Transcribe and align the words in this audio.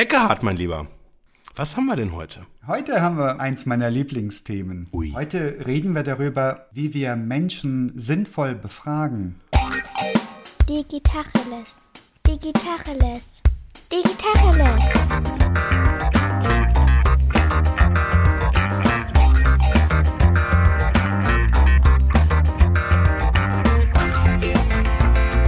Eckehard, 0.00 0.42
mein 0.42 0.56
Lieber. 0.56 0.86
Was 1.56 1.76
haben 1.76 1.84
wir 1.84 1.94
denn 1.94 2.14
heute? 2.14 2.46
Heute 2.66 3.02
haben 3.02 3.18
wir 3.18 3.38
eins 3.38 3.66
meiner 3.66 3.90
Lieblingsthemen. 3.90 4.88
Ui. 4.94 5.12
Heute 5.14 5.66
reden 5.66 5.94
wir 5.94 6.02
darüber, 6.02 6.68
wie 6.72 6.94
wir 6.94 7.16
Menschen 7.16 7.92
sinnvoll 7.94 8.54
befragen. 8.54 9.42
Digitacheles. 10.66 11.80
Digitacheles. 12.26 13.42
Digitacheles. 13.92 14.84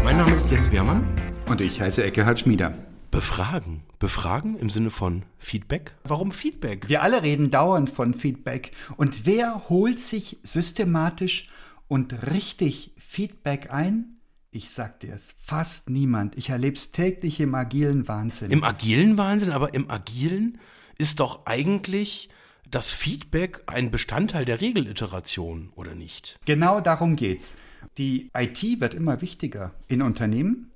Mein 0.05 0.19
Name 0.19 0.35
ist 0.35 0.51
Jens 0.51 0.71
Wehrmann. 0.71 1.09
Und 1.47 1.63
ich 1.63 1.81
heiße 1.81 2.05
Eckehard 2.05 2.39
Schmieder. 2.39 2.75
Befragen. 3.13 3.83
Befragen 3.99 4.57
im 4.57 4.71
Sinne 4.71 4.89
von 4.91 5.25
Feedback? 5.37 5.93
Warum 6.03 6.33
Feedback? 6.33 6.89
Wir 6.89 7.03
alle 7.03 7.23
reden 7.23 7.51
dauernd 7.51 7.91
von 7.91 8.15
Feedback. 8.15 8.73
Und 8.97 9.27
wer 9.27 9.69
holt 9.69 10.01
sich 10.01 10.39
systematisch 10.43 11.49
und 11.89 12.31
richtig 12.31 12.93
Feedback 12.97 13.71
ein? 13.71 14.17
Ich 14.51 14.71
sag 14.71 15.01
dir 15.01 15.13
es, 15.15 15.35
fast 15.45 15.91
niemand. 15.91 16.39
Ich 16.39 16.49
erlebe 16.49 16.75
es 16.75 16.91
täglich 16.91 17.39
im 17.39 17.55
agilen 17.55 18.09
Wahnsinn. 18.09 18.51
Im 18.51 18.65
agilen 18.65 19.19
Wahnsinn, 19.19 19.53
aber 19.53 19.75
im 19.75 19.91
agilen 19.91 20.59
ist 20.97 21.21
doch 21.21 21.45
eigentlich 21.45 22.31
das 22.71 22.93
Feedback 22.93 23.63
ein 23.67 23.91
Bestandteil 23.91 24.47
der 24.47 24.63
Regeliteration, 24.63 25.71
oder 25.75 25.95
nicht? 25.95 26.39
Genau 26.47 26.81
darum 26.81 27.17
geht's. 27.17 27.57
Die 27.99 28.31
IT 28.35 28.81
wird 28.81 28.95
immer 28.95 29.21
wichtiger 29.21 29.75
in 29.87 30.01
Unternehmen, 30.01 30.73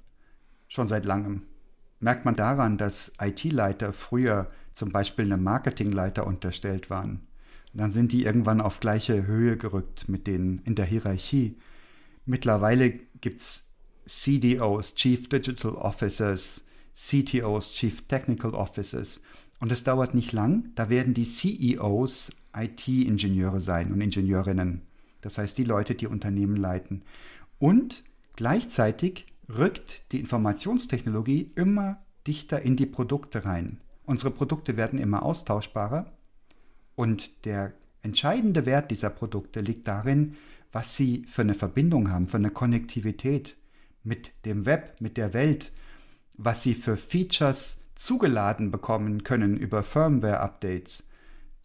schon 0.69 0.87
seit 0.87 1.07
langem 1.07 1.47
merkt 2.01 2.25
man 2.25 2.37
daran, 2.37 2.79
dass 2.79 3.13
IT-Leiter 3.21 3.93
früher 3.93 4.49
zum 4.73 4.91
Beispiel 4.91 5.25
einem 5.25 5.43
Marketingleiter 5.43 6.27
unterstellt 6.27 6.91
waren. 6.91 7.27
Dann 7.73 7.91
sind 7.91 8.13
die 8.13 8.25
irgendwann 8.25 8.61
auf 8.61 8.81
gleiche 8.81 9.27
Höhe 9.27 9.57
gerückt 9.57 10.09
mit 10.09 10.27
denen 10.27 10.59
in 10.65 10.75
der 10.75 10.87
Hierarchie. 10.87 11.57
Mittlerweile 12.25 12.91
gibt 13.21 13.43
es 13.43 13.73
CDOs, 14.07 14.95
Chief 14.95 15.29
Digital 15.29 15.73
Officers, 15.73 16.65
CTOs, 16.95 17.73
Chief 17.73 18.03
Technical 18.09 18.55
Officers. 18.55 19.21
Und 19.61 19.73
es 19.73 19.85
dauert 19.85 20.15
nicht 20.15 20.33
lang, 20.33 20.71
da 20.75 20.89
werden 20.89 21.15
die 21.15 21.25
CEOs 21.25 22.33
IT-Ingenieure 22.55 23.61
sein 23.61 23.93
und 23.93 24.01
Ingenieurinnen. 24.01 24.83
Das 25.21 25.39
heißt, 25.39 25.59
die 25.59 25.65
Leute, 25.65 25.95
die 25.95 26.07
Unternehmen 26.07 26.57
leiten. 26.57 27.03
Und 27.59 28.05
gleichzeitig 28.37 29.27
rückt 29.49 30.13
die 30.13 30.21
Informationstechnologie 30.21 31.53
immer 31.55 31.99
dichter 32.27 32.63
in 32.63 32.77
die 32.77 32.87
Produkte 32.87 33.45
rein. 33.45 33.81
Unsere 34.05 34.31
Produkte 34.31 34.77
werden 34.77 34.99
immer 34.99 35.23
austauschbarer 35.23 36.13
und 36.95 37.45
der 37.45 37.73
entscheidende 38.03 38.67
Wert 38.67 38.91
dieser 38.91 39.11
Produkte 39.11 39.61
liegt 39.61 39.89
darin, 39.89 40.37
was 40.73 40.97
sie 40.97 41.27
für 41.29 41.43
eine 41.43 41.55
Verbindung 41.55 42.11
haben, 42.11 42.29
für 42.29 42.37
eine 42.37 42.51
Konnektivität 42.51 43.57
mit 44.03 44.33
dem 44.45 44.67
Web, 44.67 45.01
mit 45.01 45.17
der 45.17 45.33
Welt, 45.33 45.73
was 46.37 46.63
sie 46.63 46.75
für 46.75 46.97
Features 46.97 47.83
zugeladen 47.95 48.71
bekommen 48.71 49.25
können 49.25 49.57
über 49.57 49.83
Firmware-Updates, 49.83 51.06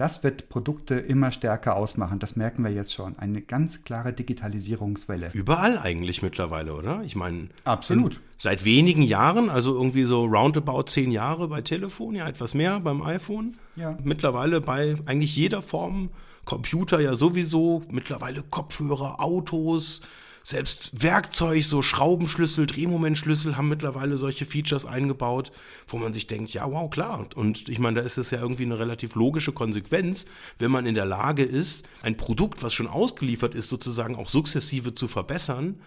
das 0.02 0.24
wird 0.24 0.50
Produkte 0.50 0.96
immer 0.96 1.32
stärker 1.32 1.76
ausmachen. 1.76 2.18
Das 2.18 2.36
merken 2.36 2.64
wir 2.64 2.72
jetzt 2.72 2.92
schon. 2.92 3.20
Eine 3.20 3.40
ganz 3.40 3.84
klare 3.84 4.14
Digitalisierungswelle. 4.14 5.30
Überall 5.34 5.78
eigentlich 5.78 6.24
mittlerweile, 6.24 6.74
oder? 6.74 7.04
Ich 7.04 7.16
meine. 7.16 7.50
Absolut. 7.66 8.20
Seit 8.36 8.66
wenigen 8.66 9.04
Jahren, 9.04 9.52
also 9.52 9.76
irgendwie 9.76 10.06
so 10.06 10.26
roundabout 10.26 10.86
zehn 10.88 11.12
Jahre 11.12 11.48
bei 11.50 11.62
Telefon, 11.62 12.16
ja 12.16 12.28
etwas 12.28 12.56
mehr 12.56 12.80
beim 12.80 13.04
iPhone. 13.04 13.58
Ja. 13.76 13.96
Mittlerweile 14.04 14.60
bei 14.60 14.96
eigentlich 15.06 15.36
jeder 15.36 15.62
Form. 15.62 16.10
Computer 16.46 17.00
ja 17.00 17.14
sowieso, 17.14 17.84
mittlerweile 17.92 18.42
Kopfhörer, 18.42 19.20
Autos, 19.20 20.02
selbst 20.44 21.04
Werkzeug, 21.04 21.64
so 21.64 21.82
Schraubenschlüssel, 21.82 22.66
Drehmomentschlüssel 22.66 23.58
haben 23.58 23.70
mittlerweile 23.70 24.18
solche 24.18 24.46
Features 24.46 24.86
eingebaut, 24.86 25.52
wo 25.88 25.98
man 25.98 26.14
sich 26.14 26.28
denkt, 26.28 26.52
ja, 26.54 26.70
wow, 26.72 26.90
klar. 26.90 27.28
Und 27.36 27.70
ich 27.70 27.80
meine, 27.80 28.00
da 28.00 28.06
ist 28.06 28.18
es 28.18 28.32
ja 28.32 28.40
irgendwie 28.40 28.64
eine 28.64 28.80
relativ 28.80 29.16
logische 29.16 29.52
Konsequenz, 29.52 30.26
wenn 30.60 30.72
man 30.72 30.86
in 30.86 30.96
der 30.96 31.06
Lage 31.06 31.44
ist, 31.44 31.88
ein 32.02 32.18
Produkt, 32.18 32.64
was 32.64 32.74
schon 32.74 32.88
ausgeliefert 32.88 33.56
ist, 33.56 33.70
sozusagen 33.70 34.16
auch 34.16 34.30
sukzessive 34.30 34.94
zu 34.94 35.08
verbessern, 35.08 35.80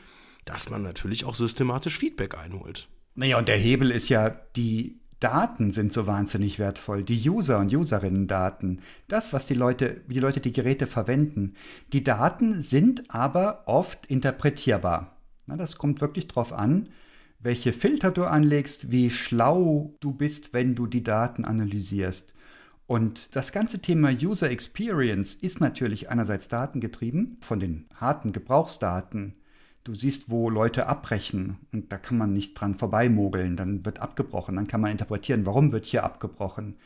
dass 0.44 0.70
man 0.70 0.82
natürlich 0.82 1.25
auch 1.25 1.34
systematisch 1.34 1.98
Feedback 1.98 2.37
einholt. 2.37 2.88
Naja, 3.16 3.38
und 3.38 3.48
der 3.48 3.56
Hebel 3.56 3.91
ist 3.91 4.09
ja 4.09 4.31
die 4.31 5.00
Daten 5.25 5.73
sind 5.73 5.91
so 5.91 6.07
wahnsinnig 6.07 6.59
wertvoll. 6.59 7.03
Die 7.03 7.31
User- 7.31 7.59
und 7.59 7.75
Userinnen-Daten. 7.75 8.83
Das, 9.09 9.33
was 9.33 9.47
die 9.47 9.55
Leute, 9.55 10.03
wie 10.07 10.12
die 10.12 10.21
Leute 10.21 10.41
die 10.41 10.53
Geräte 10.53 10.87
verwenden. 10.87 11.55
Die 11.95 12.05
Daten 12.05 12.61
sind 12.61 13.05
aber 13.09 13.62
oft 13.65 14.05
interpretierbar. 14.05 15.17
Na, 15.47 15.57
das 15.57 15.79
kommt 15.79 16.03
wirklich 16.03 16.29
darauf 16.29 16.53
an, 16.53 16.91
welche 17.41 17.73
Filter 17.73 18.11
du 18.11 18.25
anlegst, 18.25 18.91
wie 18.91 19.09
schlau 19.09 19.95
du 20.01 20.12
bist, 20.12 20.53
wenn 20.53 20.75
du 20.75 20.87
die 20.87 21.03
Daten 21.03 21.47
analysierst. 21.47 22.35
Und 22.87 23.35
das 23.35 23.51
ganze 23.51 23.81
Thema 23.81 24.11
User 24.11 24.51
Experience 24.51 25.33
ist 25.33 25.59
natürlich 25.59 26.11
einerseits 26.11 26.49
datengetrieben 26.49 27.39
von 27.41 27.61
den 27.61 27.87
harten 27.95 28.33
Gebrauchsdaten, 28.33 29.33
Du 29.84 29.95
siehst, 29.95 30.31
wo 30.31 30.49
Leute 30.49 30.87
abbrechen 30.87 31.59
und 31.71 31.93
da 31.93 31.99
kann 31.99 32.17
man 32.17 32.33
nicht 32.33 32.59
dran 32.59 32.75
vorbeimogeln, 32.75 33.56
dann 33.56 33.84
wird 33.84 34.00
abgebrochen, 34.00 34.56
dann 34.56 34.67
kann 34.67 34.81
man 34.81 34.91
interpretieren, 34.91 35.45
warum 35.45 35.72
wird 35.72 35.84
hier 35.84 36.05
abgebrochen. 36.05 36.77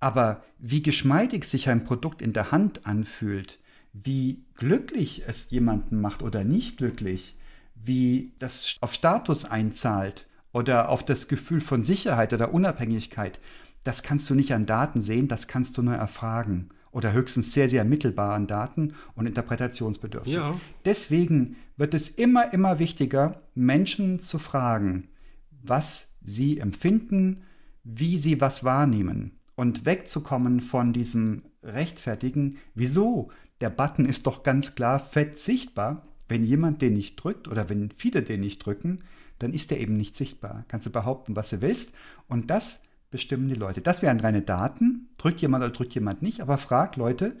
Aber 0.00 0.42
wie 0.58 0.82
geschmeidig 0.82 1.44
sich 1.44 1.68
ein 1.68 1.84
Produkt 1.84 2.20
in 2.20 2.32
der 2.32 2.50
Hand 2.50 2.84
anfühlt, 2.84 3.60
wie 3.92 4.44
glücklich 4.56 5.22
es 5.28 5.50
jemanden 5.50 6.00
macht 6.00 6.22
oder 6.22 6.42
nicht 6.42 6.78
glücklich, 6.78 7.36
wie 7.76 8.32
das 8.40 8.76
auf 8.80 8.92
Status 8.92 9.44
einzahlt 9.44 10.26
oder 10.52 10.88
auf 10.88 11.04
das 11.04 11.28
Gefühl 11.28 11.60
von 11.60 11.84
Sicherheit 11.84 12.32
oder 12.32 12.52
Unabhängigkeit, 12.52 13.38
das 13.84 14.02
kannst 14.02 14.28
du 14.28 14.34
nicht 14.34 14.52
an 14.52 14.66
Daten 14.66 15.00
sehen, 15.00 15.28
das 15.28 15.46
kannst 15.46 15.78
du 15.78 15.82
nur 15.82 15.94
erfragen 15.94 16.70
oder 16.92 17.12
höchstens 17.12 17.52
sehr, 17.52 17.68
sehr 17.68 17.84
mittelbaren 17.84 18.46
Daten 18.46 18.94
und 19.14 19.26
interpretationsbedürftig. 19.26 20.34
Ja. 20.34 20.60
Deswegen 20.84 21.56
wird 21.76 21.94
es 21.94 22.10
immer, 22.10 22.52
immer 22.52 22.78
wichtiger, 22.78 23.40
Menschen 23.54 24.20
zu 24.20 24.38
fragen, 24.38 25.08
was 25.62 26.18
sie 26.22 26.58
empfinden, 26.58 27.42
wie 27.82 28.18
sie 28.18 28.40
was 28.40 28.62
wahrnehmen 28.62 29.38
und 29.56 29.86
wegzukommen 29.86 30.60
von 30.60 30.92
diesem 30.92 31.42
rechtfertigen, 31.62 32.58
wieso? 32.74 33.30
Der 33.60 33.70
Button 33.70 34.06
ist 34.06 34.26
doch 34.26 34.42
ganz 34.42 34.74
klar 34.74 34.98
fett 34.98 35.38
sichtbar. 35.38 36.02
Wenn 36.28 36.44
jemand 36.44 36.82
den 36.82 36.94
nicht 36.94 37.16
drückt 37.16 37.48
oder 37.48 37.68
wenn 37.68 37.90
viele 37.96 38.22
den 38.22 38.40
nicht 38.40 38.58
drücken, 38.64 39.02
dann 39.38 39.52
ist 39.52 39.70
der 39.70 39.80
eben 39.80 39.96
nicht 39.96 40.16
sichtbar. 40.16 40.64
Kannst 40.68 40.86
du 40.86 40.90
behaupten, 40.90 41.36
was 41.36 41.50
du 41.50 41.60
willst. 41.60 41.94
Und 42.28 42.50
das 42.50 42.84
bestimmen 43.12 43.48
die 43.48 43.54
Leute. 43.54 43.80
Das 43.80 44.02
wären 44.02 44.18
reine 44.18 44.42
Daten. 44.42 45.10
Drückt 45.18 45.40
jemand 45.40 45.62
oder 45.62 45.72
drückt 45.72 45.94
jemand 45.94 46.22
nicht, 46.22 46.40
aber 46.40 46.58
fragt 46.58 46.96
Leute, 46.96 47.36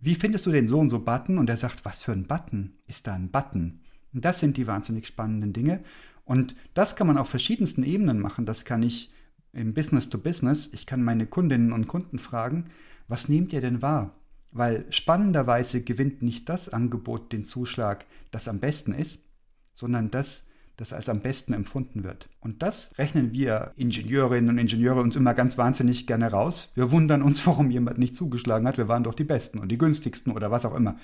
wie 0.00 0.14
findest 0.14 0.46
du 0.46 0.52
den 0.52 0.66
so 0.66 0.78
und 0.78 0.88
so 0.88 1.00
Button? 1.00 1.36
Und 1.36 1.50
er 1.50 1.58
sagt, 1.58 1.84
was 1.84 2.02
für 2.02 2.12
ein 2.12 2.26
Button? 2.26 2.78
Ist 2.86 3.06
da 3.06 3.14
ein 3.14 3.30
Button? 3.30 3.80
Und 4.14 4.24
das 4.24 4.40
sind 4.40 4.56
die 4.56 4.66
wahnsinnig 4.66 5.06
spannenden 5.06 5.52
Dinge. 5.52 5.80
Und 6.24 6.54
das 6.72 6.96
kann 6.96 7.06
man 7.06 7.18
auf 7.18 7.28
verschiedensten 7.28 7.82
Ebenen 7.82 8.20
machen. 8.20 8.46
Das 8.46 8.64
kann 8.64 8.82
ich 8.82 9.12
im 9.52 9.74
Business 9.74 10.08
to 10.08 10.18
Business. 10.18 10.70
Ich 10.72 10.86
kann 10.86 11.02
meine 11.02 11.26
Kundinnen 11.26 11.72
und 11.72 11.88
Kunden 11.88 12.18
fragen, 12.18 12.66
was 13.08 13.28
nehmt 13.28 13.52
ihr 13.52 13.60
denn 13.60 13.82
wahr? 13.82 14.14
Weil 14.50 14.86
spannenderweise 14.90 15.82
gewinnt 15.82 16.22
nicht 16.22 16.48
das 16.48 16.68
Angebot 16.68 17.32
den 17.32 17.44
Zuschlag, 17.44 18.06
das 18.30 18.48
am 18.48 18.60
besten 18.60 18.92
ist, 18.92 19.24
sondern 19.72 20.10
das, 20.10 20.47
das 20.78 20.92
als 20.92 21.08
am 21.08 21.20
besten 21.20 21.52
empfunden 21.52 22.04
wird. 22.04 22.28
Und 22.40 22.62
das 22.62 22.96
rechnen 22.98 23.32
wir 23.32 23.72
Ingenieurinnen 23.76 24.48
und 24.48 24.58
Ingenieure 24.58 25.00
uns 25.00 25.16
immer 25.16 25.34
ganz 25.34 25.58
wahnsinnig 25.58 26.06
gerne 26.06 26.30
raus. 26.30 26.70
Wir 26.76 26.90
wundern 26.92 27.22
uns, 27.22 27.46
warum 27.46 27.70
jemand 27.70 27.98
nicht 27.98 28.14
zugeschlagen 28.14 28.66
hat. 28.66 28.78
Wir 28.78 28.88
waren 28.88 29.02
doch 29.02 29.14
die 29.14 29.24
Besten 29.24 29.58
und 29.58 29.68
die 29.68 29.76
günstigsten 29.76 30.32
oder 30.32 30.50
was 30.50 30.64
auch 30.64 30.74
immer. 30.74 30.96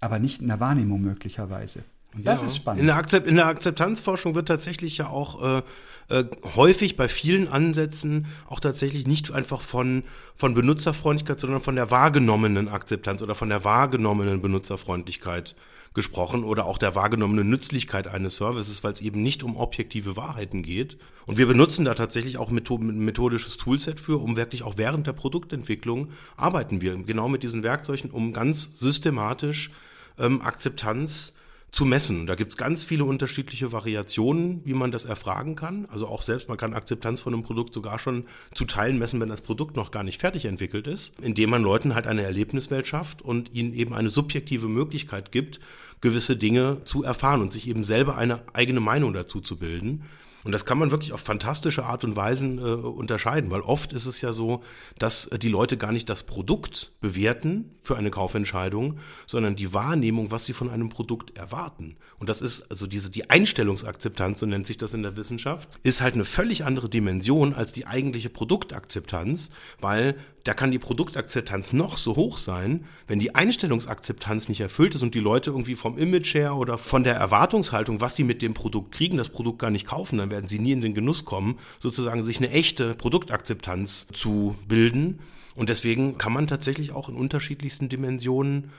Aber 0.00 0.18
nicht 0.18 0.40
in 0.40 0.48
der 0.48 0.60
Wahrnehmung 0.60 1.02
möglicherweise. 1.02 1.82
Und 2.14 2.26
das 2.26 2.40
ja. 2.40 2.46
ist 2.46 2.56
spannend. 2.56 2.80
In 2.80 2.86
der, 2.86 2.96
Akzept, 2.96 3.26
in 3.26 3.36
der, 3.36 3.46
Akzeptanzforschung 3.46 4.34
wird 4.34 4.46
tatsächlich 4.46 4.98
ja 4.98 5.08
auch 5.08 5.42
äh, 5.42 5.62
äh, 6.08 6.24
häufig 6.54 6.96
bei 6.96 7.08
vielen 7.08 7.48
Ansätzen 7.48 8.26
auch 8.46 8.60
tatsächlich 8.60 9.06
nicht 9.06 9.32
einfach 9.32 9.62
von, 9.62 10.04
von 10.36 10.54
Benutzerfreundlichkeit, 10.54 11.40
sondern 11.40 11.60
von 11.60 11.74
der 11.74 11.90
wahrgenommenen 11.90 12.68
Akzeptanz 12.68 13.22
oder 13.22 13.34
von 13.34 13.48
der 13.48 13.64
wahrgenommenen 13.64 14.42
Benutzerfreundlichkeit 14.42 15.56
gesprochen 15.94 16.44
oder 16.44 16.64
auch 16.64 16.78
der 16.78 16.94
wahrgenommenen 16.94 17.48
Nützlichkeit 17.48 18.06
eines 18.06 18.36
Services, 18.36 18.82
weil 18.82 18.92
es 18.92 19.02
eben 19.02 19.22
nicht 19.22 19.42
um 19.42 19.56
objektive 19.56 20.16
Wahrheiten 20.16 20.62
geht. 20.62 20.96
Und 21.26 21.38
wir 21.38 21.46
benutzen 21.46 21.84
da 21.84 21.94
tatsächlich 21.94 22.38
auch 22.38 22.50
methodisches 22.50 23.56
Toolset 23.56 24.00
für, 24.00 24.20
um 24.20 24.36
wirklich 24.36 24.62
auch 24.62 24.78
während 24.78 25.06
der 25.06 25.12
Produktentwicklung 25.12 26.08
arbeiten 26.36 26.80
wir 26.80 26.96
genau 26.96 27.28
mit 27.28 27.42
diesen 27.42 27.62
Werkzeugen, 27.62 28.10
um 28.10 28.32
ganz 28.32 28.78
systematisch 28.78 29.70
ähm, 30.18 30.40
Akzeptanz 30.40 31.34
zu 31.72 31.86
messen. 31.86 32.26
Da 32.26 32.34
gibt's 32.34 32.58
ganz 32.58 32.84
viele 32.84 33.04
unterschiedliche 33.04 33.72
Variationen, 33.72 34.60
wie 34.64 34.74
man 34.74 34.92
das 34.92 35.06
erfragen 35.06 35.56
kann. 35.56 35.86
Also 35.86 36.06
auch 36.06 36.20
selbst, 36.20 36.48
man 36.48 36.58
kann 36.58 36.74
Akzeptanz 36.74 37.22
von 37.22 37.32
einem 37.32 37.42
Produkt 37.42 37.72
sogar 37.72 37.98
schon 37.98 38.26
zu 38.54 38.66
Teilen 38.66 38.98
messen, 38.98 39.20
wenn 39.20 39.30
das 39.30 39.40
Produkt 39.40 39.74
noch 39.74 39.90
gar 39.90 40.04
nicht 40.04 40.20
fertig 40.20 40.44
entwickelt 40.44 40.86
ist, 40.86 41.18
indem 41.22 41.48
man 41.48 41.62
Leuten 41.62 41.94
halt 41.94 42.06
eine 42.06 42.22
Erlebniswelt 42.22 42.86
schafft 42.86 43.22
und 43.22 43.54
ihnen 43.54 43.72
eben 43.72 43.94
eine 43.94 44.10
subjektive 44.10 44.68
Möglichkeit 44.68 45.32
gibt, 45.32 45.60
gewisse 46.02 46.36
Dinge 46.36 46.84
zu 46.84 47.04
erfahren 47.04 47.40
und 47.40 47.54
sich 47.54 47.66
eben 47.66 47.84
selber 47.84 48.18
eine 48.18 48.42
eigene 48.52 48.80
Meinung 48.80 49.14
dazu 49.14 49.40
zu 49.40 49.56
bilden. 49.56 50.04
Und 50.44 50.52
das 50.52 50.64
kann 50.64 50.78
man 50.78 50.90
wirklich 50.90 51.12
auf 51.12 51.20
fantastische 51.20 51.84
Art 51.84 52.04
und 52.04 52.16
Weisen 52.16 52.58
äh, 52.58 52.62
unterscheiden, 52.62 53.50
weil 53.50 53.60
oft 53.60 53.92
ist 53.92 54.06
es 54.06 54.20
ja 54.20 54.32
so, 54.32 54.62
dass 54.98 55.26
äh, 55.26 55.38
die 55.38 55.48
Leute 55.48 55.76
gar 55.76 55.92
nicht 55.92 56.10
das 56.10 56.24
Produkt 56.24 56.92
bewerten 57.00 57.76
für 57.82 57.96
eine 57.96 58.10
Kaufentscheidung, 58.10 58.98
sondern 59.26 59.56
die 59.56 59.72
Wahrnehmung, 59.72 60.30
was 60.30 60.44
sie 60.44 60.52
von 60.52 60.70
einem 60.70 60.88
Produkt 60.88 61.36
erwarten. 61.36 61.96
Und 62.22 62.28
das 62.28 62.40
ist 62.40 62.70
also 62.70 62.86
diese 62.86 63.10
die 63.10 63.30
Einstellungsakzeptanz, 63.30 64.38
so 64.38 64.46
nennt 64.46 64.64
sich 64.64 64.78
das 64.78 64.94
in 64.94 65.02
der 65.02 65.16
Wissenschaft, 65.16 65.68
ist 65.82 66.00
halt 66.00 66.14
eine 66.14 66.24
völlig 66.24 66.64
andere 66.64 66.88
Dimension 66.88 67.52
als 67.52 67.72
die 67.72 67.84
eigentliche 67.84 68.28
Produktakzeptanz, 68.28 69.50
weil 69.80 70.14
da 70.44 70.54
kann 70.54 70.70
die 70.70 70.78
Produktakzeptanz 70.78 71.72
noch 71.72 71.98
so 71.98 72.14
hoch 72.14 72.38
sein, 72.38 72.84
wenn 73.08 73.18
die 73.18 73.34
Einstellungsakzeptanz 73.34 74.48
nicht 74.48 74.60
erfüllt 74.60 74.94
ist 74.94 75.02
und 75.02 75.16
die 75.16 75.18
Leute 75.18 75.50
irgendwie 75.50 75.74
vom 75.74 75.98
Image 75.98 76.34
her 76.34 76.54
oder 76.54 76.78
von 76.78 77.02
der 77.02 77.16
Erwartungshaltung, 77.16 78.00
was 78.00 78.14
sie 78.14 78.22
mit 78.22 78.40
dem 78.40 78.54
Produkt 78.54 78.92
kriegen, 78.92 79.16
das 79.16 79.28
Produkt 79.28 79.58
gar 79.58 79.72
nicht 79.72 79.88
kaufen, 79.88 80.18
dann 80.18 80.30
werden 80.30 80.46
sie 80.46 80.60
nie 80.60 80.70
in 80.70 80.80
den 80.80 80.94
Genuss 80.94 81.24
kommen, 81.24 81.58
sozusagen 81.80 82.22
sich 82.22 82.36
eine 82.36 82.52
echte 82.52 82.94
Produktakzeptanz 82.94 84.06
zu 84.12 84.54
bilden. 84.68 85.18
Und 85.54 85.68
deswegen 85.68 86.18
kann 86.18 86.32
man 86.32 86.46
tatsächlich 86.46 86.92
auch 86.92 87.08
in 87.08 87.14
unterschiedlichsten 87.14 87.88
Dimensionen 87.88 88.70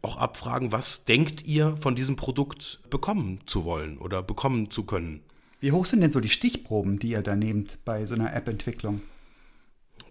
auch 0.00 0.16
abfragen, 0.16 0.72
was 0.72 1.04
denkt 1.04 1.44
ihr 1.46 1.76
von 1.80 1.94
diesem 1.94 2.16
Produkt 2.16 2.80
bekommen 2.88 3.40
zu 3.46 3.64
wollen 3.64 3.98
oder 3.98 4.22
bekommen 4.22 4.70
zu 4.70 4.84
können. 4.84 5.20
Wie 5.60 5.72
hoch 5.72 5.86
sind 5.86 6.00
denn 6.00 6.12
so 6.12 6.20
die 6.20 6.28
Stichproben, 6.28 6.98
die 6.98 7.10
ihr 7.10 7.22
da 7.22 7.36
nehmt 7.36 7.78
bei 7.84 8.06
so 8.06 8.14
einer 8.14 8.34
App-Entwicklung? 8.34 9.00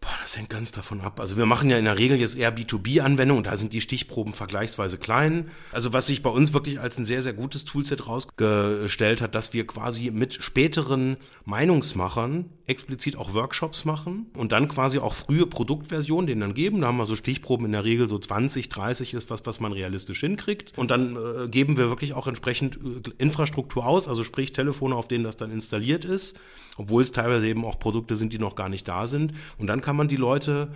Boah, 0.01 0.17
das 0.19 0.35
hängt 0.35 0.49
ganz 0.49 0.71
davon 0.71 0.99
ab. 1.01 1.19
Also 1.19 1.37
wir 1.37 1.45
machen 1.45 1.69
ja 1.69 1.77
in 1.77 1.85
der 1.85 1.99
Regel 1.99 2.19
jetzt 2.19 2.35
eher 2.35 2.55
B2B-Anwendungen 2.55 3.37
und 3.37 3.45
da 3.45 3.55
sind 3.55 3.71
die 3.71 3.81
Stichproben 3.81 4.33
vergleichsweise 4.33 4.97
klein. 4.97 5.51
Also 5.71 5.93
was 5.93 6.07
sich 6.07 6.23
bei 6.23 6.31
uns 6.31 6.53
wirklich 6.53 6.79
als 6.79 6.97
ein 6.97 7.05
sehr, 7.05 7.21
sehr 7.21 7.33
gutes 7.33 7.65
Toolset 7.65 8.07
rausgestellt 8.07 9.21
hat, 9.21 9.35
dass 9.35 9.53
wir 9.53 9.67
quasi 9.67 10.09
mit 10.09 10.33
späteren 10.33 11.17
Meinungsmachern 11.45 12.49
explizit 12.65 13.15
auch 13.15 13.35
Workshops 13.35 13.85
machen 13.85 14.25
und 14.33 14.51
dann 14.51 14.67
quasi 14.69 14.97
auch 14.97 15.13
frühe 15.13 15.45
Produktversionen 15.45 16.25
denen 16.25 16.41
dann 16.41 16.53
geben. 16.55 16.81
Da 16.81 16.87
haben 16.87 16.97
wir 16.97 17.05
so 17.05 17.15
Stichproben 17.15 17.67
in 17.67 17.73
der 17.73 17.83
Regel 17.83 18.09
so 18.09 18.17
20, 18.17 18.69
30 18.69 19.13
ist 19.13 19.29
was, 19.29 19.45
was 19.45 19.59
man 19.59 19.71
realistisch 19.71 20.21
hinkriegt. 20.21 20.75
Und 20.77 20.89
dann 20.89 21.15
äh, 21.15 21.47
geben 21.47 21.77
wir 21.77 21.89
wirklich 21.89 22.13
auch 22.13 22.25
entsprechend 22.25 22.77
äh, 22.77 23.11
Infrastruktur 23.19 23.85
aus, 23.85 24.07
also 24.07 24.23
sprich 24.23 24.51
Telefone, 24.51 24.95
auf 24.95 25.07
denen 25.07 25.23
das 25.23 25.37
dann 25.37 25.51
installiert 25.51 26.05
ist, 26.05 26.39
obwohl 26.77 27.01
es 27.03 27.11
teilweise 27.11 27.47
eben 27.47 27.65
auch 27.65 27.79
Produkte 27.79 28.15
sind, 28.15 28.33
die 28.33 28.39
noch 28.39 28.55
gar 28.55 28.69
nicht 28.69 28.87
da 28.87 29.07
sind. 29.07 29.33
Und 29.57 29.67
dann 29.67 29.81
kann 29.81 29.95
man 29.95 30.07
die 30.07 30.15
Leute 30.15 30.69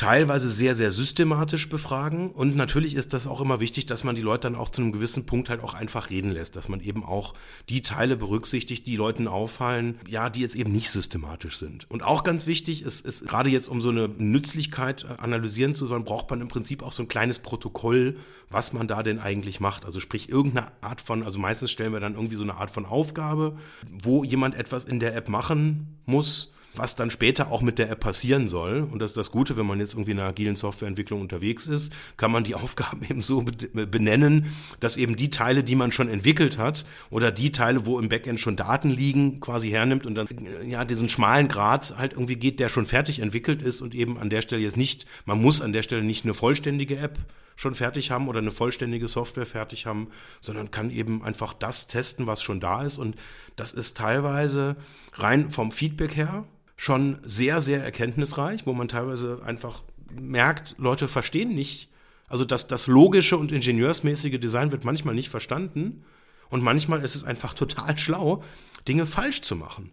teilweise 0.00 0.50
sehr, 0.50 0.74
sehr 0.74 0.90
systematisch 0.90 1.68
befragen. 1.68 2.30
Und 2.30 2.56
natürlich 2.56 2.94
ist 2.94 3.12
das 3.12 3.26
auch 3.26 3.42
immer 3.42 3.60
wichtig, 3.60 3.84
dass 3.84 4.02
man 4.02 4.16
die 4.16 4.22
Leute 4.22 4.44
dann 4.44 4.56
auch 4.56 4.70
zu 4.70 4.80
einem 4.80 4.92
gewissen 4.92 5.26
Punkt 5.26 5.50
halt 5.50 5.62
auch 5.62 5.74
einfach 5.74 6.08
reden 6.08 6.30
lässt, 6.30 6.56
dass 6.56 6.70
man 6.70 6.80
eben 6.80 7.04
auch 7.04 7.34
die 7.68 7.82
Teile 7.82 8.16
berücksichtigt, 8.16 8.86
die 8.86 8.96
Leuten 8.96 9.28
auffallen, 9.28 9.98
ja, 10.08 10.30
die 10.30 10.40
jetzt 10.40 10.56
eben 10.56 10.72
nicht 10.72 10.88
systematisch 10.88 11.58
sind. 11.58 11.84
Und 11.90 12.02
auch 12.02 12.24
ganz 12.24 12.46
wichtig 12.46 12.80
ist, 12.80 13.04
ist 13.04 13.28
gerade 13.28 13.50
jetzt, 13.50 13.68
um 13.68 13.82
so 13.82 13.90
eine 13.90 14.08
Nützlichkeit 14.08 15.04
äh, 15.04 15.20
analysieren 15.20 15.74
zu 15.74 15.86
sollen, 15.86 16.04
braucht 16.04 16.30
man 16.30 16.40
im 16.40 16.48
Prinzip 16.48 16.82
auch 16.82 16.92
so 16.92 17.02
ein 17.02 17.08
kleines 17.08 17.38
Protokoll, 17.38 18.16
was 18.48 18.72
man 18.72 18.88
da 18.88 19.02
denn 19.02 19.18
eigentlich 19.18 19.60
macht. 19.60 19.84
Also 19.84 20.00
sprich 20.00 20.30
irgendeine 20.30 20.68
Art 20.80 21.02
von, 21.02 21.22
also 21.24 21.38
meistens 21.38 21.72
stellen 21.72 21.92
wir 21.92 22.00
dann 22.00 22.14
irgendwie 22.14 22.36
so 22.36 22.42
eine 22.42 22.54
Art 22.54 22.70
von 22.70 22.86
Aufgabe, 22.86 23.58
wo 24.02 24.24
jemand 24.24 24.54
etwas 24.54 24.84
in 24.84 24.98
der 24.98 25.14
App 25.14 25.28
machen 25.28 25.98
muss 26.06 26.54
was 26.74 26.94
dann 26.94 27.10
später 27.10 27.50
auch 27.50 27.62
mit 27.62 27.78
der 27.78 27.90
App 27.90 28.00
passieren 28.00 28.48
soll. 28.48 28.86
Und 28.90 29.00
das 29.00 29.10
ist 29.10 29.16
das 29.16 29.30
Gute, 29.30 29.56
wenn 29.56 29.66
man 29.66 29.80
jetzt 29.80 29.94
irgendwie 29.94 30.12
in 30.12 30.20
einer 30.20 30.28
agilen 30.28 30.56
Softwareentwicklung 30.56 31.20
unterwegs 31.20 31.66
ist, 31.66 31.92
kann 32.16 32.30
man 32.30 32.44
die 32.44 32.54
Aufgaben 32.60 33.04
eben 33.08 33.22
so 33.22 33.42
benennen, 33.42 34.52
dass 34.78 34.96
eben 34.96 35.16
die 35.16 35.30
Teile, 35.30 35.64
die 35.64 35.74
man 35.74 35.92
schon 35.92 36.08
entwickelt 36.08 36.58
hat 36.58 36.84
oder 37.10 37.32
die 37.32 37.52
Teile, 37.52 37.86
wo 37.86 37.98
im 37.98 38.08
Backend 38.08 38.40
schon 38.40 38.56
Daten 38.56 38.90
liegen, 38.90 39.40
quasi 39.40 39.70
hernimmt 39.70 40.06
und 40.06 40.14
dann 40.14 40.28
ja 40.66 40.84
diesen 40.84 41.08
schmalen 41.08 41.48
Grad 41.48 41.96
halt 41.96 42.12
irgendwie 42.12 42.36
geht, 42.36 42.60
der 42.60 42.68
schon 42.68 42.86
fertig 42.86 43.20
entwickelt 43.20 43.62
ist 43.62 43.82
und 43.82 43.94
eben 43.94 44.18
an 44.18 44.30
der 44.30 44.42
Stelle 44.42 44.62
jetzt 44.62 44.76
nicht, 44.76 45.06
man 45.24 45.40
muss 45.40 45.62
an 45.62 45.72
der 45.72 45.82
Stelle 45.82 46.02
nicht 46.02 46.24
eine 46.24 46.34
vollständige 46.34 46.98
App 46.98 47.18
schon 47.56 47.74
fertig 47.74 48.10
haben 48.10 48.28
oder 48.28 48.38
eine 48.38 48.50
vollständige 48.50 49.06
Software 49.06 49.44
fertig 49.44 49.84
haben, 49.84 50.08
sondern 50.40 50.70
kann 50.70 50.90
eben 50.90 51.22
einfach 51.22 51.52
das 51.52 51.88
testen, 51.88 52.26
was 52.26 52.42
schon 52.42 52.58
da 52.58 52.82
ist. 52.82 52.96
Und 52.96 53.16
das 53.56 53.72
ist 53.72 53.98
teilweise 53.98 54.76
rein 55.14 55.50
vom 55.50 55.70
Feedback 55.70 56.16
her 56.16 56.44
schon 56.80 57.18
sehr, 57.22 57.60
sehr 57.60 57.84
erkenntnisreich, 57.84 58.64
wo 58.64 58.72
man 58.72 58.88
teilweise 58.88 59.42
einfach 59.44 59.82
merkt, 60.18 60.76
Leute 60.78 61.08
verstehen 61.08 61.54
nicht, 61.54 61.90
also 62.26 62.46
das, 62.46 62.68
das 62.68 62.86
logische 62.86 63.36
und 63.36 63.52
ingenieursmäßige 63.52 64.40
Design 64.40 64.72
wird 64.72 64.86
manchmal 64.86 65.14
nicht 65.14 65.28
verstanden 65.28 66.04
und 66.48 66.62
manchmal 66.62 67.02
ist 67.04 67.16
es 67.16 67.22
einfach 67.22 67.52
total 67.52 67.98
schlau, 67.98 68.42
Dinge 68.88 69.04
falsch 69.04 69.42
zu 69.42 69.56
machen. 69.56 69.92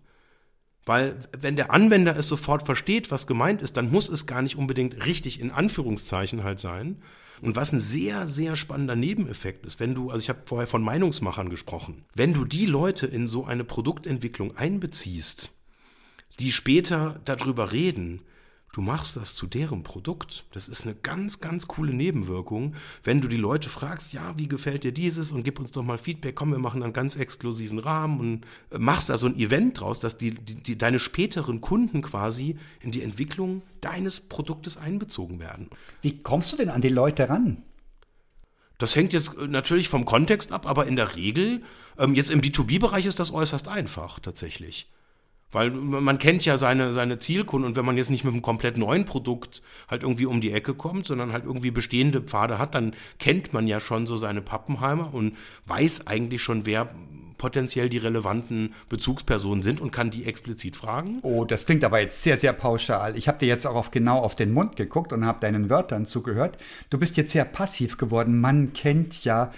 Weil 0.86 1.18
wenn 1.38 1.58
der 1.58 1.74
Anwender 1.74 2.16
es 2.16 2.30
sofort 2.30 2.66
versteht, 2.66 3.12
was 3.12 3.28
gemeint 3.28 3.62
ist, 3.62 3.76
dann 3.76 3.92
muss 3.92 4.08
es 4.08 4.26
gar 4.26 4.42
nicht 4.42 4.56
unbedingt 4.56 5.06
richtig 5.06 5.42
in 5.42 5.52
Anführungszeichen 5.52 6.46
halt 6.46 6.62
sein. 6.62 7.02
Und 7.42 7.58
was 7.58 7.74
ein 7.74 7.82
sehr, 7.82 8.30
sehr 8.30 8.56
spannender 8.56 8.96
Nebeneffekt 8.96 9.66
ist, 9.66 9.82
wenn 9.82 9.94
du, 9.94 10.10
also 10.10 10.24
ich 10.24 10.30
habe 10.30 10.44
vorher 10.46 10.68
von 10.68 10.82
Meinungsmachern 10.84 11.50
gesprochen, 11.50 12.06
wenn 12.16 12.34
du 12.34 12.46
die 12.46 12.66
Leute 12.66 13.08
in 13.08 13.28
so 13.28 13.44
eine 13.44 13.66
Produktentwicklung 13.66 14.56
einbeziehst, 14.56 15.52
die 16.40 16.52
später 16.52 17.20
darüber 17.26 17.72
reden, 17.72 18.22
du 18.74 18.82
machst 18.82 19.16
das 19.18 19.34
zu 19.34 19.48
deren 19.48 19.82
Produkt. 19.82 20.46
Das 20.52 20.68
ist 20.68 20.84
eine 20.84 20.94
ganz, 20.94 21.40
ganz 21.40 21.68
coole 21.68 21.94
Nebenwirkung, 21.94 22.76
wenn 23.04 23.22
du 23.22 23.28
die 23.28 23.38
Leute 23.38 23.70
fragst, 23.70 24.14
ja, 24.14 24.38
wie 24.38 24.48
gefällt 24.48 24.84
dir 24.84 24.92
dieses 24.92 25.32
und 25.32 25.44
gib 25.44 25.60
uns 25.60 25.72
doch 25.72 25.82
mal 25.82 25.98
Feedback, 25.98 26.36
komm, 26.36 26.52
wir 26.52 26.60
machen 26.60 26.84
einen 26.84 26.94
ganz 26.94 27.16
exklusiven 27.16 27.80
Rahmen 27.80 28.20
und 28.20 28.46
äh, 28.70 28.78
machst 28.78 29.10
da 29.10 29.18
so 29.18 29.28
ein 29.28 29.36
Event 29.36 29.80
draus, 29.80 30.00
dass 30.00 30.18
die, 30.18 30.32
die, 30.32 30.56
die, 30.56 30.78
deine 30.78 31.00
späteren 31.00 31.60
Kunden 31.60 32.04
quasi 32.04 32.58
in 32.82 32.92
die 32.92 33.02
Entwicklung 33.02 33.64
deines 33.82 34.22
Produktes 34.22 34.78
einbezogen 34.78 35.40
werden. 35.40 35.70
Wie 36.02 36.22
kommst 36.22 36.54
du 36.54 36.58
denn 36.58 36.70
an 36.70 36.82
die 36.82 36.90
Leute 36.90 37.30
ran? 37.30 37.64
Das 38.78 38.96
hängt 38.96 39.12
jetzt 39.12 39.36
äh, 39.40 39.48
natürlich 39.48 39.90
vom 39.90 40.06
Kontext 40.06 40.52
ab, 40.52 40.68
aber 40.68 40.86
in 40.86 40.96
der 40.96 41.16
Regel, 41.16 41.64
ähm, 41.98 42.14
jetzt 42.14 42.30
im 42.30 42.42
B2B-Bereich 42.42 43.08
ist 43.08 43.20
das 43.20 43.34
äußerst 43.34 43.68
einfach 43.68 44.20
tatsächlich. 44.20 44.88
Weil 45.52 45.72
man 45.72 46.20
kennt 46.20 46.44
ja 46.44 46.58
seine, 46.58 46.92
seine 46.92 47.20
Zielkunden 47.20 47.70
und 47.70 47.76
wenn 47.78 47.86
man 47.86 47.96
jetzt 47.96 48.10
nicht 48.10 48.26
mit 48.26 48.34
einem 48.34 48.42
komplett 48.42 48.78
neuen 48.78 49.06
Produkt 49.06 49.62
halt 49.88 50.04
irgendwie 50.04 50.26
um 50.26 50.42
die 50.42 50.52
Ecke 50.52 50.74
kommt, 50.74 51.08
sondern 51.08 51.32
halt 51.32 51.46
irgendwie 51.46 51.72
bestehende 51.72 52.22
Pfade 52.22 52.60
hat, 52.60 52.76
dann 52.76 52.94
kennt 53.18 53.54
man 53.54 53.66
ja 53.66 53.80
schon 53.80 54.08
so 54.08 54.18
seine 54.18 54.42
Pappenheimer 54.42 55.14
und 55.14 55.38
weiß 55.66 56.06
eigentlich 56.08 56.42
schon, 56.42 56.66
wer 56.66 56.90
potenziell 57.38 57.90
die 57.90 57.98
relevanten 57.98 58.74
Bezugspersonen 58.90 59.64
sind 59.64 59.80
und 59.80 59.92
kann 59.92 60.12
die 60.12 60.26
explizit 60.26 60.76
fragen. 60.76 61.20
Oh, 61.22 61.46
das 61.46 61.66
klingt 61.66 61.84
aber 61.84 62.00
jetzt 62.00 62.24
sehr, 62.24 62.38
sehr 62.38 62.54
pauschal. 62.54 63.18
Ich 63.18 63.28
habe 63.28 63.38
dir 63.38 63.48
jetzt 63.48 63.66
auch 63.66 63.76
auf 63.76 63.92
genau 63.92 64.20
auf 64.20 64.36
den 64.36 64.52
Mund 64.52 64.76
geguckt 64.76 65.14
und 65.14 65.26
habe 65.26 65.40
deinen 65.40 65.70
Wörtern 65.70 66.06
zugehört. 66.06 66.58
Du 66.90 66.98
bist 66.98 67.18
jetzt 67.18 67.32
sehr 67.32 67.46
passiv 67.46 67.98
geworden. 67.98 68.40
Man 68.40 68.74
kennt 68.74 69.24
ja 69.24 69.52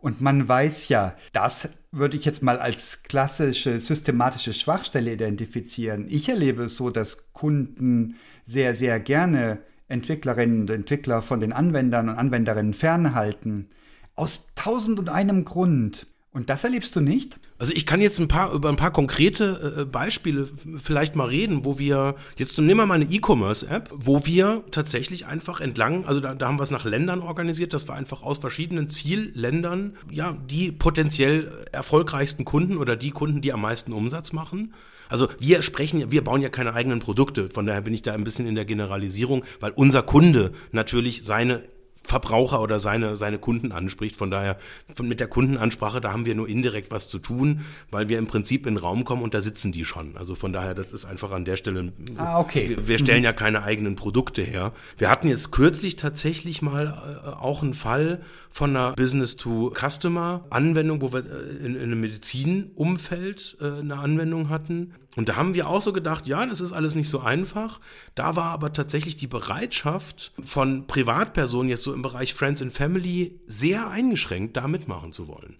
und 0.00 0.20
man 0.20 0.48
weiß 0.48 0.88
ja, 0.88 1.14
das 1.32 1.68
würde 1.92 2.16
ich 2.16 2.24
jetzt 2.24 2.42
mal 2.42 2.58
als 2.58 3.02
klassische 3.02 3.78
systematische 3.78 4.54
Schwachstelle 4.54 5.12
identifizieren. 5.12 6.06
Ich 6.08 6.28
erlebe 6.28 6.64
es 6.64 6.76
so, 6.76 6.90
dass 6.90 7.32
Kunden 7.32 8.16
sehr, 8.44 8.74
sehr 8.74 8.98
gerne 9.00 9.58
Entwicklerinnen 9.88 10.62
und 10.62 10.70
Entwickler 10.70 11.20
von 11.20 11.40
den 11.40 11.52
Anwendern 11.52 12.08
und 12.08 12.16
Anwenderinnen 12.16 12.74
fernhalten. 12.74 13.68
Aus 14.14 14.52
tausend 14.54 14.98
und 14.98 15.08
einem 15.08 15.44
Grund. 15.44 16.06
Und 16.32 16.48
das 16.48 16.62
erlebst 16.62 16.94
du 16.94 17.00
nicht? 17.00 17.40
Also 17.58 17.72
ich 17.72 17.86
kann 17.86 18.00
jetzt 18.00 18.20
ein 18.20 18.28
paar 18.28 18.52
über 18.52 18.68
ein 18.68 18.76
paar 18.76 18.92
konkrete 18.92 19.80
äh, 19.80 19.84
Beispiele 19.84 20.48
vielleicht 20.76 21.16
mal 21.16 21.26
reden, 21.26 21.64
wo 21.64 21.80
wir 21.80 22.14
jetzt 22.36 22.56
nehmen 22.56 22.78
wir 22.78 22.86
mal 22.86 22.94
eine 22.94 23.10
E-Commerce-App, 23.10 23.90
wo 23.92 24.24
wir 24.26 24.62
tatsächlich 24.70 25.26
einfach 25.26 25.60
entlang, 25.60 26.04
also 26.06 26.20
da, 26.20 26.36
da 26.36 26.46
haben 26.46 26.58
wir 26.58 26.62
es 26.62 26.70
nach 26.70 26.84
Ländern 26.84 27.20
organisiert, 27.20 27.72
dass 27.72 27.88
wir 27.88 27.94
einfach 27.94 28.22
aus 28.22 28.38
verschiedenen 28.38 28.88
Zielländern 28.90 29.96
ja 30.08 30.36
die 30.48 30.70
potenziell 30.70 31.66
erfolgreichsten 31.72 32.44
Kunden 32.44 32.76
oder 32.76 32.94
die 32.94 33.10
Kunden, 33.10 33.42
die 33.42 33.52
am 33.52 33.62
meisten 33.62 33.92
Umsatz 33.92 34.32
machen. 34.32 34.72
Also 35.08 35.26
wir 35.40 35.62
sprechen, 35.62 36.12
wir 36.12 36.22
bauen 36.22 36.42
ja 36.42 36.48
keine 36.48 36.74
eigenen 36.74 37.00
Produkte, 37.00 37.50
von 37.50 37.66
daher 37.66 37.82
bin 37.82 37.92
ich 37.92 38.02
da 38.02 38.14
ein 38.14 38.22
bisschen 38.22 38.46
in 38.46 38.54
der 38.54 38.64
Generalisierung, 38.64 39.44
weil 39.58 39.72
unser 39.72 40.04
Kunde 40.04 40.52
natürlich 40.70 41.24
seine 41.24 41.64
Verbraucher 42.10 42.60
oder 42.60 42.80
seine, 42.80 43.16
seine 43.16 43.38
Kunden 43.38 43.70
anspricht. 43.70 44.16
Von 44.16 44.32
daher, 44.32 44.58
von, 44.96 45.06
mit 45.06 45.20
der 45.20 45.28
Kundenansprache, 45.28 46.00
da 46.00 46.12
haben 46.12 46.24
wir 46.24 46.34
nur 46.34 46.48
indirekt 46.48 46.90
was 46.90 47.08
zu 47.08 47.20
tun, 47.20 47.60
weil 47.90 48.08
wir 48.08 48.18
im 48.18 48.26
Prinzip 48.26 48.66
in 48.66 48.74
den 48.74 48.80
Raum 48.80 49.04
kommen 49.04 49.22
und 49.22 49.32
da 49.32 49.40
sitzen 49.40 49.70
die 49.70 49.84
schon. 49.84 50.16
Also 50.16 50.34
von 50.34 50.52
daher, 50.52 50.74
das 50.74 50.92
ist 50.92 51.04
einfach 51.04 51.30
an 51.30 51.44
der 51.44 51.56
Stelle. 51.56 51.92
Ah, 52.16 52.40
okay. 52.40 52.68
Wir, 52.68 52.88
wir 52.88 52.98
stellen 52.98 53.20
mhm. 53.20 53.26
ja 53.26 53.32
keine 53.32 53.62
eigenen 53.62 53.94
Produkte 53.94 54.42
her. 54.42 54.72
Wir 54.98 55.08
hatten 55.08 55.28
jetzt 55.28 55.52
kürzlich 55.52 55.94
tatsächlich 55.94 56.62
mal 56.62 57.20
äh, 57.24 57.28
auch 57.28 57.62
einen 57.62 57.74
Fall 57.74 58.22
von 58.50 58.70
einer 58.70 58.94
Business-to-Customer-Anwendung, 58.94 61.00
wo 61.00 61.12
wir 61.12 61.20
äh, 61.20 61.64
in, 61.64 61.76
in 61.76 61.82
einem 61.82 62.00
Medizinumfeld 62.00 63.56
äh, 63.60 63.78
eine 63.78 63.98
Anwendung 63.98 64.48
hatten. 64.48 64.94
Und 65.16 65.28
da 65.28 65.36
haben 65.36 65.54
wir 65.54 65.68
auch 65.68 65.82
so 65.82 65.92
gedacht, 65.92 66.28
ja, 66.28 66.46
das 66.46 66.60
ist 66.60 66.72
alles 66.72 66.94
nicht 66.94 67.08
so 67.08 67.20
einfach. 67.20 67.80
Da 68.14 68.36
war 68.36 68.46
aber 68.46 68.72
tatsächlich 68.72 69.16
die 69.16 69.26
Bereitschaft 69.26 70.32
von 70.44 70.86
Privatpersonen 70.86 71.68
jetzt 71.68 71.82
so 71.82 71.92
im 71.92 72.02
Bereich 72.02 72.34
Friends 72.34 72.62
and 72.62 72.72
Family 72.72 73.40
sehr 73.46 73.90
eingeschränkt, 73.90 74.56
da 74.56 74.68
mitmachen 74.68 75.12
zu 75.12 75.26
wollen. 75.26 75.56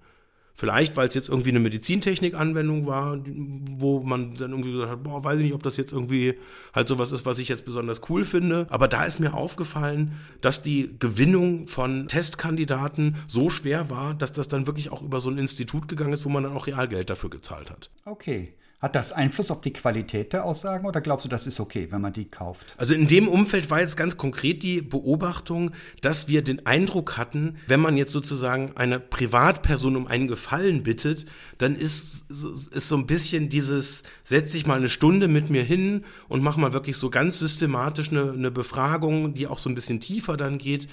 Vielleicht, 0.61 0.95
weil 0.95 1.09
es 1.09 1.15
jetzt 1.15 1.31
irgendwie 1.31 1.49
eine 1.49 1.59
Medizintechnik-Anwendung 1.61 2.85
war, 2.85 3.19
wo 3.25 4.01
man 4.01 4.37
dann 4.37 4.51
irgendwie 4.51 4.73
gesagt 4.73 4.91
hat, 4.91 5.03
boah, 5.03 5.25
weiß 5.25 5.39
ich 5.39 5.45
nicht, 5.45 5.55
ob 5.55 5.63
das 5.63 5.79
jetzt 5.79 5.95
irgendwie 5.95 6.35
halt 6.75 6.87
sowas 6.87 7.13
ist, 7.13 7.25
was 7.25 7.39
ich 7.39 7.49
jetzt 7.49 7.65
besonders 7.65 8.03
cool 8.11 8.27
finde. 8.27 8.67
Aber 8.69 8.87
da 8.87 9.05
ist 9.05 9.21
mir 9.21 9.33
aufgefallen, 9.33 10.21
dass 10.43 10.61
die 10.61 10.95
Gewinnung 10.99 11.67
von 11.67 12.09
Testkandidaten 12.09 13.17
so 13.27 13.49
schwer 13.49 13.89
war, 13.89 14.13
dass 14.13 14.35
das 14.35 14.49
dann 14.49 14.67
wirklich 14.67 14.93
auch 14.93 15.01
über 15.01 15.21
so 15.21 15.31
ein 15.31 15.39
Institut 15.39 15.89
gegangen 15.89 16.13
ist, 16.13 16.27
wo 16.27 16.29
man 16.29 16.43
dann 16.43 16.53
auch 16.53 16.67
Realgeld 16.67 17.09
dafür 17.09 17.31
gezahlt 17.31 17.71
hat. 17.71 17.89
Okay. 18.05 18.53
Hat 18.81 18.95
das 18.95 19.13
Einfluss 19.13 19.51
auf 19.51 19.61
die 19.61 19.75
Qualität 19.75 20.33
der 20.33 20.47
Aussagen 20.47 20.87
oder 20.87 21.03
glaubst 21.03 21.27
du, 21.27 21.29
das 21.29 21.47
ist 21.47 21.61
okay, 21.61 21.89
wenn 21.91 22.01
man 22.01 22.15
die 22.15 22.25
kauft? 22.25 22.75
Also 22.79 22.95
in 22.95 23.09
dem 23.09 23.29
Umfeld 23.29 23.69
war 23.69 23.81
jetzt 23.81 23.95
ganz 23.95 24.17
konkret 24.17 24.63
die 24.63 24.81
Beobachtung, 24.81 25.73
dass 26.01 26.29
wir 26.29 26.43
den 26.43 26.65
Eindruck 26.65 27.19
hatten, 27.19 27.59
wenn 27.67 27.81
man 27.81 27.99
jetzt 27.99 28.13
sozusagen 28.13 28.73
eine 28.77 28.99
Privatperson 28.99 29.97
um 29.97 30.07
einen 30.07 30.29
Gefallen 30.29 30.83
bittet, 30.83 31.27
dann 31.59 31.77
ist, 31.77 32.31
ist 32.31 32.89
so 32.89 32.97
ein 32.97 33.07
bisschen 33.07 33.51
dieses, 33.51 34.05
setz 34.25 34.53
dich 34.53 34.67
mal 34.67 34.79
eine 34.79 34.89
Stunde 34.89 35.29
mit 35.29 35.51
mir 35.51 35.63
hin 35.63 36.07
und 36.29 36.43
mach 36.43 36.57
mal 36.57 36.73
wirklich 36.73 36.97
so 36.97 37.11
ganz 37.11 37.39
systematisch 37.39 38.11
eine, 38.11 38.33
eine 38.33 38.51
Befragung, 38.51 39.35
die 39.35 39.47
auch 39.47 39.59
so 39.59 39.69
ein 39.69 39.75
bisschen 39.75 40.01
tiefer 40.01 40.39
dann 40.39 40.57
geht 40.57 40.89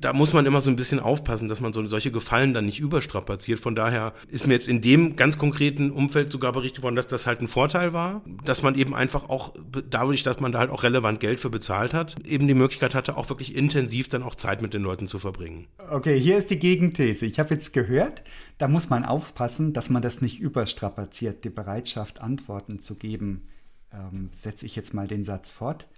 da 0.00 0.12
muss 0.12 0.32
man 0.32 0.46
immer 0.46 0.60
so 0.60 0.70
ein 0.70 0.76
bisschen 0.76 1.00
aufpassen, 1.00 1.48
dass 1.48 1.60
man 1.60 1.72
so 1.72 1.86
solche 1.86 2.10
Gefallen 2.10 2.54
dann 2.54 2.66
nicht 2.66 2.80
überstrapaziert. 2.80 3.60
Von 3.60 3.74
daher 3.74 4.12
ist 4.30 4.46
mir 4.46 4.54
jetzt 4.54 4.68
in 4.68 4.80
dem 4.80 5.16
ganz 5.16 5.38
konkreten 5.38 5.90
Umfeld 5.90 6.30
sogar 6.32 6.52
berichtet 6.52 6.82
worden, 6.82 6.96
dass 6.96 7.06
das 7.06 7.26
halt 7.26 7.40
ein 7.40 7.48
Vorteil 7.48 7.92
war, 7.92 8.22
dass 8.44 8.62
man 8.62 8.74
eben 8.74 8.94
einfach 8.94 9.28
auch 9.28 9.54
dadurch, 9.90 10.22
dass 10.22 10.40
man 10.40 10.52
da 10.52 10.60
halt 10.60 10.70
auch 10.70 10.82
relevant 10.82 11.20
Geld 11.20 11.40
für 11.40 11.50
bezahlt 11.50 11.94
hat, 11.94 12.16
eben 12.26 12.46
die 12.46 12.54
Möglichkeit 12.54 12.94
hatte, 12.94 13.16
auch 13.16 13.28
wirklich 13.28 13.56
intensiv 13.56 14.08
dann 14.08 14.22
auch 14.22 14.34
Zeit 14.34 14.62
mit 14.62 14.74
den 14.74 14.82
Leuten 14.82 15.06
zu 15.06 15.18
verbringen. 15.18 15.66
Okay, 15.90 16.18
hier 16.18 16.38
ist 16.38 16.50
die 16.50 16.58
Gegenthese. 16.58 17.26
Ich 17.26 17.38
habe 17.38 17.54
jetzt 17.54 17.72
gehört, 17.72 18.22
da 18.58 18.68
muss 18.68 18.90
man 18.90 19.04
aufpassen, 19.04 19.72
dass 19.72 19.90
man 19.90 20.02
das 20.02 20.20
nicht 20.20 20.40
überstrapaziert, 20.40 21.44
die 21.44 21.50
Bereitschaft, 21.50 22.20
Antworten 22.20 22.80
zu 22.80 22.94
geben. 22.94 23.48
Ähm, 23.92 24.30
setze 24.36 24.66
ich 24.66 24.76
jetzt 24.76 24.94
mal 24.94 25.08
den 25.08 25.24
Satz 25.24 25.50
fort 25.50 25.88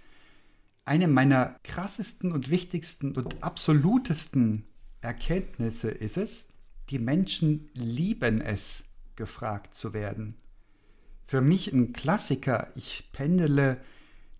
eine 0.91 1.07
meiner 1.07 1.55
krassesten 1.63 2.33
und 2.33 2.49
wichtigsten 2.49 3.13
und 3.13 3.41
absolutesten 3.41 4.65
Erkenntnisse 4.99 5.89
ist 5.89 6.17
es, 6.17 6.49
die 6.89 6.99
Menschen 6.99 7.69
lieben 7.73 8.41
es, 8.41 8.89
gefragt 9.15 9.73
zu 9.73 9.93
werden. 9.93 10.35
Für 11.27 11.39
mich 11.39 11.71
ein 11.71 11.93
Klassiker, 11.93 12.67
ich 12.75 13.09
pendele 13.13 13.77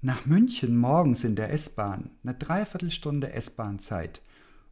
nach 0.01 0.25
München 0.25 0.75
morgens 0.75 1.23
in 1.23 1.37
der 1.37 1.53
S-Bahn, 1.53 2.09
eine 2.21 2.33
Dreiviertelstunde 2.33 3.31
S-Bahn-Zeit. 3.31 4.19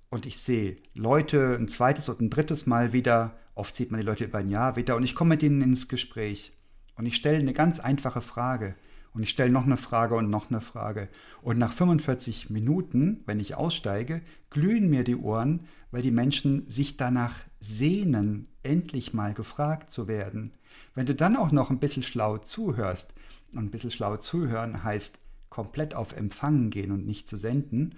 Und 0.09 0.25
ich 0.25 0.37
sehe 0.39 0.75
Leute 0.95 1.55
ein 1.57 1.69
zweites 1.69 2.09
und 2.09 2.19
ein 2.19 2.29
drittes 2.29 2.67
Mal 2.67 2.91
wieder, 2.91 3.37
oft 3.55 3.73
sieht 3.73 3.89
man 3.89 4.01
die 4.01 4.05
Leute 4.05 4.25
über 4.25 4.39
ein 4.39 4.49
Jahr 4.49 4.75
wieder, 4.75 4.97
und 4.97 5.03
ich 5.03 5.15
komme 5.15 5.29
mit 5.29 5.43
ihnen 5.43 5.61
ins 5.61 5.87
Gespräch. 5.87 6.51
Und 6.97 7.05
ich 7.05 7.15
stelle 7.15 7.37
eine 7.37 7.53
ganz 7.53 7.79
einfache 7.79 8.21
Frage. 8.21 8.75
Und 9.13 9.23
ich 9.23 9.29
stelle 9.29 9.49
noch 9.49 9.65
eine 9.65 9.77
Frage 9.77 10.15
und 10.15 10.29
noch 10.29 10.49
eine 10.49 10.61
Frage. 10.61 11.09
Und 11.41 11.57
nach 11.57 11.73
45 11.73 12.49
Minuten, 12.49 13.23
wenn 13.25 13.39
ich 13.39 13.55
aussteige, 13.55 14.21
glühen 14.49 14.89
mir 14.89 15.03
die 15.03 15.15
Ohren, 15.15 15.61
weil 15.91 16.01
die 16.01 16.11
Menschen 16.11 16.69
sich 16.69 16.97
danach 16.97 17.37
sehnen, 17.59 18.47
endlich 18.63 19.13
mal 19.13 19.33
gefragt 19.33 19.91
zu 19.91 20.07
werden. 20.07 20.51
Wenn 20.95 21.05
du 21.05 21.15
dann 21.15 21.35
auch 21.35 21.51
noch 21.51 21.69
ein 21.69 21.79
bisschen 21.79 22.03
schlau 22.03 22.37
zuhörst, 22.37 23.13
und 23.53 23.65
ein 23.65 23.71
bisschen 23.71 23.91
schlau 23.91 24.17
zuhören 24.17 24.83
heißt 24.83 25.19
komplett 25.49 25.95
auf 25.95 26.15
Empfangen 26.15 26.69
gehen 26.69 26.91
und 26.91 27.05
nicht 27.05 27.27
zu 27.27 27.37
senden 27.37 27.95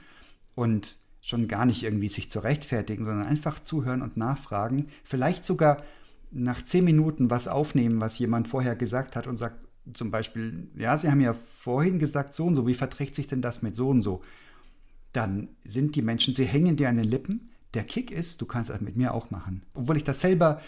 und 0.56 0.98
schon 1.22 1.48
gar 1.48 1.66
nicht 1.66 1.84
irgendwie 1.84 2.10
sich 2.10 2.30
zu 2.30 2.40
rechtfertigen, 2.40 3.04
sondern 3.04 3.28
einfach 3.28 3.60
zuhören 3.60 4.02
und 4.02 4.18
nachfragen, 4.18 4.88
vielleicht 5.04 5.46
sogar 5.46 5.84
nach 6.32 6.64
zehn 6.64 6.86
Minuten 6.86 7.30
was 7.30 7.48
aufnehmen, 7.48 8.02
was 8.02 8.18
jemand 8.18 8.48
vorher 8.48 8.76
gesagt 8.76 9.16
hat 9.16 9.28
und 9.28 9.36
sagt, 9.36 9.58
zum 9.94 10.12
Beispiel, 10.12 10.70
ja, 10.76 10.96
Sie 10.98 11.10
haben 11.10 11.22
ja 11.22 11.34
vorhin 11.34 12.00
gesagt, 12.00 12.34
so 12.34 12.46
und 12.46 12.56
so, 12.56 12.68
wie 12.68 12.74
verträgt 12.74 13.16
sich 13.16 13.28
denn 13.28 13.42
das 13.42 13.62
mit 13.62 13.76
so 13.76 13.90
und 13.90 14.02
so? 14.02 14.22
Dann 15.14 15.50
sind 15.66 15.96
die 15.96 16.02
Menschen, 16.02 16.34
sie 16.34 16.46
hängen 16.46 16.78
dir 16.78 16.90
an 16.90 16.98
den 16.98 17.06
Lippen. 17.06 17.50
Der 17.74 17.84
Kick 17.84 18.12
ist, 18.12 18.42
du 18.42 18.46
kannst 18.46 18.70
das 18.70 18.82
mit 18.82 18.96
mir 18.96 19.14
auch 19.14 19.32
machen. 19.32 19.64
Obwohl 19.74 19.98
ich 19.98 20.04
das 20.04 20.22
selber 20.22 20.62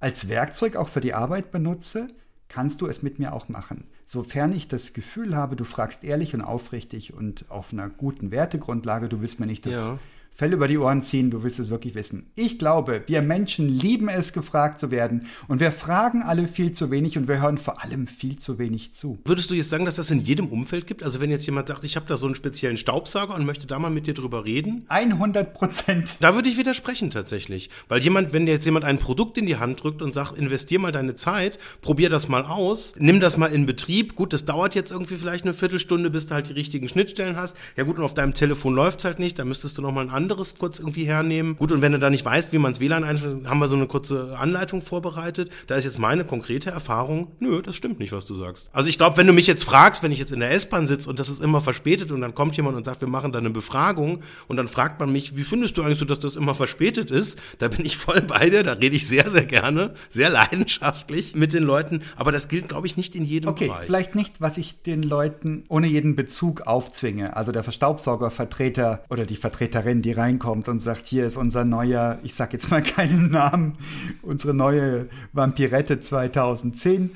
als 0.00 0.28
Werkzeug 0.28 0.76
auch 0.76 0.88
für 0.88 1.00
die 1.00 1.14
Arbeit 1.14 1.50
benutze, 1.50 2.08
kannst 2.48 2.80
du 2.80 2.86
es 2.86 3.02
mit 3.02 3.18
mir 3.18 3.32
auch 3.32 3.48
machen. 3.48 3.84
Sofern 4.02 4.52
ich 4.52 4.68
das 4.68 4.92
Gefühl 4.92 5.36
habe, 5.36 5.56
du 5.56 5.64
fragst 5.64 6.04
ehrlich 6.04 6.34
und 6.34 6.42
aufrichtig 6.42 7.14
und 7.14 7.50
auf 7.50 7.72
einer 7.72 7.88
guten 7.88 8.30
Wertegrundlage, 8.30 9.08
du 9.08 9.20
willst 9.20 9.40
mir 9.40 9.46
nicht 9.46 9.64
das 9.66 9.74
ja. 9.74 9.98
Fell 10.40 10.54
über 10.54 10.68
die 10.68 10.78
Ohren 10.78 11.02
ziehen, 11.02 11.30
du 11.30 11.42
willst 11.42 11.58
es 11.58 11.68
wirklich 11.68 11.94
wissen. 11.94 12.30
Ich 12.34 12.58
glaube, 12.58 13.02
wir 13.06 13.20
Menschen 13.20 13.68
lieben 13.68 14.08
es, 14.08 14.32
gefragt 14.32 14.80
zu 14.80 14.90
werden. 14.90 15.26
Und 15.48 15.60
wir 15.60 15.70
fragen 15.70 16.22
alle 16.22 16.48
viel 16.48 16.72
zu 16.72 16.90
wenig 16.90 17.18
und 17.18 17.28
wir 17.28 17.42
hören 17.42 17.58
vor 17.58 17.84
allem 17.84 18.06
viel 18.06 18.38
zu 18.38 18.58
wenig 18.58 18.94
zu. 18.94 19.18
Würdest 19.26 19.50
du 19.50 19.54
jetzt 19.54 19.68
sagen, 19.68 19.84
dass 19.84 19.96
das 19.96 20.10
in 20.10 20.22
jedem 20.22 20.46
Umfeld 20.46 20.86
gibt? 20.86 21.02
Also 21.02 21.20
wenn 21.20 21.30
jetzt 21.30 21.44
jemand 21.44 21.68
sagt, 21.68 21.84
ich 21.84 21.94
habe 21.94 22.06
da 22.08 22.16
so 22.16 22.24
einen 22.24 22.34
speziellen 22.34 22.78
Staubsauger 22.78 23.34
und 23.34 23.44
möchte 23.44 23.66
da 23.66 23.78
mal 23.78 23.90
mit 23.90 24.06
dir 24.06 24.14
drüber 24.14 24.46
reden? 24.46 24.86
100 24.88 25.52
Prozent. 25.52 26.16
Da 26.20 26.34
würde 26.34 26.48
ich 26.48 26.56
widersprechen 26.56 27.10
tatsächlich. 27.10 27.68
Weil 27.88 28.00
jemand, 28.00 28.32
wenn 28.32 28.46
jetzt 28.46 28.64
jemand 28.64 28.86
ein 28.86 28.98
Produkt 28.98 29.36
in 29.36 29.44
die 29.44 29.56
Hand 29.56 29.82
drückt 29.82 30.00
und 30.00 30.14
sagt, 30.14 30.38
investier 30.38 30.78
mal 30.78 30.90
deine 30.90 31.16
Zeit, 31.16 31.58
probier 31.82 32.08
das 32.08 32.30
mal 32.30 32.46
aus, 32.46 32.94
nimm 32.96 33.20
das 33.20 33.36
mal 33.36 33.52
in 33.52 33.66
Betrieb. 33.66 34.14
Gut, 34.14 34.32
das 34.32 34.46
dauert 34.46 34.74
jetzt 34.74 34.90
irgendwie 34.90 35.16
vielleicht 35.16 35.44
eine 35.44 35.52
Viertelstunde, 35.52 36.08
bis 36.08 36.28
du 36.28 36.34
halt 36.34 36.48
die 36.48 36.54
richtigen 36.54 36.88
Schnittstellen 36.88 37.36
hast. 37.36 37.58
Ja 37.76 37.84
gut, 37.84 37.98
und 37.98 38.04
auf 38.04 38.14
deinem 38.14 38.32
Telefon 38.32 38.74
läuft 38.74 39.00
es 39.00 39.04
halt 39.04 39.18
nicht, 39.18 39.38
da 39.38 39.44
müsstest 39.44 39.76
du 39.76 39.82
noch 39.82 39.92
mal 39.92 40.00
einen 40.00 40.08
anderen 40.08 40.29
anderes 40.30 40.56
kurz 40.56 40.78
irgendwie 40.78 41.04
hernehmen. 41.04 41.56
Gut, 41.56 41.72
und 41.72 41.82
wenn 41.82 41.92
du 41.92 41.98
da 41.98 42.08
nicht 42.08 42.24
weißt, 42.24 42.52
wie 42.52 42.58
man 42.58 42.72
das 42.72 42.80
WLAN 42.80 43.04
einstellt, 43.04 43.46
haben 43.46 43.58
wir 43.58 43.68
so 43.68 43.76
eine 43.76 43.86
kurze 43.86 44.36
Anleitung 44.38 44.80
vorbereitet. 44.80 45.50
Da 45.66 45.76
ist 45.76 45.84
jetzt 45.84 45.98
meine 45.98 46.24
konkrete 46.24 46.70
Erfahrung, 46.70 47.32
nö, 47.40 47.62
das 47.62 47.74
stimmt 47.74 47.98
nicht, 47.98 48.12
was 48.12 48.26
du 48.26 48.34
sagst. 48.34 48.70
Also 48.72 48.88
ich 48.88 48.98
glaube, 48.98 49.16
wenn 49.16 49.26
du 49.26 49.32
mich 49.32 49.46
jetzt 49.46 49.64
fragst, 49.64 50.02
wenn 50.02 50.12
ich 50.12 50.18
jetzt 50.18 50.32
in 50.32 50.40
der 50.40 50.52
S-Bahn 50.52 50.86
sitze 50.86 51.10
und 51.10 51.18
das 51.18 51.28
ist 51.28 51.42
immer 51.42 51.60
verspätet 51.60 52.12
und 52.12 52.20
dann 52.20 52.34
kommt 52.34 52.56
jemand 52.56 52.76
und 52.76 52.84
sagt, 52.84 53.00
wir 53.00 53.08
machen 53.08 53.32
da 53.32 53.38
eine 53.38 53.50
Befragung 53.50 54.22
und 54.48 54.56
dann 54.56 54.68
fragt 54.68 55.00
man 55.00 55.10
mich, 55.10 55.36
wie 55.36 55.42
findest 55.42 55.76
du 55.76 55.82
eigentlich 55.82 55.98
so, 55.98 56.04
dass 56.04 56.20
das 56.20 56.36
immer 56.36 56.54
verspätet 56.54 57.10
ist? 57.10 57.38
Da 57.58 57.68
bin 57.68 57.84
ich 57.84 57.96
voll 57.96 58.22
bei 58.22 58.50
dir, 58.50 58.62
da 58.62 58.74
rede 58.74 58.96
ich 58.96 59.06
sehr, 59.06 59.28
sehr 59.28 59.44
gerne, 59.44 59.94
sehr 60.08 60.30
leidenschaftlich 60.30 61.34
mit 61.34 61.52
den 61.52 61.64
Leuten, 61.64 62.02
aber 62.16 62.32
das 62.32 62.48
gilt, 62.48 62.68
glaube 62.68 62.86
ich, 62.86 62.96
nicht 62.96 63.16
in 63.16 63.24
jedem 63.24 63.50
okay, 63.50 63.66
Bereich. 63.66 63.86
Vielleicht 63.86 64.14
nicht, 64.14 64.40
was 64.40 64.58
ich 64.58 64.82
den 64.82 65.02
Leuten 65.02 65.64
ohne 65.68 65.86
jeden 65.86 66.14
Bezug 66.14 66.62
aufzwinge. 66.62 67.36
Also 67.36 67.52
der 67.52 67.64
Verstaubsaugervertreter 67.64 69.04
oder 69.10 69.26
die 69.26 69.36
Vertreterin, 69.36 70.02
die 70.02 70.12
reinkommt 70.20 70.68
und 70.68 70.80
sagt, 70.80 71.06
hier 71.06 71.26
ist 71.26 71.36
unser 71.36 71.64
neuer, 71.64 72.18
ich 72.22 72.34
sag 72.34 72.52
jetzt 72.52 72.70
mal 72.70 72.82
keinen 72.84 73.30
Namen, 73.30 73.76
unsere 74.22 74.54
neue 74.54 75.06
Vampirette 75.32 76.00
2010 76.00 77.10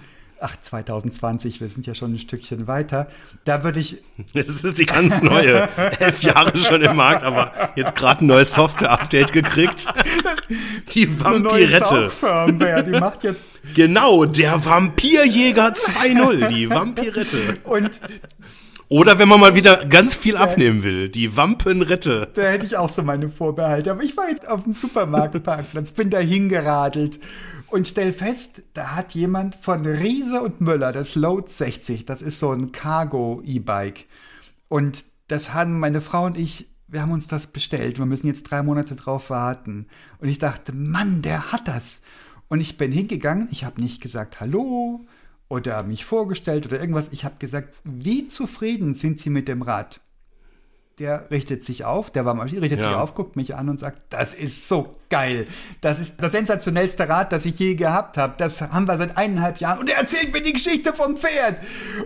ach, 0.44 0.56
2020, 0.60 1.60
wir 1.60 1.68
sind 1.68 1.86
ja 1.86 1.94
schon 1.94 2.14
ein 2.14 2.18
Stückchen 2.18 2.66
weiter. 2.66 3.08
Da 3.44 3.64
würde 3.64 3.80
ich. 3.80 4.02
Das 4.34 4.64
ist 4.64 4.78
die 4.78 4.86
ganz 4.86 5.22
neue. 5.22 5.68
Elf 5.98 6.22
Jahre 6.22 6.56
schon 6.58 6.82
im 6.82 6.96
Markt, 6.96 7.22
aber 7.22 7.52
jetzt 7.76 7.94
gerade 7.94 8.24
ein 8.24 8.26
neues 8.26 8.52
Software-Update 8.54 9.32
gekriegt. 9.32 9.86
Die 10.94 11.20
Vampirette. 11.20 12.10
Eine 12.22 12.84
die 12.84 12.90
macht 12.90 13.24
jetzt. 13.24 13.40
Genau, 13.74 14.26
der 14.26 14.62
Vampirjäger 14.64 15.68
2.0, 15.68 16.48
die 16.48 16.68
Vampirette. 16.68 17.38
Und 17.64 17.90
oder 18.88 19.18
wenn 19.18 19.28
man 19.28 19.40
mal 19.40 19.54
wieder 19.54 19.84
ganz 19.86 20.16
viel 20.16 20.36
abnehmen 20.36 20.82
will, 20.82 21.08
die 21.08 21.36
Wampenritte. 21.36 22.28
Da 22.34 22.42
hätte 22.42 22.66
ich 22.66 22.76
auch 22.76 22.90
so 22.90 23.02
meine 23.02 23.28
Vorbehalte. 23.28 23.90
Aber 23.90 24.02
ich 24.02 24.16
war 24.16 24.28
jetzt 24.28 24.46
auf 24.46 24.64
dem 24.64 24.74
Supermarktparkplatz, 24.74 25.92
bin 25.92 26.10
da 26.10 26.18
hingeradelt 26.18 27.20
und 27.68 27.88
stell 27.88 28.12
fest, 28.12 28.62
da 28.72 28.94
hat 28.94 29.14
jemand 29.14 29.56
von 29.56 29.84
Riese 29.84 30.42
und 30.42 30.60
Müller 30.60 30.92
das 30.92 31.16
Load 31.16 31.50
60, 31.50 32.04
das 32.04 32.22
ist 32.22 32.38
so 32.38 32.52
ein 32.52 32.70
Cargo-E-Bike. 32.70 34.06
Und 34.68 35.04
das 35.28 35.54
haben 35.54 35.80
meine 35.80 36.00
Frau 36.00 36.26
und 36.26 36.38
ich, 36.38 36.68
wir 36.86 37.02
haben 37.02 37.12
uns 37.12 37.26
das 37.26 37.48
bestellt. 37.48 37.98
Wir 37.98 38.06
müssen 38.06 38.26
jetzt 38.26 38.44
drei 38.44 38.62
Monate 38.62 38.94
drauf 38.94 39.30
warten. 39.30 39.86
Und 40.18 40.28
ich 40.28 40.38
dachte, 40.38 40.72
Mann, 40.72 41.22
der 41.22 41.50
hat 41.50 41.66
das. 41.66 42.02
Und 42.48 42.60
ich 42.60 42.76
bin 42.76 42.92
hingegangen, 42.92 43.48
ich 43.50 43.64
habe 43.64 43.80
nicht 43.80 44.00
gesagt 44.00 44.40
Hallo, 44.40 45.04
oder 45.54 45.82
mich 45.82 46.04
vorgestellt 46.04 46.66
oder 46.66 46.80
irgendwas. 46.80 47.12
Ich 47.12 47.24
habe 47.24 47.36
gesagt, 47.38 47.74
wie 47.84 48.28
zufrieden 48.28 48.94
sind 48.94 49.20
Sie 49.20 49.30
mit 49.30 49.48
dem 49.48 49.62
Rad? 49.62 50.00
der 50.98 51.28
richtet 51.30 51.64
sich 51.64 51.84
auf, 51.84 52.10
der 52.10 52.24
war 52.24 52.34
mal 52.34 52.46
richtet 52.46 52.78
ja. 52.78 52.86
sich 52.86 52.94
auf, 52.94 53.14
guckt 53.14 53.34
mich 53.34 53.56
an 53.56 53.68
und 53.68 53.80
sagt, 53.80 53.98
das 54.10 54.32
ist 54.32 54.68
so 54.68 54.94
geil. 55.10 55.48
Das 55.80 55.98
ist 55.98 56.22
das 56.22 56.32
sensationellste 56.32 57.08
Rad, 57.08 57.32
das 57.32 57.46
ich 57.46 57.58
je 57.58 57.74
gehabt 57.74 58.16
habe. 58.16 58.34
Das 58.36 58.60
haben 58.60 58.86
wir 58.86 58.96
seit 58.96 59.16
eineinhalb 59.16 59.58
Jahren. 59.58 59.80
Und 59.80 59.90
er 59.90 59.98
erzählt 59.98 60.32
mir 60.32 60.40
die 60.40 60.52
Geschichte 60.52 60.92
vom 60.92 61.16
Pferd. 61.16 61.58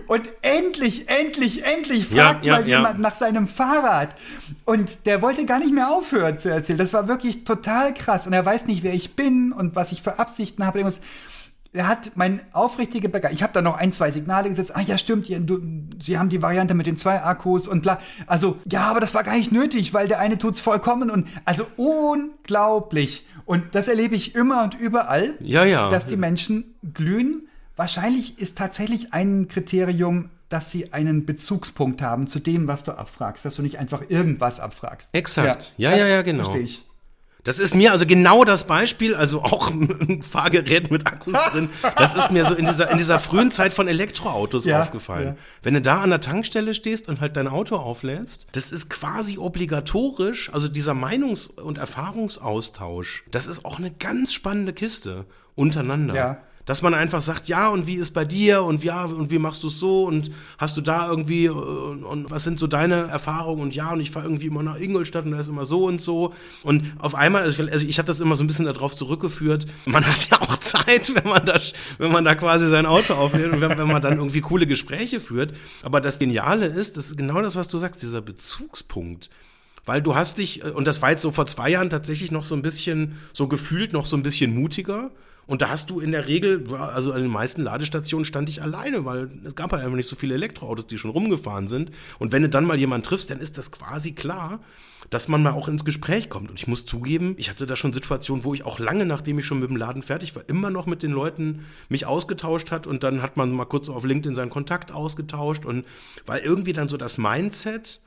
Und 0.07 0.23
endlich, 0.41 1.07
endlich, 1.07 1.63
endlich 1.65 2.07
fragt 2.07 2.43
ja, 2.43 2.55
ja, 2.55 2.59
mal 2.59 2.67
jemand 2.67 2.99
nach 2.99 3.13
seinem 3.13 3.47
Fahrrad. 3.47 4.15
Und 4.65 5.05
der 5.05 5.21
wollte 5.21 5.45
gar 5.45 5.59
nicht 5.59 5.73
mehr 5.73 5.89
aufhören 5.91 6.39
zu 6.39 6.49
erzählen. 6.49 6.79
Das 6.79 6.91
war 6.91 7.07
wirklich 7.07 7.43
total 7.43 7.93
krass. 7.93 8.25
Und 8.25 8.33
er 8.33 8.45
weiß 8.45 8.65
nicht, 8.65 8.81
wer 8.81 8.93
ich 8.95 9.15
bin 9.15 9.51
und 9.51 9.75
was 9.75 9.91
ich 9.91 10.01
für 10.01 10.17
Absichten 10.17 10.65
habe 10.65 10.79
er 11.71 11.87
hat 11.87 12.11
mein 12.15 12.41
aufrichtige 12.51 13.09
Begeisterung. 13.09 13.35
Ich 13.35 13.43
habe 13.43 13.53
da 13.53 13.61
noch 13.61 13.77
ein, 13.77 13.93
zwei 13.93 14.09
Signale 14.09 14.49
gesetzt. 14.49 14.75
Ah 14.75 14.81
ja, 14.81 14.97
stimmt, 14.97 15.29
du, 15.29 15.61
Sie 15.99 16.17
haben 16.17 16.29
die 16.29 16.41
Variante 16.41 16.73
mit 16.73 16.87
den 16.87 16.97
zwei 16.97 17.21
Akkus 17.21 17.67
und 17.67 17.81
bla. 17.81 17.99
Also, 18.25 18.59
ja, 18.65 18.87
aber 18.89 18.99
das 18.99 19.13
war 19.13 19.23
gar 19.23 19.35
nicht 19.35 19.51
nötig, 19.51 19.93
weil 19.93 20.07
der 20.07 20.19
eine 20.19 20.37
tut's 20.37 20.61
vollkommen 20.61 21.11
und 21.11 21.27
also 21.45 21.67
unglaublich. 21.77 23.27
Und 23.45 23.75
das 23.75 23.87
erlebe 23.87 24.15
ich 24.15 24.35
immer 24.35 24.63
und 24.63 24.79
überall, 24.79 25.35
ja, 25.39 25.63
ja. 25.63 25.89
dass 25.89 26.07
die 26.07 26.17
Menschen 26.17 26.75
glühen. 26.93 27.47
Wahrscheinlich 27.75 28.39
ist 28.39 28.57
tatsächlich 28.57 29.13
ein 29.13 29.47
Kriterium, 29.47 30.29
dass 30.49 30.71
sie 30.71 30.93
einen 30.93 31.25
Bezugspunkt 31.25 32.01
haben 32.01 32.27
zu 32.27 32.39
dem, 32.39 32.67
was 32.67 32.83
du 32.83 32.91
abfragst, 32.91 33.45
dass 33.45 33.55
du 33.55 33.61
nicht 33.61 33.77
einfach 33.77 34.09
irgendwas 34.09 34.59
abfragst. 34.59 35.09
Exakt. 35.13 35.73
Ja, 35.77 35.91
ja, 35.91 35.97
ja, 35.97 36.07
ja 36.07 36.21
genau. 36.23 36.45
Verstehe 36.45 36.63
ich. 36.63 36.88
Das 37.43 37.59
ist 37.59 37.73
mir 37.73 37.91
also 37.91 38.05
genau 38.05 38.43
das 38.43 38.65
Beispiel, 38.65 39.15
also 39.15 39.41
auch 39.41 39.71
ein 39.71 40.21
Fahrgerät 40.21 40.91
mit 40.91 41.07
Akkus 41.07 41.35
drin. 41.51 41.69
Das 41.97 42.15
ist 42.15 42.31
mir 42.31 42.45
so 42.45 42.53
in 42.53 42.65
dieser, 42.65 42.91
in 42.91 42.97
dieser 42.97 43.19
frühen 43.19 43.51
Zeit 43.51 43.73
von 43.73 43.87
Elektroautos 43.87 44.65
ja, 44.65 44.81
aufgefallen. 44.81 45.27
Ja. 45.27 45.35
Wenn 45.63 45.73
du 45.75 45.81
da 45.81 46.01
an 46.01 46.09
der 46.09 46.21
Tankstelle 46.21 46.73
stehst 46.73 47.07
und 47.07 47.21
halt 47.21 47.37
dein 47.37 47.47
Auto 47.47 47.77
auflädst, 47.77 48.47
das 48.51 48.71
ist 48.71 48.89
quasi 48.89 49.37
obligatorisch, 49.37 50.51
also 50.53 50.67
dieser 50.67 50.93
Meinungs- 50.93 51.49
und 51.59 51.77
Erfahrungsaustausch, 51.77 53.23
das 53.31 53.47
ist 53.47 53.65
auch 53.65 53.79
eine 53.79 53.91
ganz 53.91 54.33
spannende 54.33 54.73
Kiste 54.73 55.25
untereinander. 55.55 56.15
Ja 56.15 56.37
dass 56.69 56.83
man 56.83 56.93
einfach 56.93 57.23
sagt, 57.23 57.47
ja, 57.47 57.69
und 57.69 57.87
wie 57.87 57.95
ist 57.95 58.11
bei 58.11 58.25
dir? 58.25 58.61
Und 58.61 58.83
ja, 58.83 59.05
und 59.05 59.31
wie 59.31 59.39
machst 59.39 59.63
du 59.63 59.69
es 59.69 59.79
so? 59.79 60.03
Und 60.03 60.29
hast 60.59 60.77
du 60.77 60.81
da 60.81 61.09
irgendwie 61.09 61.45
äh, 61.45 61.49
und, 61.49 62.03
und, 62.03 62.29
was 62.29 62.43
sind 62.43 62.59
so 62.59 62.67
deine 62.67 63.07
Erfahrungen? 63.07 63.63
Und 63.63 63.73
ja, 63.73 63.89
und 63.91 64.01
ich 64.01 64.11
fahre 64.11 64.27
irgendwie 64.27 64.45
immer 64.45 64.61
nach 64.61 64.79
Ingolstadt 64.79 65.25
und 65.25 65.31
da 65.31 65.39
ist 65.39 65.47
immer 65.47 65.65
so 65.65 65.85
und 65.85 65.99
so. 65.99 66.35
Und 66.61 66.93
auf 66.99 67.15
einmal, 67.15 67.41
also 67.41 67.63
ich, 67.63 67.71
also 67.71 67.87
ich 67.87 67.97
habe 67.97 68.05
das 68.05 68.19
immer 68.19 68.35
so 68.35 68.43
ein 68.43 68.47
bisschen 68.47 68.65
darauf 68.65 68.95
zurückgeführt, 68.95 69.65
man 69.85 70.05
hat 70.05 70.29
ja 70.29 70.39
auch 70.39 70.57
Zeit, 70.59 71.11
wenn 71.15 71.27
man 71.27 71.43
da, 71.43 71.59
wenn 71.97 72.11
man 72.11 72.23
da 72.23 72.35
quasi 72.35 72.69
sein 72.69 72.85
Auto 72.85 73.15
auflädt 73.15 73.51
und 73.51 73.61
wenn, 73.61 73.75
wenn 73.75 73.87
man 73.87 74.03
dann 74.03 74.17
irgendwie 74.17 74.41
coole 74.41 74.67
Gespräche 74.67 75.19
führt, 75.19 75.55
aber 75.81 76.01
das 76.01 76.19
Geniale 76.19 76.67
ist, 76.67 76.97
das 76.97 77.07
ist 77.07 77.17
genau 77.17 77.41
das, 77.41 77.55
was 77.55 77.67
du 77.67 77.79
sagst, 77.79 78.03
dieser 78.03 78.21
Bezugspunkt. 78.21 79.31
Weil 79.87 80.03
du 80.03 80.13
hast 80.13 80.37
dich, 80.37 80.63
äh, 80.63 80.69
und 80.69 80.85
das 80.85 81.01
war 81.01 81.09
jetzt 81.09 81.23
so 81.23 81.31
vor 81.31 81.47
zwei 81.47 81.71
Jahren 81.71 81.89
tatsächlich 81.89 82.29
noch 82.29 82.45
so 82.45 82.53
ein 82.53 82.61
bisschen, 82.61 83.17
so 83.33 83.47
gefühlt 83.47 83.91
noch 83.91 84.05
so 84.05 84.15
ein 84.15 84.21
bisschen 84.21 84.53
mutiger, 84.53 85.09
und 85.49 85.63
da 85.63 85.69
hast 85.69 85.89
du 85.89 85.99
in 85.99 86.11
der 86.11 86.27
Regel, 86.27 86.75
also 86.75 87.11
an 87.11 87.23
den 87.23 87.31
meisten 87.31 87.63
Ladestationen 87.63 88.23
stand 88.23 88.49
ich 88.49 88.61
alleine, 88.61 89.03
weil 89.03 89.31
es 89.43 89.55
gab 89.55 89.71
halt 89.71 89.83
einfach 89.83 89.95
nicht 89.95 90.07
so 90.07 90.15
viele 90.15 90.35
Elektroautos, 90.35 90.85
die 90.85 90.99
schon 90.99 91.09
rumgefahren 91.09 91.67
sind. 91.67 91.89
Und 92.19 92.31
wenn 92.31 92.43
du 92.43 92.49
dann 92.49 92.65
mal 92.65 92.77
jemanden 92.77 93.03
triffst, 93.03 93.31
dann 93.31 93.39
ist 93.39 93.57
das 93.57 93.71
quasi 93.71 94.11
klar, 94.11 94.59
dass 95.09 95.27
man 95.27 95.41
mal 95.41 95.53
auch 95.53 95.67
ins 95.67 95.85
Gespräch 95.85 96.29
kommt. 96.29 96.51
Und 96.51 96.59
ich 96.59 96.67
muss 96.67 96.85
zugeben, 96.85 97.33
ich 97.37 97.49
hatte 97.49 97.65
da 97.65 97.75
schon 97.75 97.93
Situationen, 97.93 98.45
wo 98.45 98.53
ich 98.53 98.63
auch 98.63 98.77
lange, 98.77 99.07
nachdem 99.07 99.39
ich 99.39 99.45
schon 99.47 99.59
mit 99.59 99.71
dem 99.71 99.75
Laden 99.75 100.03
fertig 100.03 100.35
war, 100.35 100.47
immer 100.47 100.69
noch 100.69 100.85
mit 100.85 101.01
den 101.01 101.11
Leuten 101.11 101.65
mich 101.89 102.05
ausgetauscht 102.05 102.69
hat 102.69 102.85
und 102.85 103.03
dann 103.03 103.23
hat 103.23 103.35
man 103.35 103.51
mal 103.51 103.65
kurz 103.65 103.89
auf 103.89 104.05
LinkedIn 104.05 104.35
seinen 104.35 104.51
Kontakt 104.51 104.91
ausgetauscht 104.91 105.65
und 105.65 105.83
weil 106.27 106.41
irgendwie 106.41 106.73
dann 106.73 106.87
so 106.87 106.97
das 106.97 107.17
Mindset 107.17 108.01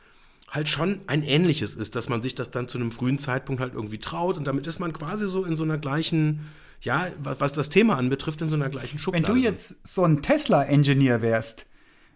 halt 0.49 0.69
schon 0.69 1.01
ein 1.09 1.25
ähnliches 1.25 1.75
ist, 1.75 1.97
dass 1.97 2.09
man 2.09 2.23
sich 2.23 2.37
das 2.37 2.53
dann 2.53 2.69
zu 2.69 2.79
einem 2.79 2.93
frühen 2.93 3.19
Zeitpunkt 3.19 3.61
halt 3.61 3.75
irgendwie 3.75 3.99
traut 3.99 4.37
und 4.37 4.45
damit 4.45 4.69
ist 4.69 4.79
man 4.79 4.93
quasi 4.93 5.27
so 5.27 5.43
in 5.43 5.57
so 5.57 5.65
einer 5.65 5.79
gleichen 5.79 6.49
ja, 6.83 7.07
was, 7.23 7.41
was 7.41 7.53
das 7.53 7.69
Thema 7.69 7.97
anbetrifft, 7.97 8.43
in 8.43 8.49
so 8.49 8.57
einer 8.57 8.69
gleichen 8.69 8.99
Schublade. 8.99 9.27
Wenn 9.27 9.35
du 9.35 9.41
jetzt 9.41 9.77
so 9.87 10.05
ein 10.05 10.23
Tesla-Engineer 10.23 11.23
wärst, 11.23 11.67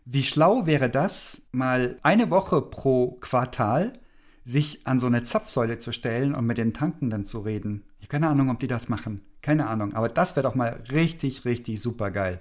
wie 0.05 0.23
schlau 0.23 0.67
wäre 0.67 0.91
das, 0.91 1.43
mal 1.53 1.99
eine 2.03 2.31
Woche 2.31 2.63
pro 2.63 3.13
Quartal 3.21 3.99
sich 4.45 4.87
an 4.87 5.01
so 5.01 5.09
eine 5.09 5.25
Zapfsäule 5.25 5.79
zu 5.79 5.93
stellen 5.93 6.35
und 6.35 6.47
mit 6.47 6.59
den 6.59 6.73
Tanken 6.73 7.11
dann 7.11 7.25
zu 7.25 7.41
reden? 7.41 7.85
Ich 7.99 8.05
habe 8.05 8.13
keine 8.13 8.29
Ahnung, 8.29 8.51
ob 8.51 8.61
die 8.61 8.69
das 8.69 8.89
machen. 8.89 9.21
Keine 9.43 9.67
Ahnung. 9.67 9.95
Aber 9.95 10.09
das 10.09 10.37
wäre 10.37 10.47
doch 10.47 10.55
mal 10.55 10.83
richtig, 10.91 11.45
richtig 11.45 11.81
super 11.81 12.11
geil. 12.11 12.41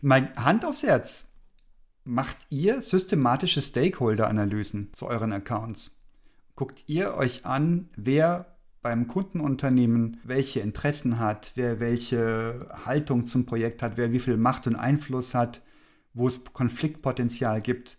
Mal 0.00 0.32
Hand 0.36 0.64
aufs 0.64 0.82
Herz. 0.82 1.28
Macht 2.04 2.36
ihr 2.50 2.82
systematische 2.82 3.62
Stakeholder-Analysen 3.62 4.92
zu 4.92 5.06
euren 5.06 5.32
Accounts? 5.32 6.00
Guckt 6.56 6.84
ihr 6.88 7.14
euch 7.14 7.46
an, 7.46 7.88
wer 7.96 8.56
beim 8.82 9.06
Kundenunternehmen 9.06 10.18
welche 10.24 10.60
Interessen 10.60 11.18
hat, 11.18 11.52
wer 11.54 11.80
welche 11.80 12.68
Haltung 12.84 13.24
zum 13.24 13.46
Projekt 13.46 13.80
hat, 13.80 13.96
wer 13.96 14.12
wie 14.12 14.18
viel 14.18 14.36
Macht 14.36 14.66
und 14.66 14.74
Einfluss 14.74 15.34
hat, 15.34 15.62
wo 16.14 16.26
es 16.26 16.44
Konfliktpotenzial 16.52 17.62
gibt, 17.62 17.96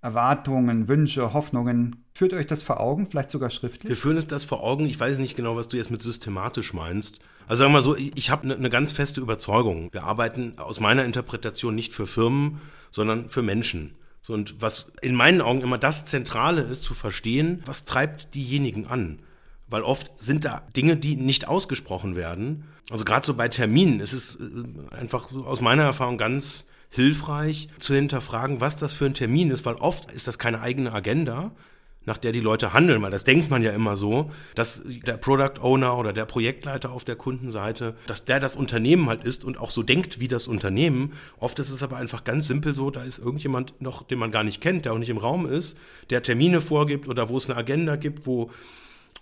Erwartungen, 0.00 0.88
Wünsche, 0.88 1.32
Hoffnungen. 1.32 2.04
Führt 2.14 2.32
euch 2.32 2.46
das 2.46 2.62
vor 2.62 2.80
Augen, 2.80 3.06
vielleicht 3.08 3.30
sogar 3.30 3.50
schriftlich? 3.50 3.88
Wir 3.88 3.96
führen 3.96 4.16
es 4.16 4.26
das 4.26 4.44
vor 4.44 4.62
Augen. 4.62 4.86
Ich 4.86 4.98
weiß 4.98 5.18
nicht 5.18 5.36
genau, 5.36 5.54
was 5.54 5.68
du 5.68 5.76
jetzt 5.76 5.90
mit 5.90 6.02
systematisch 6.02 6.72
meinst. 6.72 7.20
Also 7.46 7.60
sagen 7.60 7.72
wir 7.72 7.78
mal 7.78 7.82
so, 7.82 7.96
ich 7.96 8.30
habe 8.30 8.44
eine 8.44 8.58
ne 8.58 8.70
ganz 8.70 8.92
feste 8.92 9.20
Überzeugung. 9.20 9.92
Wir 9.92 10.04
arbeiten 10.04 10.58
aus 10.58 10.80
meiner 10.80 11.04
Interpretation 11.04 11.74
nicht 11.74 11.92
für 11.92 12.06
Firmen, 12.06 12.60
sondern 12.90 13.28
für 13.28 13.42
Menschen. 13.42 13.94
So, 14.22 14.34
und 14.34 14.60
was 14.60 14.92
in 15.02 15.14
meinen 15.14 15.40
Augen 15.40 15.60
immer 15.60 15.78
das 15.78 16.04
Zentrale 16.04 16.62
ist, 16.62 16.82
zu 16.82 16.94
verstehen, 16.94 17.62
was 17.64 17.84
treibt 17.84 18.34
diejenigen 18.34 18.86
an 18.86 19.20
weil 19.72 19.82
oft 19.82 20.20
sind 20.20 20.44
da 20.44 20.62
Dinge, 20.76 20.96
die 20.96 21.16
nicht 21.16 21.48
ausgesprochen 21.48 22.16
werden. 22.16 22.64
Also 22.90 23.04
gerade 23.04 23.26
so 23.26 23.34
bei 23.34 23.48
Terminen 23.48 24.00
ist 24.00 24.12
es 24.12 24.36
äh, 24.36 24.96
einfach 24.96 25.32
aus 25.32 25.60
meiner 25.60 25.84
Erfahrung 25.84 26.18
ganz 26.18 26.66
hilfreich 26.90 27.68
zu 27.78 27.94
hinterfragen, 27.94 28.60
was 28.60 28.76
das 28.76 28.92
für 28.92 29.06
ein 29.06 29.14
Termin 29.14 29.50
ist, 29.50 29.64
weil 29.64 29.76
oft 29.76 30.12
ist 30.12 30.28
das 30.28 30.38
keine 30.38 30.60
eigene 30.60 30.92
Agenda, 30.92 31.52
nach 32.04 32.18
der 32.18 32.32
die 32.32 32.40
Leute 32.40 32.72
handeln, 32.72 33.00
weil 33.00 33.10
das 33.10 33.24
denkt 33.24 33.48
man 33.48 33.62
ja 33.62 33.70
immer 33.70 33.96
so, 33.96 34.30
dass 34.54 34.82
der 34.84 35.16
Product 35.16 35.60
Owner 35.60 35.96
oder 35.96 36.12
der 36.12 36.24
Projektleiter 36.24 36.90
auf 36.90 37.04
der 37.04 37.16
Kundenseite, 37.16 37.94
dass 38.06 38.24
der 38.24 38.40
das 38.40 38.56
Unternehmen 38.56 39.08
halt 39.08 39.24
ist 39.24 39.44
und 39.44 39.58
auch 39.58 39.70
so 39.70 39.82
denkt 39.82 40.18
wie 40.18 40.28
das 40.28 40.48
Unternehmen. 40.48 41.12
Oft 41.38 41.58
ist 41.60 41.70
es 41.70 41.82
aber 41.82 41.96
einfach 41.96 42.24
ganz 42.24 42.46
simpel 42.46 42.74
so, 42.74 42.90
da 42.90 43.04
ist 43.04 43.20
irgendjemand 43.20 43.80
noch, 43.80 44.02
den 44.02 44.18
man 44.18 44.32
gar 44.32 44.44
nicht 44.44 44.60
kennt, 44.60 44.84
der 44.84 44.92
auch 44.92 44.98
nicht 44.98 45.10
im 45.10 45.18
Raum 45.18 45.46
ist, 45.46 45.78
der 46.10 46.22
Termine 46.22 46.60
vorgibt 46.60 47.08
oder 47.08 47.28
wo 47.28 47.36
es 47.36 47.48
eine 47.48 47.58
Agenda 47.58 47.96
gibt, 47.96 48.26
wo 48.26 48.50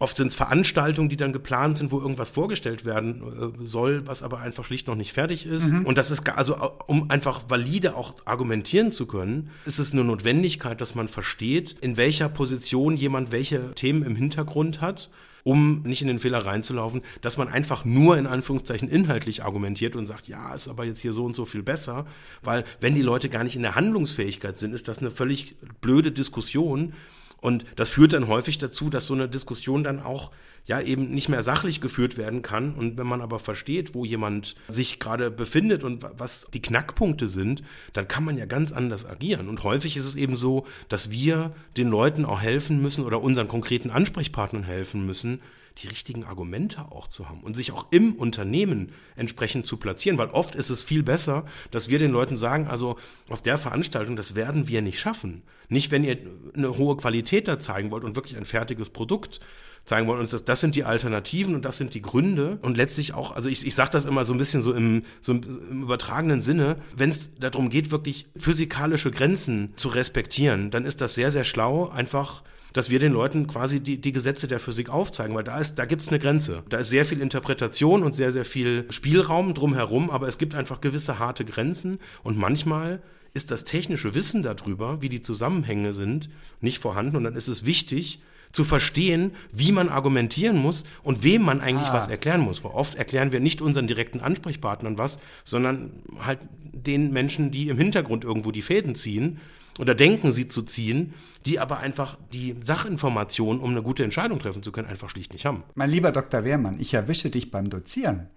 Oft 0.00 0.16
sind 0.16 0.28
es 0.28 0.34
Veranstaltungen, 0.34 1.10
die 1.10 1.18
dann 1.18 1.34
geplant 1.34 1.76
sind, 1.76 1.92
wo 1.92 2.00
irgendwas 2.00 2.30
vorgestellt 2.30 2.86
werden 2.86 3.22
äh, 3.22 3.66
soll, 3.66 4.06
was 4.06 4.22
aber 4.22 4.38
einfach 4.38 4.64
schlicht 4.64 4.88
noch 4.88 4.94
nicht 4.94 5.12
fertig 5.12 5.44
ist. 5.44 5.70
Mhm. 5.70 5.84
Und 5.84 5.98
das 5.98 6.10
ist, 6.10 6.26
also 6.30 6.56
um 6.86 7.10
einfach 7.10 7.42
valide 7.48 7.94
auch 7.94 8.14
argumentieren 8.24 8.92
zu 8.92 9.04
können, 9.04 9.50
ist 9.66 9.78
es 9.78 9.92
eine 9.92 10.02
Notwendigkeit, 10.02 10.80
dass 10.80 10.94
man 10.94 11.06
versteht, 11.06 11.76
in 11.82 11.98
welcher 11.98 12.30
Position 12.30 12.96
jemand 12.96 13.30
welche 13.30 13.74
Themen 13.74 14.02
im 14.02 14.16
Hintergrund 14.16 14.80
hat 14.80 15.10
um 15.42 15.82
nicht 15.84 16.02
in 16.02 16.08
den 16.08 16.18
Fehler 16.18 16.44
reinzulaufen, 16.44 17.00
dass 17.22 17.38
man 17.38 17.48
einfach 17.48 17.86
nur 17.86 18.18
in 18.18 18.26
Anführungszeichen 18.26 18.88
inhaltlich 18.88 19.42
argumentiert 19.42 19.96
und 19.96 20.06
sagt, 20.06 20.28
ja, 20.28 20.54
ist 20.54 20.68
aber 20.68 20.84
jetzt 20.84 21.00
hier 21.00 21.14
so 21.14 21.24
und 21.24 21.34
so 21.34 21.46
viel 21.46 21.62
besser, 21.62 22.06
weil 22.42 22.64
wenn 22.80 22.94
die 22.94 23.02
Leute 23.02 23.30
gar 23.30 23.42
nicht 23.42 23.56
in 23.56 23.62
der 23.62 23.74
Handlungsfähigkeit 23.74 24.56
sind, 24.56 24.74
ist 24.74 24.88
das 24.88 24.98
eine 24.98 25.10
völlig 25.10 25.56
blöde 25.80 26.12
Diskussion, 26.12 26.92
und 27.40 27.64
das 27.76 27.90
führt 27.90 28.12
dann 28.12 28.28
häufig 28.28 28.58
dazu, 28.58 28.90
dass 28.90 29.06
so 29.06 29.14
eine 29.14 29.28
Diskussion 29.28 29.84
dann 29.84 30.00
auch 30.00 30.30
ja 30.66 30.80
eben 30.80 31.10
nicht 31.10 31.28
mehr 31.28 31.42
sachlich 31.42 31.80
geführt 31.80 32.16
werden 32.16 32.42
kann. 32.42 32.74
Und 32.74 32.98
wenn 32.98 33.06
man 33.06 33.22
aber 33.22 33.38
versteht, 33.38 33.94
wo 33.94 34.04
jemand 34.04 34.54
sich 34.68 34.98
gerade 34.98 35.30
befindet 35.30 35.82
und 35.84 36.04
was 36.16 36.46
die 36.52 36.62
Knackpunkte 36.62 37.28
sind, 37.28 37.62
dann 37.92 38.08
kann 38.08 38.24
man 38.24 38.36
ja 38.36 38.46
ganz 38.46 38.72
anders 38.72 39.06
agieren. 39.06 39.48
Und 39.48 39.64
häufig 39.64 39.96
ist 39.96 40.04
es 40.04 40.16
eben 40.16 40.36
so, 40.36 40.66
dass 40.88 41.10
wir 41.10 41.52
den 41.76 41.88
Leuten 41.88 42.24
auch 42.24 42.40
helfen 42.40 42.80
müssen 42.82 43.04
oder 43.04 43.22
unseren 43.22 43.48
konkreten 43.48 43.90
Ansprechpartnern 43.90 44.64
helfen 44.64 45.06
müssen, 45.06 45.40
die 45.78 45.88
richtigen 45.88 46.24
Argumente 46.24 46.92
auch 46.92 47.08
zu 47.08 47.28
haben 47.28 47.40
und 47.40 47.54
sich 47.54 47.72
auch 47.72 47.86
im 47.90 48.14
Unternehmen 48.14 48.92
entsprechend 49.16 49.66
zu 49.66 49.76
platzieren, 49.76 50.18
weil 50.18 50.28
oft 50.28 50.54
ist 50.54 50.70
es 50.70 50.82
viel 50.82 51.02
besser, 51.02 51.44
dass 51.70 51.88
wir 51.88 51.98
den 51.98 52.10
Leuten 52.10 52.36
sagen, 52.36 52.66
also 52.66 52.98
auf 53.28 53.42
der 53.42 53.58
Veranstaltung, 53.58 54.16
das 54.16 54.34
werden 54.34 54.68
wir 54.68 54.82
nicht 54.82 55.00
schaffen. 55.00 55.42
Nicht, 55.68 55.90
wenn 55.90 56.04
ihr 56.04 56.18
eine 56.54 56.76
hohe 56.76 56.96
Qualität 56.96 57.48
da 57.48 57.58
zeigen 57.58 57.90
wollt 57.90 58.04
und 58.04 58.16
wirklich 58.16 58.36
ein 58.36 58.44
fertiges 58.44 58.90
Produkt 58.90 59.40
zeigen 59.84 60.06
wollen. 60.06 60.20
Und 60.20 60.32
das, 60.32 60.44
das 60.44 60.60
sind 60.60 60.74
die 60.74 60.84
Alternativen 60.84 61.54
und 61.54 61.64
das 61.64 61.78
sind 61.78 61.94
die 61.94 62.02
Gründe. 62.02 62.58
Und 62.62 62.76
letztlich 62.76 63.14
auch, 63.14 63.34
also 63.34 63.48
ich, 63.48 63.66
ich 63.66 63.74
sage 63.74 63.90
das 63.92 64.04
immer 64.04 64.24
so 64.24 64.32
ein 64.32 64.38
bisschen 64.38 64.62
so 64.62 64.72
im, 64.72 65.04
so 65.20 65.32
im 65.32 65.42
übertragenen 65.82 66.40
Sinne, 66.40 66.76
wenn 66.96 67.10
es 67.10 67.34
darum 67.36 67.70
geht, 67.70 67.90
wirklich 67.90 68.26
physikalische 68.36 69.10
Grenzen 69.10 69.72
zu 69.76 69.88
respektieren, 69.88 70.70
dann 70.70 70.84
ist 70.84 71.00
das 71.00 71.14
sehr, 71.14 71.30
sehr 71.30 71.44
schlau, 71.44 71.88
einfach 71.88 72.42
dass 72.72 72.90
wir 72.90 72.98
den 72.98 73.12
Leuten 73.12 73.46
quasi 73.46 73.80
die, 73.80 74.00
die 74.00 74.12
Gesetze 74.12 74.48
der 74.48 74.60
Physik 74.60 74.88
aufzeigen, 74.88 75.34
weil 75.34 75.44
da 75.44 75.58
ist, 75.58 75.76
da 75.76 75.84
gibt's 75.84 76.08
eine 76.08 76.18
Grenze. 76.18 76.62
Da 76.68 76.78
ist 76.78 76.90
sehr 76.90 77.06
viel 77.06 77.20
Interpretation 77.20 78.02
und 78.02 78.14
sehr, 78.14 78.32
sehr 78.32 78.44
viel 78.44 78.86
Spielraum 78.90 79.54
drumherum, 79.54 80.10
aber 80.10 80.28
es 80.28 80.38
gibt 80.38 80.54
einfach 80.54 80.80
gewisse 80.80 81.18
harte 81.18 81.44
Grenzen 81.44 81.98
und 82.22 82.38
manchmal 82.38 83.02
ist 83.32 83.50
das 83.50 83.64
technische 83.64 84.14
Wissen 84.14 84.42
darüber, 84.42 85.02
wie 85.02 85.08
die 85.08 85.22
Zusammenhänge 85.22 85.92
sind, 85.92 86.28
nicht 86.60 86.78
vorhanden. 86.78 87.16
Und 87.16 87.24
dann 87.24 87.36
ist 87.36 87.48
es 87.48 87.64
wichtig, 87.64 88.20
zu 88.52 88.64
verstehen, 88.64 89.32
wie 89.52 89.70
man 89.70 89.88
argumentieren 89.88 90.56
muss 90.56 90.84
und 91.02 91.22
wem 91.22 91.42
man 91.42 91.60
eigentlich 91.60 91.88
ah. 91.88 91.94
was 91.94 92.08
erklären 92.08 92.40
muss. 92.40 92.64
Weil 92.64 92.72
oft 92.72 92.96
erklären 92.96 93.32
wir 93.32 93.40
nicht 93.40 93.62
unseren 93.62 93.86
direkten 93.86 94.20
Ansprechpartnern 94.20 94.98
was, 94.98 95.20
sondern 95.44 95.92
halt 96.24 96.40
den 96.72 97.12
Menschen, 97.12 97.50
die 97.52 97.68
im 97.68 97.78
Hintergrund 97.78 98.24
irgendwo 98.24 98.50
die 98.50 98.62
Fäden 98.62 98.94
ziehen 98.94 99.38
oder 99.80 99.94
denken 99.94 100.30
sie 100.30 100.46
zu 100.46 100.62
ziehen, 100.62 101.14
die 101.46 101.58
aber 101.58 101.78
einfach 101.78 102.18
die 102.32 102.54
Sachinformation, 102.62 103.60
um 103.60 103.70
eine 103.70 103.82
gute 103.82 104.04
Entscheidung 104.04 104.38
treffen 104.38 104.62
zu 104.62 104.72
können, 104.72 104.88
einfach 104.88 105.08
schlicht 105.08 105.32
nicht 105.32 105.46
haben. 105.46 105.64
Mein 105.74 105.90
lieber 105.90 106.12
Dr. 106.12 106.44
Wehrmann, 106.44 106.78
ich 106.78 106.92
erwische 106.92 107.30
dich 107.30 107.50
beim 107.50 107.70
Dozieren. 107.70 108.28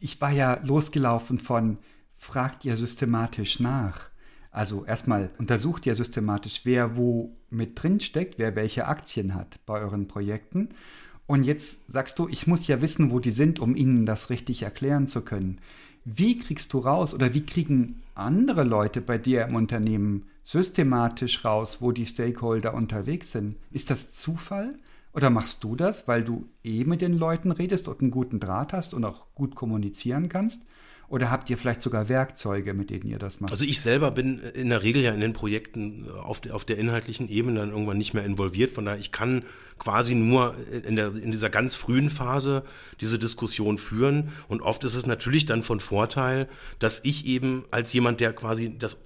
Ich 0.00 0.20
war 0.20 0.30
ja 0.30 0.60
losgelaufen 0.62 1.38
von 1.38 1.78
fragt 2.14 2.64
ihr 2.64 2.76
systematisch 2.76 3.58
nach. 3.60 4.10
Also 4.50 4.84
erstmal 4.84 5.30
untersucht 5.38 5.86
ihr 5.86 5.94
systematisch, 5.94 6.62
wer 6.64 6.96
wo 6.96 7.36
mit 7.50 7.82
drin 7.82 8.00
steckt, 8.00 8.38
wer 8.38 8.56
welche 8.56 8.86
Aktien 8.86 9.34
hat 9.34 9.58
bei 9.66 9.80
euren 9.80 10.08
Projekten. 10.08 10.70
Und 11.26 11.44
jetzt 11.44 11.90
sagst 11.90 12.18
du, 12.18 12.28
ich 12.28 12.46
muss 12.46 12.66
ja 12.66 12.80
wissen, 12.80 13.10
wo 13.10 13.18
die 13.18 13.32
sind, 13.32 13.58
um 13.58 13.74
ihnen 13.74 14.06
das 14.06 14.30
richtig 14.30 14.62
erklären 14.62 15.08
zu 15.08 15.22
können. 15.24 15.60
Wie 16.04 16.38
kriegst 16.38 16.72
du 16.72 16.78
raus 16.78 17.14
oder 17.14 17.34
wie 17.34 17.44
kriegen 17.44 18.02
andere 18.14 18.64
Leute 18.64 19.00
bei 19.00 19.18
dir 19.18 19.44
im 19.46 19.56
Unternehmen 19.56 20.26
systematisch 20.46 21.44
raus, 21.44 21.78
wo 21.80 21.90
die 21.90 22.06
Stakeholder 22.06 22.72
unterwegs 22.72 23.32
sind? 23.32 23.56
Ist 23.72 23.90
das 23.90 24.12
Zufall? 24.12 24.78
Oder 25.12 25.28
machst 25.28 25.64
du 25.64 25.74
das, 25.74 26.06
weil 26.06 26.22
du 26.22 26.46
eh 26.62 26.84
mit 26.84 27.00
den 27.00 27.14
Leuten 27.14 27.50
redest 27.50 27.88
und 27.88 28.00
einen 28.00 28.12
guten 28.12 28.38
Draht 28.38 28.72
hast 28.72 28.94
und 28.94 29.04
auch 29.04 29.26
gut 29.34 29.56
kommunizieren 29.56 30.28
kannst? 30.28 30.62
Oder 31.08 31.32
habt 31.32 31.50
ihr 31.50 31.58
vielleicht 31.58 31.82
sogar 31.82 32.08
Werkzeuge, 32.08 32.74
mit 32.74 32.90
denen 32.90 33.08
ihr 33.08 33.18
das 33.18 33.40
macht? 33.40 33.52
Also 33.52 33.64
ich 33.64 33.80
selber 33.80 34.12
bin 34.12 34.38
in 34.38 34.68
der 34.68 34.84
Regel 34.84 35.02
ja 35.02 35.12
in 35.12 35.20
den 35.20 35.32
Projekten 35.32 36.08
auf 36.10 36.40
der, 36.40 36.54
auf 36.54 36.64
der 36.64 36.78
inhaltlichen 36.78 37.28
Ebene 37.28 37.58
dann 37.60 37.70
irgendwann 37.70 37.98
nicht 37.98 38.14
mehr 38.14 38.24
involviert. 38.24 38.70
Von 38.70 38.84
daher, 38.84 39.00
ich 39.00 39.10
kann 39.10 39.44
quasi 39.78 40.14
nur 40.14 40.54
in, 40.86 40.94
der, 40.94 41.08
in 41.14 41.32
dieser 41.32 41.50
ganz 41.50 41.74
frühen 41.74 42.10
Phase 42.10 42.62
diese 43.00 43.18
Diskussion 43.18 43.78
führen. 43.78 44.30
Und 44.46 44.62
oft 44.62 44.84
ist 44.84 44.94
es 44.94 45.06
natürlich 45.06 45.44
dann 45.44 45.64
von 45.64 45.80
Vorteil, 45.80 46.48
dass 46.78 47.00
ich 47.02 47.26
eben 47.26 47.64
als 47.72 47.92
jemand, 47.92 48.20
der 48.20 48.32
quasi 48.32 48.78
das 48.78 49.05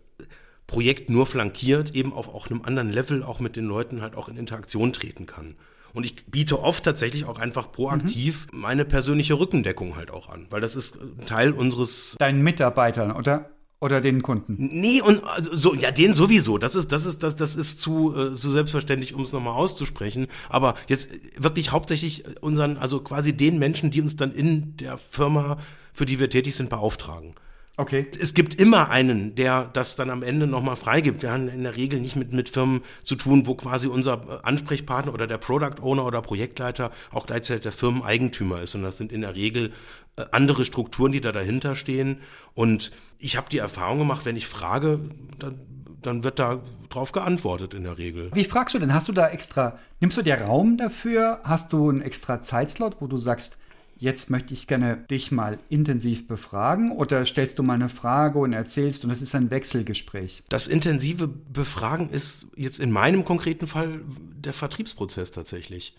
Projekt 0.71 1.11
nur 1.11 1.27
flankiert, 1.27 1.97
eben 1.97 2.13
auf 2.13 2.33
auch 2.33 2.49
einem 2.49 2.63
anderen 2.63 2.91
Level 2.91 3.25
auch 3.25 3.41
mit 3.41 3.57
den 3.57 3.67
Leuten 3.67 4.03
halt 4.03 4.15
auch 4.15 4.29
in 4.29 4.37
Interaktion 4.37 4.93
treten 4.93 5.27
kann. 5.27 5.57
Und 5.93 6.05
ich 6.05 6.27
biete 6.27 6.63
oft 6.63 6.85
tatsächlich 6.85 7.25
auch 7.25 7.41
einfach 7.41 7.73
proaktiv 7.73 8.47
mhm. 8.53 8.61
meine 8.61 8.85
persönliche 8.85 9.35
Rückendeckung 9.35 9.97
halt 9.97 10.13
auch 10.13 10.29
an, 10.29 10.47
weil 10.49 10.61
das 10.61 10.77
ist 10.77 10.99
Teil 11.27 11.51
unseres. 11.51 12.15
Deinen 12.21 12.43
Mitarbeitern, 12.43 13.11
oder? 13.11 13.51
Oder 13.81 14.01
den 14.01 14.23
Kunden? 14.23 14.57
Nee, 14.59 15.01
und 15.01 15.25
also, 15.25 15.57
so, 15.57 15.75
ja, 15.75 15.91
den 15.91 16.15
sowieso. 16.15 16.59
Das 16.59 16.77
ist, 16.77 16.93
das 16.93 17.05
ist, 17.05 17.25
das, 17.25 17.35
das 17.35 17.57
ist 17.57 17.81
zu, 17.81 18.15
äh, 18.15 18.35
zu 18.37 18.51
selbstverständlich, 18.53 19.15
um 19.15 19.23
es 19.23 19.33
nochmal 19.33 19.55
auszusprechen. 19.55 20.29
Aber 20.51 20.77
jetzt 20.87 21.11
wirklich 21.37 21.73
hauptsächlich 21.73 22.25
unseren, 22.43 22.77
also 22.77 23.01
quasi 23.01 23.33
den 23.33 23.59
Menschen, 23.59 23.91
die 23.91 24.03
uns 24.03 24.15
dann 24.15 24.33
in 24.33 24.77
der 24.77 24.99
Firma, 24.99 25.59
für 25.93 26.07
die 26.07 26.21
wir 26.21 26.31
tätig 26.31 26.55
sind, 26.55 26.71
beauftragen. 26.71 27.35
Okay. 27.77 28.07
Es 28.21 28.35
gibt 28.35 28.61
immer 28.61 28.91
einen, 28.91 29.35
der 29.35 29.71
das 29.73 29.97
dann 29.97 30.11
am 30.11 30.23
Ende 30.23 30.47
nochmal 30.47 30.77
freigibt. 30.77 31.23
Wir 31.23 31.33
haben 31.33 31.49
in 31.49 31.63
der 31.63 31.77
Regel 31.77 32.01
nicht 32.01 32.15
mit, 32.17 32.33
mit 32.33 32.49
Firmen 32.49 32.83
zu 33.05 33.15
tun, 33.15 33.47
wo 33.47 33.55
quasi 33.55 33.87
unser 33.87 34.45
Ansprechpartner 34.45 35.15
oder 35.15 35.27
der 35.27 35.39
Product 35.39 35.81
Owner 35.83 36.05
oder 36.05 36.21
Projektleiter 36.21 36.91
auch 37.11 37.27
gleichzeitig 37.27 37.63
der 37.63 37.73
Firmeneigentümer 37.73 38.61
ist. 38.61 38.75
Und 38.75 38.83
das 38.83 38.99
sind 38.99 39.13
in 39.13 39.23
der 39.23 39.35
Regel 39.35 39.73
äh, 40.17 40.25
andere 40.31 40.65
Strukturen, 40.65 41.13
die 41.13 41.21
da 41.21 41.33
dahinter 41.33 41.75
stehen. 41.75 42.21
Und 42.55 42.91
ich 43.19 43.37
habe 43.37 43.49
die 43.51 43.59
Erfahrung 43.59 43.99
gemacht, 43.99 44.27
wenn 44.27 44.37
ich 44.37 44.47
frage, 44.47 45.01
dann, 45.39 45.61
dann 46.03 46.25
wird 46.25 46.39
da 46.39 46.61
drauf 46.91 47.13
geantwortet 47.13 47.73
in 47.73 47.85
der 47.85 47.97
Regel. 47.97 48.31
Wie 48.35 48.45
fragst 48.45 48.75
du 48.75 48.79
denn? 48.79 48.93
Hast 48.93 49.09
du 49.09 49.13
da 49.13 49.29
extra, 49.29 49.79
nimmst 50.01 50.19
du 50.19 50.23
dir 50.23 50.35
Raum 50.35 50.77
dafür? 50.77 51.41
Hast 51.45 51.73
du 51.73 51.89
einen 51.89 52.03
extra 52.03 52.43
Zeitslot, 52.43 52.97
wo 53.01 53.07
du 53.07 53.17
sagst, 53.17 53.59
jetzt 54.01 54.31
möchte 54.31 54.55
ich 54.55 54.67
gerne 54.67 54.97
dich 54.97 55.31
mal 55.31 55.59
intensiv 55.69 56.27
befragen 56.27 56.91
oder 56.91 57.25
stellst 57.25 57.59
du 57.59 57.63
mal 57.63 57.75
eine 57.75 57.91
Frage 57.91 58.39
und 58.39 58.53
erzählst 58.53 59.05
und 59.05 59.11
es 59.11 59.23
ist 59.23 59.35
ein 59.35 59.51
Wechselgespräch? 59.51 60.43
Das 60.49 60.67
intensive 60.67 61.29
Befragen 61.29 62.09
ist 62.09 62.47
jetzt 62.57 62.81
in 62.81 62.91
meinem 62.91 63.25
konkreten 63.25 63.67
Fall 63.67 64.01
der 64.09 64.55
Vertriebsprozess 64.55 65.31
tatsächlich. 65.31 65.97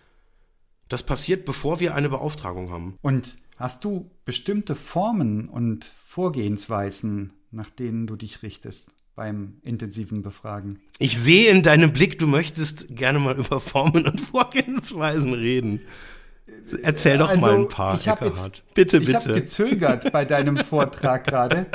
Das 0.90 1.04
passiert, 1.04 1.46
bevor 1.46 1.80
wir 1.80 1.96
eine 1.96 2.10
Beauftragung 2.10 2.72
haben. 2.72 2.98
Und 3.02 3.38
hast 3.56 3.86
du 3.86 4.10
bestimmte 4.26 4.76
Formen 4.76 5.48
und 5.48 5.94
Vorgehensweisen, 6.06 7.32
nach 7.52 7.70
denen 7.70 8.08
du 8.08 8.16
dich 8.16 8.44
richtest? 8.44 8.92
beim 9.14 9.58
intensiven 9.62 10.22
Befragen. 10.22 10.80
Ich 10.98 11.20
sehe 11.20 11.52
in 11.52 11.64
deinem 11.64 11.94
Blick, 11.94 12.18
du 12.18 12.28
möchtest 12.28 12.88
gerne 12.96 13.20
mal 13.20 13.38
über 13.38 13.60
Formen 13.60 14.08
und 14.08 14.22
Vorgehensweisen 14.22 15.34
reden. 15.34 15.82
Erzähl 16.84 17.18
doch 17.18 17.30
also, 17.30 17.42
mal 17.42 17.56
ein 17.56 17.68
paar. 17.68 17.96
Ich 17.96 18.08
habe 18.08 18.32
bitte, 18.74 19.00
bitte. 19.00 19.10
Ich 19.10 19.16
habe 19.16 19.34
gezögert 19.34 20.12
bei 20.12 20.26
deinem 20.26 20.58
Vortrag 20.72 21.26
gerade, 21.26 21.66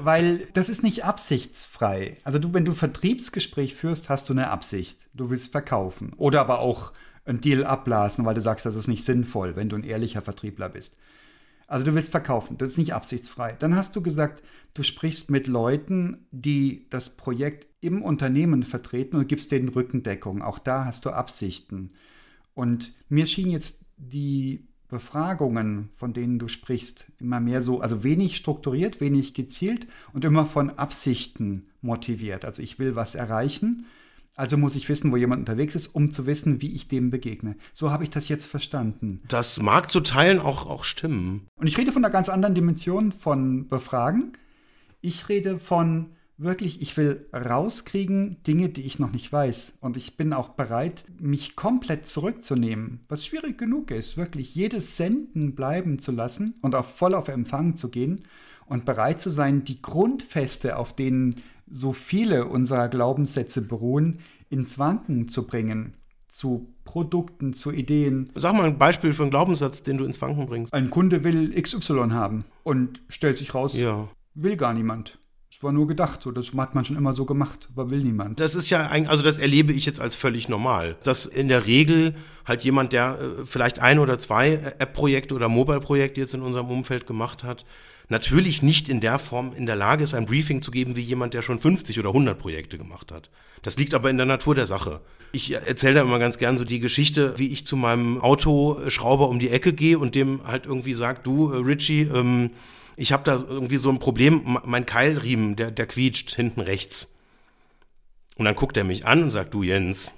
weil 0.00 0.46
das 0.54 0.68
ist 0.68 0.82
nicht 0.82 1.04
absichtsfrei. 1.04 2.18
Also 2.24 2.38
du, 2.38 2.54
wenn 2.54 2.64
du 2.64 2.72
Vertriebsgespräch 2.72 3.74
führst, 3.74 4.08
hast 4.08 4.28
du 4.28 4.32
eine 4.32 4.50
Absicht. 4.50 4.98
Du 5.14 5.30
willst 5.30 5.52
verkaufen 5.52 6.12
oder 6.16 6.40
aber 6.40 6.60
auch 6.60 6.92
einen 7.24 7.40
Deal 7.40 7.64
abblasen, 7.64 8.24
weil 8.24 8.34
du 8.34 8.40
sagst, 8.40 8.64
das 8.64 8.76
ist 8.76 8.88
nicht 8.88 9.04
sinnvoll, 9.04 9.56
wenn 9.56 9.68
du 9.68 9.76
ein 9.76 9.84
ehrlicher 9.84 10.22
Vertriebler 10.22 10.68
bist. 10.68 10.98
Also 11.66 11.84
du 11.84 11.94
willst 11.94 12.10
verkaufen, 12.10 12.56
das 12.56 12.70
ist 12.70 12.78
nicht 12.78 12.94
absichtsfrei. 12.94 13.54
Dann 13.58 13.76
hast 13.76 13.94
du 13.94 14.00
gesagt, 14.00 14.42
du 14.72 14.82
sprichst 14.82 15.30
mit 15.30 15.46
Leuten, 15.46 16.26
die 16.30 16.86
das 16.88 17.10
Projekt 17.10 17.66
im 17.82 18.02
Unternehmen 18.02 18.62
vertreten 18.62 19.16
und 19.16 19.28
gibst 19.28 19.52
denen 19.52 19.68
Rückendeckung. 19.68 20.40
Auch 20.40 20.58
da 20.58 20.86
hast 20.86 21.04
du 21.04 21.10
Absichten. 21.10 21.90
Und 22.58 22.92
mir 23.08 23.26
schien 23.26 23.52
jetzt 23.52 23.84
die 23.96 24.66
Befragungen, 24.88 25.90
von 25.94 26.12
denen 26.12 26.40
du 26.40 26.48
sprichst, 26.48 27.06
immer 27.20 27.38
mehr 27.38 27.62
so, 27.62 27.80
also 27.80 28.02
wenig 28.02 28.34
strukturiert, 28.34 29.00
wenig 29.00 29.32
gezielt 29.32 29.86
und 30.12 30.24
immer 30.24 30.44
von 30.44 30.70
Absichten 30.70 31.68
motiviert. 31.82 32.44
Also 32.44 32.60
ich 32.60 32.80
will 32.80 32.96
was 32.96 33.14
erreichen, 33.14 33.86
also 34.34 34.56
muss 34.56 34.74
ich 34.74 34.88
wissen, 34.88 35.12
wo 35.12 35.16
jemand 35.16 35.38
unterwegs 35.38 35.76
ist, 35.76 35.86
um 35.94 36.10
zu 36.10 36.26
wissen, 36.26 36.60
wie 36.60 36.74
ich 36.74 36.88
dem 36.88 37.12
begegne. 37.12 37.54
So 37.72 37.92
habe 37.92 38.02
ich 38.02 38.10
das 38.10 38.28
jetzt 38.28 38.46
verstanden. 38.46 39.22
Das 39.28 39.62
mag 39.62 39.88
zu 39.88 40.00
Teilen 40.00 40.40
auch, 40.40 40.66
auch 40.66 40.82
stimmen. 40.82 41.46
Und 41.54 41.68
ich 41.68 41.78
rede 41.78 41.92
von 41.92 42.04
einer 42.04 42.12
ganz 42.12 42.28
anderen 42.28 42.56
Dimension 42.56 43.12
von 43.12 43.68
Befragen. 43.68 44.32
Ich 45.00 45.28
rede 45.28 45.60
von 45.60 46.06
wirklich, 46.38 46.80
ich 46.80 46.96
will 46.96 47.26
rauskriegen 47.34 48.42
Dinge, 48.44 48.68
die 48.68 48.82
ich 48.82 48.98
noch 48.98 49.10
nicht 49.10 49.30
weiß. 49.30 49.78
Und 49.80 49.96
ich 49.96 50.16
bin 50.16 50.32
auch 50.32 50.50
bereit, 50.50 51.04
mich 51.18 51.56
komplett 51.56 52.06
zurückzunehmen, 52.06 53.00
was 53.08 53.26
schwierig 53.26 53.58
genug 53.58 53.90
ist, 53.90 54.16
wirklich 54.16 54.54
jedes 54.54 54.96
Senden 54.96 55.54
bleiben 55.54 55.98
zu 55.98 56.12
lassen 56.12 56.54
und 56.62 56.74
auch 56.74 56.86
voll 56.86 57.14
auf 57.14 57.28
Empfang 57.28 57.76
zu 57.76 57.90
gehen 57.90 58.22
und 58.66 58.84
bereit 58.84 59.20
zu 59.20 59.30
sein, 59.30 59.64
die 59.64 59.82
Grundfeste, 59.82 60.76
auf 60.76 60.94
denen 60.94 61.42
so 61.68 61.92
viele 61.92 62.46
unserer 62.46 62.88
Glaubenssätze 62.88 63.66
beruhen, 63.66 64.20
ins 64.48 64.78
Wanken 64.78 65.28
zu 65.28 65.46
bringen. 65.46 65.94
Zu 66.28 66.74
Produkten, 66.84 67.54
zu 67.54 67.72
Ideen. 67.72 68.30
Sag 68.34 68.54
mal 68.54 68.64
ein 68.64 68.78
Beispiel 68.78 69.14
für 69.14 69.22
einen 69.22 69.30
Glaubenssatz, 69.30 69.82
den 69.82 69.96
du 69.96 70.04
ins 70.04 70.20
Wanken 70.20 70.46
bringst. 70.46 70.74
Ein 70.74 70.90
Kunde 70.90 71.24
will 71.24 71.60
XY 71.60 72.10
haben 72.10 72.44
und 72.64 73.02
stellt 73.08 73.38
sich 73.38 73.54
raus, 73.54 73.74
ja. 73.74 74.08
will 74.34 74.56
gar 74.56 74.74
niemand. 74.74 75.18
Es 75.58 75.64
war 75.64 75.72
nur 75.72 75.88
gedacht, 75.88 76.22
so 76.22 76.30
das 76.30 76.52
hat 76.56 76.76
man 76.76 76.84
schon 76.84 76.94
immer 76.94 77.14
so 77.14 77.24
gemacht, 77.24 77.68
aber 77.74 77.90
will 77.90 77.98
niemand. 77.98 78.38
Das 78.38 78.54
ist 78.54 78.70
ja 78.70 78.86
ein, 78.86 79.08
also 79.08 79.24
das 79.24 79.40
erlebe 79.40 79.72
ich 79.72 79.86
jetzt 79.86 80.00
als 80.00 80.14
völlig 80.14 80.48
normal. 80.48 80.94
Dass 81.02 81.26
in 81.26 81.48
der 81.48 81.66
Regel 81.66 82.14
halt 82.44 82.62
jemand, 82.62 82.92
der 82.92 83.18
äh, 83.18 83.44
vielleicht 83.44 83.80
ein 83.80 83.98
oder 83.98 84.20
zwei 84.20 84.52
App-Projekte 84.78 85.34
oder 85.34 85.48
Mobile-Projekte 85.48 86.20
jetzt 86.20 86.32
in 86.32 86.42
unserem 86.42 86.70
Umfeld 86.70 87.08
gemacht 87.08 87.42
hat, 87.42 87.64
natürlich 88.08 88.62
nicht 88.62 88.88
in 88.88 89.00
der 89.00 89.18
Form 89.18 89.52
in 89.52 89.66
der 89.66 89.74
Lage 89.74 90.04
ist, 90.04 90.14
ein 90.14 90.26
Briefing 90.26 90.62
zu 90.62 90.70
geben 90.70 90.94
wie 90.94 91.00
jemand, 91.00 91.34
der 91.34 91.42
schon 91.42 91.58
50 91.58 91.98
oder 91.98 92.10
100 92.10 92.38
Projekte 92.38 92.78
gemacht 92.78 93.10
hat. 93.10 93.28
Das 93.62 93.76
liegt 93.76 93.94
aber 93.94 94.10
in 94.10 94.16
der 94.16 94.26
Natur 94.26 94.54
der 94.54 94.66
Sache. 94.66 95.00
Ich 95.32 95.50
erzähle 95.50 95.94
da 95.94 96.02
immer 96.02 96.20
ganz 96.20 96.38
gern 96.38 96.56
so 96.56 96.64
die 96.64 96.78
Geschichte, 96.78 97.36
wie 97.36 97.48
ich 97.48 97.66
zu 97.66 97.74
meinem 97.74 98.20
Autoschrauber 98.20 99.28
um 99.28 99.40
die 99.40 99.50
Ecke 99.50 99.72
gehe 99.72 99.98
und 99.98 100.14
dem 100.14 100.46
halt 100.46 100.66
irgendwie 100.66 100.94
sagt, 100.94 101.26
du, 101.26 101.50
äh, 101.50 101.56
Richie, 101.56 102.02
ähm, 102.02 102.50
ich 102.98 103.12
habe 103.12 103.22
da 103.22 103.36
irgendwie 103.36 103.78
so 103.78 103.90
ein 103.90 104.00
Problem, 104.00 104.58
mein 104.64 104.84
Keilriemen, 104.84 105.54
der, 105.54 105.70
der 105.70 105.86
quietscht 105.86 106.34
hinten 106.34 106.60
rechts. 106.60 107.14
Und 108.36 108.44
dann 108.44 108.56
guckt 108.56 108.76
er 108.76 108.82
mich 108.82 109.06
an 109.06 109.22
und 109.22 109.30
sagt, 109.30 109.54
du 109.54 109.62
Jens, 109.62 110.10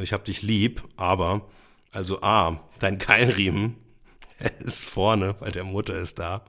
ich 0.00 0.12
hab 0.12 0.24
dich 0.24 0.42
lieb, 0.42 0.84
aber, 0.96 1.48
also 1.90 2.22
A, 2.22 2.60
dein 2.78 2.98
Keilriemen 2.98 3.76
ist 4.60 4.84
vorne, 4.84 5.34
weil 5.40 5.50
der 5.50 5.64
Motor 5.64 5.96
ist 5.96 6.20
da. 6.20 6.44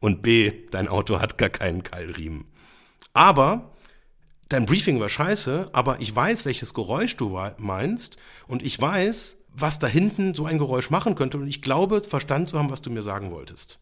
Und 0.00 0.20
B, 0.20 0.52
dein 0.70 0.88
Auto 0.88 1.20
hat 1.20 1.38
gar 1.38 1.48
keinen 1.48 1.82
Keilriemen. 1.82 2.44
Aber 3.14 3.72
dein 4.50 4.66
Briefing 4.66 5.00
war 5.00 5.08
scheiße, 5.08 5.70
aber 5.72 6.00
ich 6.00 6.14
weiß, 6.14 6.44
welches 6.44 6.74
Geräusch 6.74 7.16
du 7.16 7.40
meinst 7.56 8.18
und 8.46 8.62
ich 8.62 8.78
weiß, 8.78 9.38
was 9.54 9.78
da 9.78 9.86
hinten 9.86 10.34
so 10.34 10.44
ein 10.44 10.58
Geräusch 10.58 10.90
machen 10.90 11.14
könnte 11.14 11.38
und 11.38 11.48
ich 11.48 11.62
glaube, 11.62 12.02
verstanden 12.02 12.48
zu 12.48 12.58
haben, 12.58 12.70
was 12.70 12.82
du 12.82 12.90
mir 12.90 13.02
sagen 13.02 13.30
wolltest. 13.30 13.78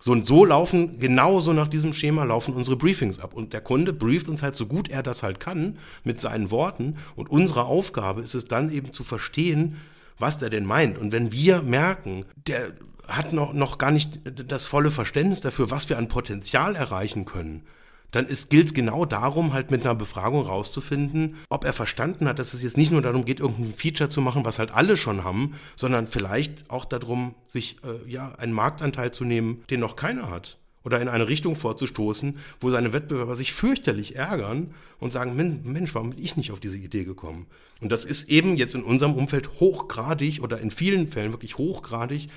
So 0.00 0.12
und 0.12 0.26
so 0.26 0.44
laufen, 0.46 0.98
genauso 0.98 1.52
nach 1.52 1.68
diesem 1.68 1.92
Schema 1.92 2.24
laufen 2.24 2.54
unsere 2.54 2.76
Briefings 2.76 3.20
ab. 3.20 3.34
Und 3.34 3.52
der 3.52 3.60
Kunde 3.60 3.92
brieft 3.92 4.28
uns 4.28 4.42
halt 4.42 4.56
so 4.56 4.66
gut 4.66 4.88
er 4.88 5.02
das 5.02 5.22
halt 5.22 5.40
kann 5.40 5.78
mit 6.04 6.20
seinen 6.20 6.50
Worten. 6.50 6.96
Und 7.16 7.30
unsere 7.30 7.64
Aufgabe 7.64 8.22
ist 8.22 8.34
es 8.34 8.48
dann 8.48 8.72
eben 8.72 8.92
zu 8.92 9.04
verstehen, 9.04 9.76
was 10.18 10.38
der 10.38 10.50
denn 10.50 10.64
meint. 10.64 10.98
Und 10.98 11.12
wenn 11.12 11.32
wir 11.32 11.62
merken, 11.62 12.24
der 12.46 12.72
hat 13.08 13.32
noch, 13.32 13.52
noch 13.52 13.78
gar 13.78 13.90
nicht 13.90 14.20
das 14.50 14.66
volle 14.66 14.90
Verständnis 14.90 15.40
dafür, 15.40 15.70
was 15.70 15.88
wir 15.88 15.98
an 15.98 16.08
Potenzial 16.08 16.76
erreichen 16.76 17.24
können, 17.24 17.62
dann 18.10 18.26
gilt 18.48 18.66
es 18.66 18.74
genau 18.74 19.04
darum, 19.04 19.52
halt 19.52 19.70
mit 19.70 19.84
einer 19.84 19.94
Befragung 19.94 20.42
rauszufinden, 20.42 21.36
ob 21.48 21.64
er 21.64 21.72
verstanden 21.72 22.26
hat, 22.26 22.38
dass 22.38 22.54
es 22.54 22.62
jetzt 22.62 22.76
nicht 22.76 22.92
nur 22.92 23.02
darum 23.02 23.24
geht, 23.24 23.40
irgendein 23.40 23.74
Feature 23.74 24.08
zu 24.10 24.20
machen, 24.20 24.44
was 24.44 24.58
halt 24.58 24.72
alle 24.72 24.96
schon 24.96 25.24
haben, 25.24 25.54
sondern 25.76 26.06
vielleicht 26.06 26.68
auch 26.70 26.84
darum, 26.84 27.34
sich 27.46 27.76
äh, 27.84 28.10
ja 28.10 28.32
einen 28.36 28.52
Marktanteil 28.52 29.12
zu 29.12 29.24
nehmen, 29.24 29.62
den 29.70 29.80
noch 29.80 29.96
keiner 29.96 30.30
hat. 30.30 30.56
Oder 30.82 31.00
in 31.02 31.08
eine 31.08 31.28
Richtung 31.28 31.56
vorzustoßen, 31.56 32.38
wo 32.58 32.70
seine 32.70 32.94
Wettbewerber 32.94 33.36
sich 33.36 33.52
fürchterlich 33.52 34.16
ärgern 34.16 34.74
und 34.98 35.12
sagen, 35.12 35.36
Mensch, 35.36 35.94
warum 35.94 36.10
bin 36.10 36.24
ich 36.24 36.38
nicht 36.38 36.52
auf 36.52 36.60
diese 36.60 36.78
Idee 36.78 37.04
gekommen? 37.04 37.46
Und 37.82 37.92
das 37.92 38.06
ist 38.06 38.30
eben 38.30 38.56
jetzt 38.56 38.74
in 38.74 38.82
unserem 38.82 39.14
Umfeld 39.14 39.60
hochgradig 39.60 40.40
oder 40.42 40.58
in 40.58 40.70
vielen 40.70 41.06
Fällen 41.06 41.32
wirklich 41.32 41.58
hochgradig 41.58 42.28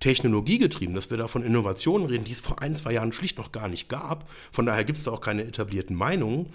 technologiegetrieben, 0.00 0.94
dass 0.94 1.10
wir 1.10 1.18
da 1.18 1.28
von 1.28 1.44
Innovationen 1.44 2.06
reden, 2.08 2.24
die 2.24 2.32
es 2.32 2.40
vor 2.40 2.60
ein, 2.62 2.74
zwei 2.74 2.92
Jahren 2.92 3.12
schlicht 3.12 3.38
noch 3.38 3.52
gar 3.52 3.68
nicht 3.68 3.88
gab. 3.88 4.28
Von 4.50 4.66
daher 4.66 4.84
gibt 4.84 4.98
es 4.98 5.04
da 5.04 5.12
auch 5.12 5.20
keine 5.20 5.44
etablierten 5.44 5.94
Meinungen. 5.94 6.46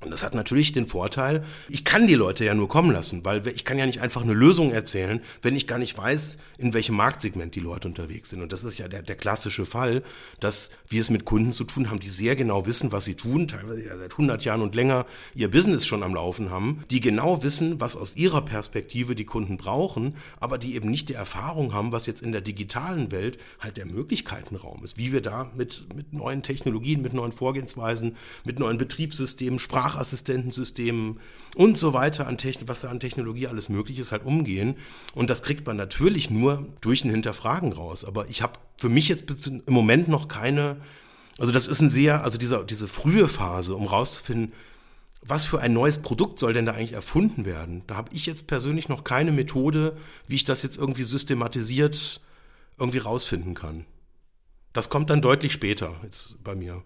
Und 0.00 0.10
das 0.10 0.24
hat 0.24 0.34
natürlich 0.34 0.72
den 0.72 0.86
Vorteil, 0.86 1.44
ich 1.68 1.84
kann 1.84 2.06
die 2.06 2.14
Leute 2.14 2.44
ja 2.44 2.54
nur 2.54 2.68
kommen 2.68 2.90
lassen, 2.90 3.24
weil 3.24 3.46
ich 3.48 3.64
kann 3.64 3.78
ja 3.78 3.86
nicht 3.86 4.00
einfach 4.00 4.22
eine 4.22 4.34
Lösung 4.34 4.72
erzählen, 4.72 5.22
wenn 5.40 5.54
ich 5.56 5.66
gar 5.66 5.78
nicht 5.78 5.96
weiß, 5.96 6.38
in 6.58 6.74
welchem 6.74 6.96
Marktsegment 6.96 7.54
die 7.54 7.60
Leute 7.60 7.88
unterwegs 7.88 8.30
sind. 8.30 8.42
Und 8.42 8.52
das 8.52 8.64
ist 8.64 8.76
ja 8.76 8.88
der, 8.88 9.02
der 9.02 9.16
klassische 9.16 9.64
Fall, 9.64 10.02
dass 10.40 10.70
wir 10.88 11.00
es 11.00 11.10
mit 11.10 11.24
Kunden 11.24 11.52
zu 11.52 11.64
tun 11.64 11.90
haben, 11.90 12.00
die 12.00 12.08
sehr 12.08 12.34
genau 12.34 12.66
wissen, 12.66 12.92
was 12.92 13.04
sie 13.04 13.14
tun, 13.14 13.48
teilweise 13.48 13.86
ja 13.86 13.96
seit 13.96 14.12
100 14.12 14.44
Jahren 14.44 14.62
und 14.62 14.74
länger 14.74 15.06
ihr 15.34 15.50
Business 15.50 15.86
schon 15.86 16.02
am 16.02 16.14
Laufen 16.14 16.50
haben, 16.50 16.84
die 16.90 17.00
genau 17.00 17.42
wissen, 17.42 17.80
was 17.80 17.96
aus 17.96 18.16
ihrer 18.16 18.42
Perspektive 18.42 19.14
die 19.14 19.24
Kunden 19.24 19.56
brauchen, 19.56 20.16
aber 20.38 20.58
die 20.58 20.74
eben 20.74 20.90
nicht 20.90 21.08
die 21.08 21.14
Erfahrung 21.14 21.72
haben, 21.72 21.92
was 21.92 22.06
jetzt 22.06 22.20
in 22.20 22.32
der 22.32 22.40
digitalen 22.40 23.10
Welt 23.12 23.38
halt 23.60 23.76
der 23.76 23.86
Möglichkeitenraum 23.86 24.82
ist, 24.84 24.98
wie 24.98 25.12
wir 25.12 25.22
da 25.22 25.50
mit, 25.54 25.86
mit 25.94 26.12
neuen 26.12 26.42
Technologien, 26.42 27.00
mit 27.00 27.14
neuen 27.14 27.32
Vorgehensweisen, 27.32 28.16
mit 28.44 28.58
neuen 28.58 28.76
Betriebssystemen, 28.76 29.58
Sprache 29.58 29.93
Sprachassistentensystemen 29.94 31.20
und 31.56 31.78
so 31.78 31.92
weiter, 31.92 32.26
an 32.26 32.38
Techn 32.38 32.66
was 32.66 32.80
da 32.80 32.88
an 32.88 33.00
Technologie 33.00 33.46
alles 33.46 33.68
möglich 33.68 33.98
ist, 33.98 34.12
halt 34.12 34.24
umgehen. 34.24 34.76
Und 35.14 35.30
das 35.30 35.42
kriegt 35.42 35.66
man 35.66 35.76
natürlich 35.76 36.30
nur 36.30 36.66
durch 36.80 37.04
ein 37.04 37.10
Hinterfragen 37.10 37.72
raus. 37.72 38.04
Aber 38.04 38.28
ich 38.28 38.42
habe 38.42 38.58
für 38.76 38.88
mich 38.88 39.08
jetzt 39.08 39.46
im 39.46 39.62
Moment 39.68 40.08
noch 40.08 40.28
keine, 40.28 40.76
also 41.38 41.52
das 41.52 41.68
ist 41.68 41.80
ein 41.80 41.90
sehr, 41.90 42.24
also 42.24 42.38
dieser, 42.38 42.64
diese 42.64 42.88
frühe 42.88 43.28
Phase, 43.28 43.76
um 43.76 43.86
rauszufinden, 43.86 44.52
was 45.26 45.46
für 45.46 45.60
ein 45.60 45.72
neues 45.72 46.02
Produkt 46.02 46.38
soll 46.38 46.52
denn 46.52 46.66
da 46.66 46.72
eigentlich 46.72 46.92
erfunden 46.92 47.46
werden? 47.46 47.82
Da 47.86 47.96
habe 47.96 48.10
ich 48.12 48.26
jetzt 48.26 48.46
persönlich 48.46 48.90
noch 48.90 49.04
keine 49.04 49.32
Methode, 49.32 49.96
wie 50.26 50.34
ich 50.34 50.44
das 50.44 50.62
jetzt 50.62 50.76
irgendwie 50.76 51.04
systematisiert 51.04 52.20
irgendwie 52.78 52.98
rausfinden 52.98 53.54
kann. 53.54 53.86
Das 54.74 54.90
kommt 54.90 55.08
dann 55.08 55.22
deutlich 55.22 55.52
später 55.52 55.94
jetzt 56.02 56.42
bei 56.42 56.54
mir. 56.54 56.82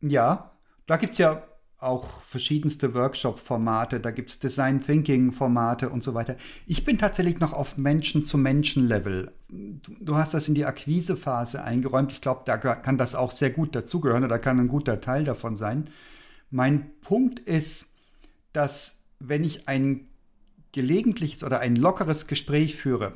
Ja, 0.00 0.52
da 0.86 0.96
gibt 0.96 1.12
es 1.12 1.18
ja 1.18 1.42
auch 1.82 2.22
verschiedenste 2.22 2.94
Workshop-Formate, 2.94 4.00
da 4.00 4.10
gibt 4.10 4.30
es 4.30 4.38
Design 4.38 4.82
Thinking-Formate 4.82 5.90
und 5.90 6.02
so 6.02 6.14
weiter. 6.14 6.36
Ich 6.66 6.84
bin 6.84 6.96
tatsächlich 6.96 7.40
noch 7.40 7.52
auf 7.52 7.76
Menschen-zu-Menschen-Level. 7.76 9.32
Du, 9.48 9.94
du, 10.00 10.16
hast 10.16 10.32
das 10.34 10.48
in 10.48 10.54
die 10.54 10.64
Akquisephase 10.64 11.62
eingeräumt. 11.64 12.12
Ich 12.12 12.20
glaube, 12.20 12.42
da 12.44 12.56
kann 12.56 12.98
das 12.98 13.14
auch 13.14 13.32
sehr 13.32 13.50
gut 13.50 13.74
dazugehören 13.74 14.24
oder 14.24 14.38
kann 14.38 14.60
ein 14.60 14.68
guter 14.68 15.00
Teil 15.00 15.24
davon 15.24 15.56
sein. 15.56 15.88
Mein 16.50 16.90
Punkt 17.00 17.40
ist, 17.40 17.86
dass 18.52 19.00
wenn 19.18 19.42
ich 19.42 19.68
ein 19.68 20.08
gelegentliches 20.72 21.42
oder 21.42 21.60
ein 21.60 21.76
lockeres 21.76 22.26
Gespräch 22.26 22.76
führe, 22.76 23.12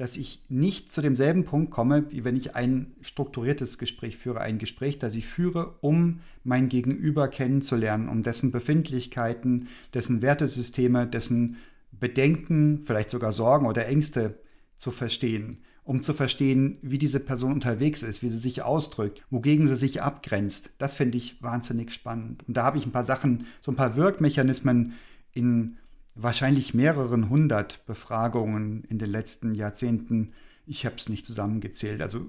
dass 0.00 0.16
ich 0.16 0.40
nicht 0.48 0.90
zu 0.90 1.02
demselben 1.02 1.44
Punkt 1.44 1.70
komme, 1.70 2.06
wie 2.10 2.24
wenn 2.24 2.34
ich 2.34 2.56
ein 2.56 2.94
strukturiertes 3.02 3.76
Gespräch 3.76 4.16
führe. 4.16 4.40
Ein 4.40 4.56
Gespräch, 4.56 4.98
das 4.98 5.14
ich 5.14 5.26
führe, 5.26 5.74
um 5.82 6.20
mein 6.42 6.70
Gegenüber 6.70 7.28
kennenzulernen, 7.28 8.08
um 8.08 8.22
dessen 8.22 8.50
Befindlichkeiten, 8.50 9.68
dessen 9.92 10.22
Wertesysteme, 10.22 11.06
dessen 11.06 11.58
Bedenken, 11.92 12.80
vielleicht 12.86 13.10
sogar 13.10 13.32
Sorgen 13.32 13.66
oder 13.66 13.88
Ängste 13.88 14.38
zu 14.78 14.90
verstehen, 14.90 15.58
um 15.84 16.00
zu 16.00 16.14
verstehen, 16.14 16.78
wie 16.80 16.96
diese 16.96 17.20
Person 17.20 17.52
unterwegs 17.52 18.02
ist, 18.02 18.22
wie 18.22 18.30
sie 18.30 18.38
sich 18.38 18.62
ausdrückt, 18.62 19.22
wogegen 19.28 19.68
sie 19.68 19.76
sich 19.76 20.00
abgrenzt. 20.00 20.70
Das 20.78 20.94
finde 20.94 21.18
ich 21.18 21.42
wahnsinnig 21.42 21.92
spannend. 21.92 22.42
Und 22.48 22.56
da 22.56 22.64
habe 22.64 22.78
ich 22.78 22.86
ein 22.86 22.92
paar 22.92 23.04
Sachen, 23.04 23.44
so 23.60 23.70
ein 23.70 23.76
paar 23.76 23.96
Wirkmechanismen 23.96 24.94
in 25.34 25.76
wahrscheinlich 26.22 26.74
mehreren 26.74 27.28
hundert 27.28 27.84
Befragungen 27.86 28.84
in 28.84 28.98
den 28.98 29.10
letzten 29.10 29.54
Jahrzehnten. 29.54 30.32
Ich 30.66 30.84
habe 30.84 30.96
es 30.96 31.08
nicht 31.08 31.26
zusammengezählt. 31.26 32.02
Also 32.02 32.26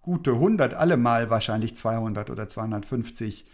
gute 0.00 0.32
100, 0.32 0.74
allemal 0.74 1.30
wahrscheinlich 1.30 1.76
200 1.76 2.30
oder 2.30 2.48
250 2.48 3.46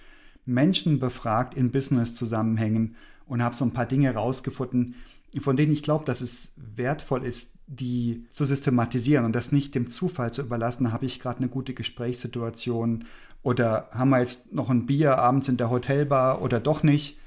Menschen 0.47 0.99
befragt 0.99 1.55
in 1.55 1.71
Business-Zusammenhängen 1.71 2.97
und 3.27 3.43
habe 3.43 3.55
so 3.55 3.65
ein 3.65 3.73
paar 3.73 3.87
Dinge 3.87 4.15
rausgefunden, 4.15 4.95
von 5.41 5.57
denen 5.57 5.73
ich 5.73 5.83
glaube, 5.83 6.05
dass 6.05 6.21
es 6.21 6.53
wertvoll 6.57 7.25
ist, 7.25 7.55
die 7.67 8.27
zu 8.31 8.45
systematisieren 8.45 9.25
und 9.25 9.35
das 9.35 9.53
nicht 9.53 9.75
dem 9.75 9.89
Zufall 9.89 10.33
zu 10.33 10.43
überlassen. 10.43 10.93
Habe 10.93 11.07
ich 11.07 11.19
gerade 11.19 11.39
eine 11.39 11.49
gute 11.49 11.75
Gesprächssituation 11.75 13.05
oder 13.43 13.89
haben 13.91 14.11
wir 14.11 14.21
jetzt 14.21 14.53
noch 14.53 14.71
ein 14.71 14.87
Bier 14.87 15.19
abends 15.19 15.49
in 15.49 15.57
der 15.57 15.71
Hotelbar 15.71 16.43
oder 16.43 16.61
doch 16.61 16.83
nicht? 16.83 17.19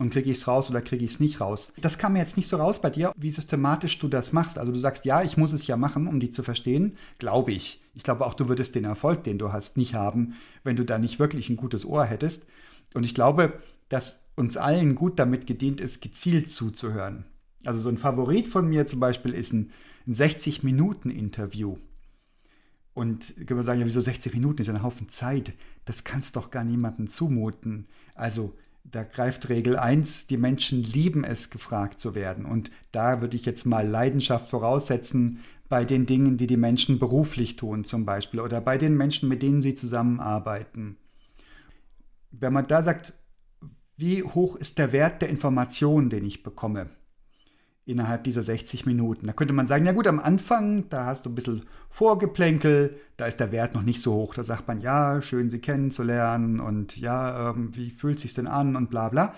Und 0.00 0.08
kriege 0.08 0.30
ich 0.30 0.38
es 0.38 0.48
raus 0.48 0.70
oder 0.70 0.80
kriege 0.80 1.04
ich 1.04 1.10
es 1.10 1.20
nicht 1.20 1.42
raus. 1.42 1.74
Das 1.78 1.98
kam 1.98 2.14
mir 2.14 2.20
jetzt 2.20 2.38
nicht 2.38 2.48
so 2.48 2.56
raus 2.56 2.80
bei 2.80 2.88
dir, 2.88 3.12
wie 3.18 3.30
systematisch 3.30 3.98
du 3.98 4.08
das 4.08 4.32
machst. 4.32 4.56
Also 4.56 4.72
du 4.72 4.78
sagst, 4.78 5.04
ja, 5.04 5.22
ich 5.22 5.36
muss 5.36 5.52
es 5.52 5.66
ja 5.66 5.76
machen, 5.76 6.06
um 6.06 6.20
die 6.20 6.30
zu 6.30 6.42
verstehen. 6.42 6.94
Glaube 7.18 7.52
ich. 7.52 7.82
Ich 7.94 8.02
glaube 8.02 8.24
auch, 8.24 8.32
du 8.32 8.48
würdest 8.48 8.74
den 8.74 8.84
Erfolg, 8.84 9.24
den 9.24 9.36
du 9.36 9.52
hast, 9.52 9.76
nicht 9.76 9.92
haben, 9.92 10.36
wenn 10.64 10.76
du 10.76 10.86
da 10.86 10.98
nicht 10.98 11.18
wirklich 11.18 11.50
ein 11.50 11.56
gutes 11.56 11.84
Ohr 11.84 12.06
hättest. 12.06 12.46
Und 12.94 13.04
ich 13.04 13.14
glaube, 13.14 13.52
dass 13.90 14.24
uns 14.36 14.56
allen 14.56 14.94
gut 14.94 15.18
damit 15.18 15.46
gedient 15.46 15.82
ist, 15.82 16.00
gezielt 16.00 16.48
zuzuhören. 16.50 17.26
Also 17.66 17.78
so 17.78 17.90
ein 17.90 17.98
Favorit 17.98 18.48
von 18.48 18.66
mir 18.66 18.86
zum 18.86 19.00
Beispiel 19.00 19.34
ist 19.34 19.52
ein, 19.52 19.70
ein 20.06 20.14
60-Minuten-Interview. 20.14 21.76
Und 22.94 23.34
können 23.36 23.58
wir 23.58 23.64
sagen, 23.64 23.80
ja, 23.80 23.86
wieso 23.86 24.00
60 24.00 24.32
Minuten 24.32 24.62
ist 24.62 24.70
ein 24.70 24.82
Haufen 24.82 25.10
Zeit? 25.10 25.52
Das 25.84 26.04
kannst 26.04 26.36
doch 26.36 26.50
gar 26.50 26.64
niemandem 26.64 27.06
zumuten. 27.06 27.86
Also 28.14 28.54
da 28.84 29.04
greift 29.04 29.48
Regel 29.48 29.76
1, 29.76 30.26
die 30.26 30.36
Menschen 30.36 30.82
lieben 30.82 31.24
es, 31.24 31.50
gefragt 31.50 32.00
zu 32.00 32.14
werden. 32.14 32.44
Und 32.44 32.70
da 32.92 33.20
würde 33.20 33.36
ich 33.36 33.46
jetzt 33.46 33.64
mal 33.64 33.86
Leidenschaft 33.86 34.48
voraussetzen 34.50 35.40
bei 35.68 35.84
den 35.84 36.06
Dingen, 36.06 36.36
die 36.36 36.46
die 36.46 36.56
Menschen 36.56 36.98
beruflich 36.98 37.56
tun 37.56 37.84
zum 37.84 38.04
Beispiel 38.04 38.40
oder 38.40 38.60
bei 38.60 38.76
den 38.76 38.96
Menschen, 38.96 39.28
mit 39.28 39.42
denen 39.42 39.60
sie 39.60 39.74
zusammenarbeiten. 39.74 40.96
Wenn 42.32 42.52
man 42.52 42.66
da 42.66 42.82
sagt, 42.82 43.14
wie 43.96 44.22
hoch 44.22 44.56
ist 44.56 44.78
der 44.78 44.92
Wert 44.92 45.22
der 45.22 45.28
Information, 45.28 46.10
den 46.10 46.24
ich 46.24 46.42
bekomme? 46.42 46.90
Innerhalb 47.90 48.24
dieser 48.24 48.42
60 48.42 48.86
Minuten. 48.86 49.26
Da 49.26 49.32
könnte 49.32 49.54
man 49.54 49.66
sagen, 49.66 49.86
ja 49.86 49.92
gut, 49.92 50.06
am 50.06 50.20
Anfang, 50.20 50.88
da 50.88 51.06
hast 51.06 51.26
du 51.26 51.30
ein 51.30 51.34
bisschen 51.34 51.62
Vorgeplänkel, 51.90 52.96
da 53.16 53.26
ist 53.26 53.40
der 53.40 53.52
Wert 53.52 53.74
noch 53.74 53.82
nicht 53.82 54.00
so 54.00 54.14
hoch. 54.14 54.34
Da 54.34 54.44
sagt 54.44 54.68
man, 54.68 54.80
ja, 54.80 55.20
schön 55.20 55.50
sie 55.50 55.58
kennenzulernen 55.58 56.60
und 56.60 56.96
ja, 56.96 57.50
ähm, 57.50 57.74
wie 57.74 57.90
fühlt 57.90 58.16
es 58.16 58.22
sich 58.22 58.34
denn 58.34 58.46
an 58.46 58.76
und 58.76 58.90
bla 58.90 59.08
bla. 59.08 59.34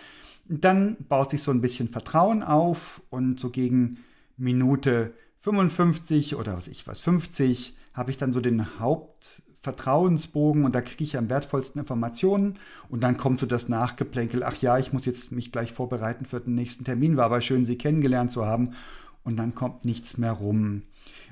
Dann 0.46 0.96
baut 1.08 1.30
sich 1.30 1.42
so 1.42 1.50
ein 1.50 1.60
bisschen 1.60 1.88
Vertrauen 1.88 2.42
auf 2.42 3.02
und 3.10 3.40
so 3.40 3.50
gegen 3.50 3.98
Minute 4.36 5.12
55 5.40 6.36
oder 6.36 6.56
was 6.56 6.68
ich 6.68 6.86
was, 6.86 7.00
50 7.00 7.76
habe 7.94 8.10
ich 8.10 8.16
dann 8.16 8.32
so 8.32 8.40
den 8.40 8.78
Haupt, 8.80 9.42
Vertrauensbogen 9.62 10.64
und 10.64 10.74
da 10.74 10.80
kriege 10.80 11.04
ich 11.04 11.16
am 11.16 11.30
wertvollsten 11.30 11.80
Informationen 11.80 12.58
und 12.88 13.02
dann 13.02 13.16
kommt 13.16 13.38
so 13.38 13.46
das 13.46 13.68
Nachgeplänkel, 13.68 14.42
ach 14.42 14.56
ja, 14.56 14.78
ich 14.78 14.92
muss 14.92 15.06
jetzt 15.06 15.30
mich 15.30 15.52
gleich 15.52 15.72
vorbereiten 15.72 16.26
für 16.26 16.40
den 16.40 16.56
nächsten 16.56 16.84
Termin, 16.84 17.16
war 17.16 17.26
aber 17.26 17.40
schön, 17.40 17.64
Sie 17.64 17.78
kennengelernt 17.78 18.32
zu 18.32 18.44
haben 18.44 18.74
und 19.22 19.36
dann 19.36 19.54
kommt 19.54 19.84
nichts 19.84 20.18
mehr 20.18 20.32
rum. 20.32 20.82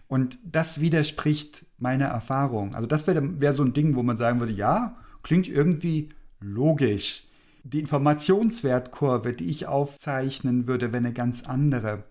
Und 0.06 0.38
das 0.44 0.80
widerspricht 0.80 1.66
meiner 1.78 2.06
Erfahrung. 2.06 2.74
Also 2.74 2.86
das 2.86 3.06
wäre 3.06 3.40
wär 3.40 3.52
so 3.52 3.64
ein 3.64 3.72
Ding, 3.72 3.96
wo 3.96 4.02
man 4.02 4.16
sagen 4.16 4.40
würde, 4.40 4.52
ja, 4.52 4.96
klingt 5.22 5.48
irgendwie 5.48 6.10
logisch. 6.40 7.24
Die 7.64 7.80
Informationswertkurve, 7.80 9.32
die 9.32 9.50
ich 9.50 9.66
aufzeichnen 9.66 10.66
würde, 10.66 10.92
wäre 10.92 10.98
eine 10.98 11.12
ganz 11.12 11.44
andere. 11.44 12.04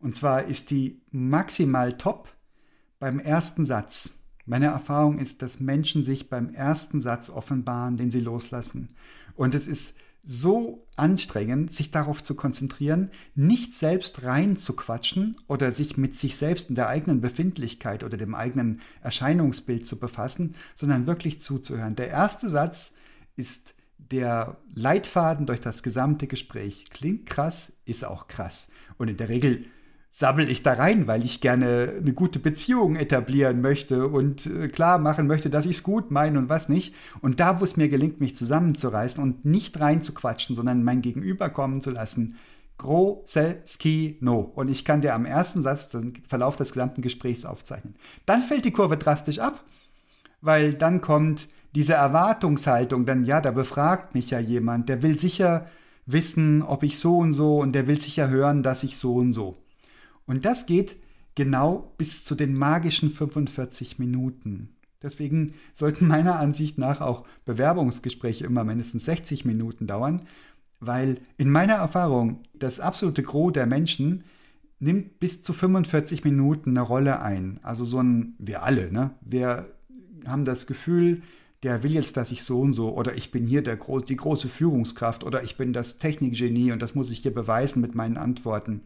Und 0.00 0.16
zwar 0.16 0.44
ist 0.44 0.70
die 0.70 1.00
maximal 1.10 1.96
top 1.96 2.28
beim 2.98 3.18
ersten 3.18 3.64
Satz. 3.64 4.17
Meine 4.48 4.66
Erfahrung 4.66 5.18
ist, 5.18 5.42
dass 5.42 5.60
Menschen 5.60 6.02
sich 6.02 6.30
beim 6.30 6.54
ersten 6.54 7.02
Satz 7.02 7.28
offenbaren, 7.28 7.98
den 7.98 8.10
sie 8.10 8.20
loslassen. 8.20 8.88
Und 9.36 9.54
es 9.54 9.66
ist 9.66 9.94
so 10.24 10.86
anstrengend, 10.96 11.70
sich 11.70 11.90
darauf 11.90 12.22
zu 12.22 12.34
konzentrieren, 12.34 13.10
nicht 13.34 13.76
selbst 13.76 14.24
reinzuquatschen 14.24 15.36
oder 15.48 15.70
sich 15.70 15.98
mit 15.98 16.18
sich 16.18 16.36
selbst 16.36 16.70
in 16.70 16.76
der 16.76 16.88
eigenen 16.88 17.20
Befindlichkeit 17.20 18.02
oder 18.04 18.16
dem 18.16 18.34
eigenen 18.34 18.80
Erscheinungsbild 19.02 19.86
zu 19.86 19.98
befassen, 19.98 20.54
sondern 20.74 21.06
wirklich 21.06 21.42
zuzuhören. 21.42 21.94
Der 21.94 22.08
erste 22.08 22.48
Satz 22.48 22.94
ist 23.36 23.74
der 23.98 24.56
Leitfaden 24.74 25.44
durch 25.44 25.60
das 25.60 25.82
gesamte 25.82 26.26
Gespräch. 26.26 26.86
Klingt 26.88 27.26
krass, 27.26 27.74
ist 27.84 28.02
auch 28.02 28.28
krass. 28.28 28.70
Und 28.96 29.08
in 29.08 29.18
der 29.18 29.28
Regel 29.28 29.66
sammel 30.10 30.50
ich 30.50 30.62
da 30.62 30.72
rein, 30.74 31.06
weil 31.06 31.24
ich 31.24 31.40
gerne 31.40 31.94
eine 31.98 32.12
gute 32.12 32.38
Beziehung 32.38 32.96
etablieren 32.96 33.60
möchte 33.60 34.08
und 34.08 34.46
äh, 34.46 34.68
klar 34.68 34.98
machen 34.98 35.26
möchte, 35.26 35.50
dass 35.50 35.66
ich 35.66 35.76
es 35.76 35.82
gut 35.82 36.10
meine 36.10 36.38
und 36.38 36.48
was 36.48 36.68
nicht. 36.68 36.94
Und 37.20 37.40
da, 37.40 37.60
wo 37.60 37.64
es 37.64 37.76
mir 37.76 37.88
gelingt, 37.88 38.20
mich 38.20 38.36
zusammenzureißen 38.36 39.22
und 39.22 39.44
nicht 39.44 39.78
reinzuquatschen, 39.78 40.56
sondern 40.56 40.82
mein 40.82 41.02
Gegenüber 41.02 41.50
kommen 41.50 41.80
zu 41.80 41.90
lassen, 41.90 42.36
große 42.78 43.62
no. 44.20 44.40
Und 44.40 44.70
ich 44.70 44.84
kann 44.84 45.00
dir 45.00 45.14
am 45.14 45.26
ersten 45.26 45.62
Satz 45.62 45.88
den 45.90 46.14
Verlauf 46.26 46.56
des 46.56 46.72
gesamten 46.72 47.02
Gesprächs 47.02 47.44
aufzeichnen. 47.44 47.96
Dann 48.24 48.40
fällt 48.40 48.64
die 48.64 48.70
Kurve 48.70 48.96
drastisch 48.96 49.40
ab, 49.40 49.64
weil 50.40 50.74
dann 50.74 51.00
kommt 51.00 51.48
diese 51.74 51.94
Erwartungshaltung, 51.94 53.04
dann 53.04 53.24
ja, 53.24 53.40
da 53.40 53.50
befragt 53.50 54.14
mich 54.14 54.30
ja 54.30 54.38
jemand, 54.38 54.88
der 54.88 55.02
will 55.02 55.18
sicher 55.18 55.66
wissen, 56.06 56.62
ob 56.62 56.82
ich 56.82 56.98
so 56.98 57.18
und 57.18 57.32
so 57.32 57.58
und 57.58 57.72
der 57.72 57.86
will 57.86 58.00
sicher 58.00 58.30
hören, 58.30 58.62
dass 58.62 58.82
ich 58.84 58.96
so 58.96 59.16
und 59.16 59.32
so. 59.32 59.58
Und 60.28 60.44
das 60.44 60.66
geht 60.66 60.94
genau 61.34 61.92
bis 61.98 62.24
zu 62.24 62.36
den 62.36 62.54
magischen 62.54 63.10
45 63.10 63.98
Minuten. 63.98 64.76
Deswegen 65.02 65.54
sollten 65.72 66.06
meiner 66.06 66.38
Ansicht 66.38 66.78
nach 66.78 67.00
auch 67.00 67.26
Bewerbungsgespräche 67.44 68.44
immer 68.44 68.64
mindestens 68.64 69.04
60 69.04 69.44
Minuten 69.44 69.86
dauern, 69.86 70.22
weil 70.80 71.20
in 71.36 71.50
meiner 71.50 71.74
Erfahrung 71.74 72.42
das 72.54 72.78
absolute 72.80 73.22
Gros 73.22 73.52
der 73.52 73.66
Menschen 73.66 74.24
nimmt 74.80 75.18
bis 75.18 75.42
zu 75.42 75.52
45 75.52 76.24
Minuten 76.24 76.70
eine 76.70 76.82
Rolle 76.82 77.20
ein. 77.20 77.58
Also 77.62 77.84
so 77.84 78.00
ein, 78.00 78.34
wir 78.38 78.62
alle, 78.62 78.92
ne? 78.92 79.10
Wir 79.20 79.68
haben 80.26 80.44
das 80.44 80.66
Gefühl, 80.66 81.22
der 81.62 81.82
will 81.82 81.92
jetzt, 81.92 82.16
dass 82.16 82.30
ich 82.30 82.44
so 82.44 82.60
und 82.60 82.72
so, 82.72 82.94
oder 82.94 83.16
ich 83.16 83.32
bin 83.32 83.44
hier 83.44 83.62
der, 83.62 83.76
die 83.76 84.16
große 84.16 84.48
Führungskraft, 84.48 85.24
oder 85.24 85.42
ich 85.42 85.56
bin 85.56 85.72
das 85.72 85.98
Technikgenie 85.98 86.70
und 86.70 86.80
das 86.80 86.94
muss 86.94 87.10
ich 87.10 87.20
hier 87.20 87.34
beweisen 87.34 87.80
mit 87.80 87.96
meinen 87.96 88.16
Antworten. 88.16 88.82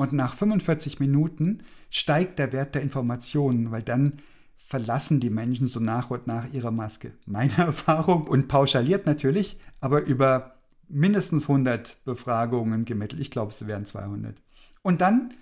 Und 0.00 0.14
nach 0.14 0.32
45 0.34 0.98
Minuten 0.98 1.58
steigt 1.90 2.38
der 2.38 2.54
Wert 2.54 2.74
der 2.74 2.80
Informationen, 2.80 3.70
weil 3.70 3.82
dann 3.82 4.22
verlassen 4.56 5.20
die 5.20 5.28
Menschen 5.28 5.66
so 5.66 5.78
nach 5.78 6.10
und 6.10 6.26
nach 6.26 6.50
ihre 6.54 6.72
Maske. 6.72 7.12
Meine 7.26 7.52
Erfahrung 7.58 8.26
und 8.26 8.48
pauschaliert 8.48 9.04
natürlich, 9.04 9.60
aber 9.78 10.00
über 10.06 10.54
mindestens 10.88 11.50
100 11.50 12.02
Befragungen 12.06 12.86
gemittelt. 12.86 13.20
Ich 13.20 13.30
glaube, 13.30 13.50
es 13.50 13.66
wären 13.66 13.84
200. 13.84 14.40
Und 14.80 15.02
dann 15.02 15.34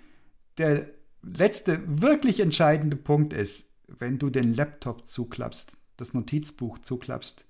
der 0.57 0.87
letzte 1.21 1.79
wirklich 1.87 2.41
entscheidende 2.41 2.97
Punkt 2.97 3.31
ist, 3.31 3.71
wenn 3.87 4.19
du 4.19 4.29
den 4.29 4.53
Laptop 4.53 5.07
zuklappst, 5.07 5.77
das 5.95 6.13
Notizbuch 6.13 6.79
zuklappst 6.79 7.45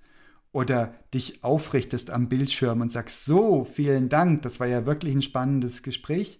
oder 0.52 0.94
dich 1.12 1.42
aufrichtest 1.42 2.08
am 2.08 2.28
Bildschirm 2.28 2.80
und 2.80 2.92
sagst, 2.92 3.24
so, 3.24 3.64
vielen 3.64 4.08
Dank, 4.08 4.42
das 4.42 4.60
war 4.60 4.68
ja 4.68 4.86
wirklich 4.86 5.12
ein 5.12 5.22
spannendes 5.22 5.82
Gespräch 5.82 6.38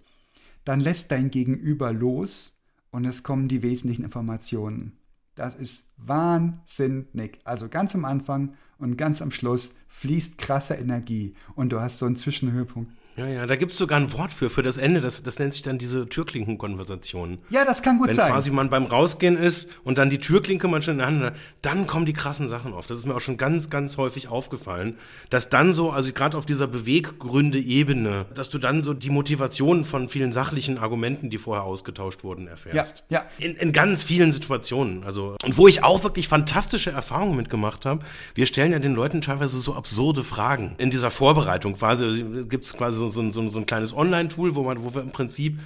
dann 0.64 0.80
lässt 0.80 1.10
dein 1.10 1.30
Gegenüber 1.30 1.92
los 1.92 2.60
und 2.90 3.04
es 3.04 3.22
kommen 3.22 3.48
die 3.48 3.62
wesentlichen 3.62 4.04
Informationen. 4.04 4.98
Das 5.34 5.54
ist 5.54 5.88
wahnsinnig. 5.96 7.38
Also 7.44 7.68
ganz 7.68 7.94
am 7.94 8.04
Anfang 8.04 8.54
und 8.78 8.96
ganz 8.96 9.22
am 9.22 9.30
Schluss 9.30 9.74
fließt 9.88 10.38
krasse 10.38 10.74
Energie 10.74 11.34
und 11.54 11.72
du 11.72 11.80
hast 11.80 11.98
so 11.98 12.06
einen 12.06 12.16
Zwischenhöhepunkt. 12.16 12.92
Ja, 13.20 13.26
ja, 13.26 13.46
da 13.46 13.56
gibt 13.56 13.72
es 13.72 13.78
sogar 13.78 14.00
ein 14.00 14.10
Wort 14.14 14.32
für, 14.32 14.48
für 14.48 14.62
das 14.62 14.78
Ende. 14.78 15.02
Das, 15.02 15.22
das 15.22 15.38
nennt 15.38 15.52
sich 15.52 15.62
dann 15.62 15.76
diese 15.76 16.06
Türklinkenkonversation. 16.06 17.36
Ja, 17.50 17.66
das 17.66 17.82
kann 17.82 17.98
gut 17.98 18.08
Wenn 18.08 18.14
sein. 18.14 18.26
Wenn 18.28 18.32
quasi 18.32 18.50
man 18.50 18.70
beim 18.70 18.86
Rausgehen 18.86 19.36
ist 19.36 19.68
und 19.84 19.98
dann 19.98 20.08
die 20.08 20.16
Türklinke 20.16 20.68
man 20.68 20.80
schon 20.80 20.92
in 20.92 20.98
der 20.98 21.06
Hand 21.06 21.22
hat, 21.22 21.36
dann 21.60 21.86
kommen 21.86 22.06
die 22.06 22.14
krassen 22.14 22.48
Sachen 22.48 22.72
auf. 22.72 22.86
Das 22.86 22.96
ist 22.96 23.06
mir 23.06 23.14
auch 23.14 23.20
schon 23.20 23.36
ganz, 23.36 23.68
ganz 23.68 23.98
häufig 23.98 24.28
aufgefallen, 24.28 24.96
dass 25.28 25.50
dann 25.50 25.74
so, 25.74 25.90
also 25.90 26.12
gerade 26.12 26.38
auf 26.38 26.46
dieser 26.46 26.66
Beweggründe-Ebene, 26.66 28.24
dass 28.34 28.48
du 28.48 28.56
dann 28.56 28.82
so 28.82 28.94
die 28.94 29.10
Motivation 29.10 29.84
von 29.84 30.08
vielen 30.08 30.32
sachlichen 30.32 30.78
Argumenten, 30.78 31.28
die 31.28 31.36
vorher 31.36 31.64
ausgetauscht 31.64 32.24
wurden, 32.24 32.46
erfährst. 32.46 33.04
Ja, 33.10 33.26
ja. 33.38 33.44
In, 33.44 33.54
in 33.56 33.72
ganz 33.72 34.02
vielen 34.02 34.32
Situationen. 34.32 35.04
Also, 35.04 35.36
und 35.44 35.58
wo 35.58 35.68
ich 35.68 35.84
auch 35.84 36.04
wirklich 36.04 36.26
fantastische 36.26 36.90
Erfahrungen 36.90 37.36
mitgemacht 37.36 37.84
habe, 37.84 38.02
wir 38.34 38.46
stellen 38.46 38.72
ja 38.72 38.78
den 38.78 38.94
Leuten 38.94 39.20
teilweise 39.20 39.58
so 39.58 39.74
absurde 39.74 40.24
Fragen. 40.24 40.74
In 40.78 40.90
dieser 40.90 41.10
Vorbereitung 41.10 41.74
quasi, 41.74 42.04
also, 42.04 42.46
gibt 42.46 42.64
es 42.64 42.72
quasi 42.72 42.96
so, 42.96 43.09
so, 43.10 43.30
so, 43.32 43.48
so 43.48 43.58
ein 43.58 43.66
kleines 43.66 43.94
Online-Tool, 43.94 44.54
wo 44.54 44.64
wo 44.64 44.94
wir 44.94 45.02
im 45.02 45.12
Prinzip 45.12 45.58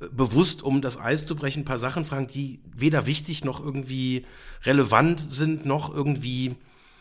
äh, 0.00 0.06
bewusst, 0.10 0.62
um 0.62 0.82
das 0.82 0.98
Eis 0.98 1.26
zu 1.26 1.36
brechen, 1.36 1.62
ein 1.62 1.64
paar 1.64 1.78
Sachen 1.78 2.04
fragen, 2.04 2.28
die 2.28 2.60
weder 2.74 3.06
wichtig 3.06 3.44
noch 3.44 3.64
irgendwie 3.64 4.24
relevant 4.64 5.20
sind, 5.20 5.64
noch 5.66 5.94
irgendwie, 5.94 6.56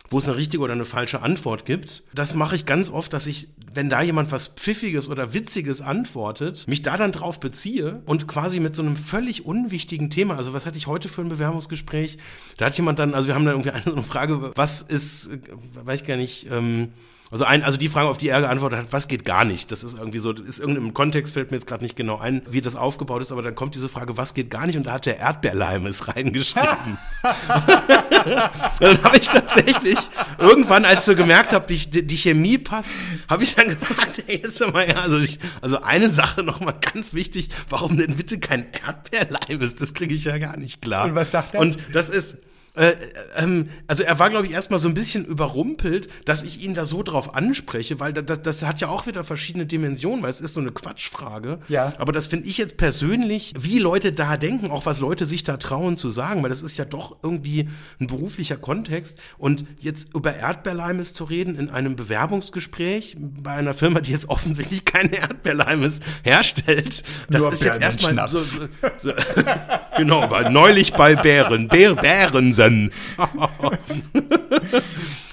wo 0.09 0.17
es 0.17 0.27
eine 0.27 0.37
richtige 0.37 0.63
oder 0.63 0.73
eine 0.73 0.85
falsche 0.85 1.21
Antwort 1.21 1.65
gibt. 1.65 2.03
Das 2.13 2.35
mache 2.35 2.55
ich 2.55 2.65
ganz 2.65 2.89
oft, 2.89 3.13
dass 3.13 3.27
ich, 3.27 3.49
wenn 3.73 3.89
da 3.89 4.01
jemand 4.01 4.31
was 4.31 4.49
Pfiffiges 4.49 5.07
oder 5.07 5.33
Witziges 5.33 5.81
antwortet, 5.81 6.67
mich 6.67 6.81
da 6.81 6.97
dann 6.97 7.11
drauf 7.11 7.39
beziehe 7.39 8.01
und 8.05 8.27
quasi 8.27 8.59
mit 8.59 8.75
so 8.75 8.83
einem 8.83 8.97
völlig 8.97 9.45
unwichtigen 9.45 10.09
Thema, 10.09 10.37
also 10.37 10.53
was 10.53 10.65
hatte 10.65 10.77
ich 10.77 10.87
heute 10.87 11.07
für 11.09 11.21
ein 11.21 11.29
Bewerbungsgespräch? 11.29 12.17
Da 12.57 12.65
hat 12.65 12.77
jemand 12.77 12.99
dann, 12.99 13.13
also 13.13 13.27
wir 13.27 13.35
haben 13.35 13.45
da 13.45 13.51
irgendwie 13.51 13.71
eine 13.91 14.03
Frage, 14.03 14.51
was 14.55 14.81
ist, 14.81 15.27
äh, 15.27 15.39
weiß 15.83 16.01
ich 16.01 16.07
gar 16.07 16.17
nicht, 16.17 16.47
ähm, 16.51 16.89
also, 17.31 17.45
ein, 17.45 17.63
also 17.63 17.77
die 17.77 17.87
Frage, 17.87 18.09
auf 18.09 18.17
die 18.17 18.27
er 18.27 18.41
geantwortet 18.41 18.79
hat, 18.79 18.87
was 18.91 19.07
geht 19.07 19.23
gar 19.23 19.45
nicht? 19.45 19.71
Das 19.71 19.85
ist 19.85 19.97
irgendwie 19.97 20.19
so, 20.19 20.33
das 20.33 20.45
ist 20.45 20.59
irgendeinem 20.59 20.93
Kontext 20.93 21.33
fällt 21.33 21.51
mir 21.51 21.57
jetzt 21.57 21.65
gerade 21.65 21.81
nicht 21.81 21.95
genau 21.95 22.17
ein, 22.17 22.41
wie 22.49 22.61
das 22.61 22.75
aufgebaut 22.75 23.21
ist, 23.21 23.31
aber 23.31 23.41
dann 23.41 23.55
kommt 23.55 23.73
diese 23.73 23.87
Frage, 23.87 24.17
was 24.17 24.33
geht 24.33 24.49
gar 24.49 24.67
nicht? 24.67 24.75
Und 24.75 24.83
da 24.83 24.91
hat 24.91 25.05
der 25.05 25.17
Erdbeerleim 25.17 25.85
es 25.85 26.09
reingeschrieben. 26.09 26.97
dann 27.21 29.03
habe 29.03 29.17
ich 29.17 29.29
tatsächlich 29.29 29.97
irgendwann, 30.39 30.83
als 30.83 31.05
du 31.05 31.15
gemerkt 31.15 31.53
habt, 31.53 31.69
die, 31.69 32.05
die 32.05 32.17
Chemie 32.17 32.57
passt, 32.57 32.91
habe 33.29 33.43
ich 33.43 33.55
dann 33.55 33.69
gefragt, 33.69 34.25
ey, 34.27 34.41
jetzt 34.43 34.59
mal 34.73 34.89
ja, 34.89 34.95
also, 35.01 35.17
ich, 35.17 35.39
also 35.61 35.79
eine 35.81 36.09
Sache 36.09 36.43
nochmal 36.43 36.75
ganz 36.81 37.13
wichtig, 37.13 37.47
warum 37.69 37.95
denn 37.95 38.17
bitte 38.17 38.39
kein 38.39 38.67
Erdbeerleim 38.85 39.61
ist? 39.61 39.79
Das 39.79 39.93
kriege 39.93 40.13
ich 40.13 40.25
ja 40.25 40.37
gar 40.37 40.57
nicht 40.57 40.81
klar. 40.81 41.05
Und 41.05 41.15
was 41.15 41.31
sagt 41.31 41.53
er? 41.53 41.61
Und 41.61 41.77
das 41.93 42.09
ist 42.09 42.39
äh, 42.75 42.93
ähm, 43.35 43.69
also 43.87 44.03
er 44.03 44.17
war, 44.19 44.29
glaube 44.29 44.45
ich, 44.47 44.53
erstmal 44.53 44.79
so 44.79 44.87
ein 44.87 44.93
bisschen 44.93 45.25
überrumpelt, 45.25 46.07
dass 46.23 46.43
ich 46.43 46.61
ihn 46.61 46.73
da 46.73 46.85
so 46.85 47.03
drauf 47.03 47.35
anspreche, 47.35 47.99
weil 47.99 48.13
das, 48.13 48.41
das 48.41 48.63
hat 48.63 48.79
ja 48.79 48.87
auch 48.87 49.07
wieder 49.07 49.25
verschiedene 49.25 49.65
Dimensionen, 49.65 50.23
weil 50.23 50.29
es 50.29 50.39
ist 50.39 50.53
so 50.53 50.61
eine 50.61 50.71
Quatschfrage. 50.71 51.59
Ja. 51.67 51.89
Aber 51.97 52.13
das 52.13 52.27
finde 52.27 52.47
ich 52.47 52.57
jetzt 52.57 52.77
persönlich, 52.77 53.53
wie 53.59 53.79
Leute 53.79 54.13
da 54.13 54.37
denken, 54.37 54.71
auch 54.71 54.85
was 54.85 55.01
Leute 55.01 55.25
sich 55.25 55.43
da 55.43 55.57
trauen 55.57 55.97
zu 55.97 56.09
sagen, 56.09 56.43
weil 56.43 56.49
das 56.49 56.61
ist 56.61 56.77
ja 56.77 56.85
doch 56.85 57.17
irgendwie 57.23 57.67
ein 57.99 58.07
beruflicher 58.07 58.55
Kontext. 58.57 59.19
Und 59.37 59.65
jetzt 59.79 60.15
über 60.15 60.33
Erdbeerleimes 60.33 61.13
zu 61.13 61.25
reden 61.25 61.57
in 61.57 61.69
einem 61.69 61.97
Bewerbungsgespräch 61.97 63.17
bei 63.19 63.51
einer 63.51 63.73
Firma, 63.73 63.99
die 63.99 64.11
jetzt 64.11 64.29
offensichtlich 64.29 64.85
keine 64.85 65.17
Erdbeerleimes 65.17 65.99
herstellt, 66.23 67.03
das 67.29 67.41
Nur 67.41 67.51
ist 67.51 67.65
jetzt 67.65 67.81
erstmal 67.81 68.29
so, 68.29 68.37
so, 68.37 68.67
so 68.97 69.11
genau, 69.97 70.25
bei, 70.27 70.49
neulich 70.49 70.93
bei 70.93 71.15
Bären, 71.15 71.67
Bär, 71.67 71.95
Bären 71.95 72.53
Wesen. 72.65 72.91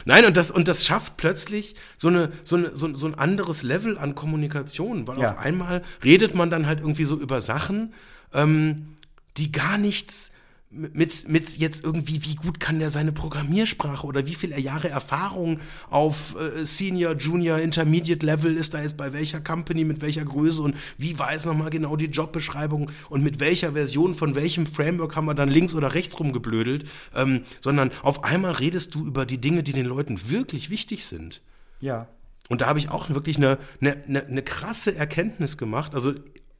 Nein, 0.05 0.25
und 0.25 0.37
das, 0.37 0.51
und 0.51 0.69
das 0.69 0.87
schafft 0.87 1.17
plötzlich 1.17 1.75
so, 1.97 2.09
eine, 2.09 2.33
so, 2.43 2.57
eine, 2.57 2.75
so, 2.75 2.95
so 2.95 3.07
ein 3.07 3.15
anderes 3.15 3.63
Level 3.63 3.99
an 3.99 4.15
Kommunikation, 4.15 5.07
weil 5.07 5.21
ja. 5.21 5.33
auf 5.33 5.39
einmal 5.39 5.83
redet 6.03 6.35
man 6.35 6.51
dann 6.51 6.67
halt 6.67 6.81
irgendwie 6.81 7.05
so 7.05 7.17
über 7.17 7.41
Sachen, 7.41 7.93
ähm, 8.33 8.97
die 9.37 9.53
gar 9.53 9.77
nichts 9.77 10.33
mit, 10.71 11.29
mit 11.29 11.57
jetzt 11.57 11.83
irgendwie, 11.83 12.23
wie 12.25 12.35
gut 12.35 12.61
kann 12.61 12.79
der 12.79 12.91
seine 12.91 13.13
Programmiersprache 13.13 14.07
oder 14.07 14.27
wie 14.27 14.35
viele 14.35 14.59
Jahre 14.61 14.91
Erfahrung 14.91 15.61
auf 15.89 16.37
äh, 16.39 16.65
Senior, 16.67 17.15
Junior, 17.15 17.59
Intermediate 17.59 18.25
Level 18.25 18.55
ist 18.57 18.75
da 18.75 18.83
jetzt 18.83 18.99
bei 18.99 19.15
welcher 19.15 19.41
Company, 19.41 19.85
mit 19.85 20.03
welcher 20.03 20.25
Größe 20.25 20.61
und 20.61 20.77
wie 20.99 21.19
war 21.19 21.33
es 21.33 21.47
nochmal 21.47 21.71
genau 21.71 21.97
die 21.97 22.07
Jobbeschreibung 22.07 22.91
und 23.09 23.23
mit 23.23 23.41
welcher 23.41 23.73
Version 23.73 24.15
von 24.15 24.35
welchem 24.35 24.67
Framework 24.67 25.17
haben 25.17 25.25
wir 25.25 25.35
dann 25.35 25.49
links 25.49 25.75
oder 25.75 25.95
rechts 25.95 26.19
rumgeblödelt, 26.21 26.87
ähm, 27.15 27.45
sondern 27.61 27.91
auf 28.03 28.25
einmal 28.25 28.53
redest 28.53 28.95
du 28.95 29.07
über 29.07 29.25
die 29.25 29.39
Dinge, 29.39 29.63
die 29.63 29.73
den 29.73 29.87
Leuten 29.87 30.29
wirklich 30.29 30.69
wichtig 30.69 31.07
sind. 31.07 31.41
Ja. 31.81 32.09
Und 32.51 32.61
da 32.61 32.67
habe 32.67 32.79
ich 32.79 32.91
auch 32.91 33.09
wirklich 33.09 33.39
eine, 33.39 33.59
eine, 33.81 34.05
eine, 34.05 34.27
eine 34.27 34.43
krasse 34.43 34.95
Erkenntnis 34.95 35.57
gemacht, 35.57 35.95
also 35.95 36.13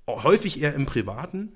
häufig 0.09 0.63
eher 0.63 0.75
im 0.75 0.87
Privaten, 0.87 1.53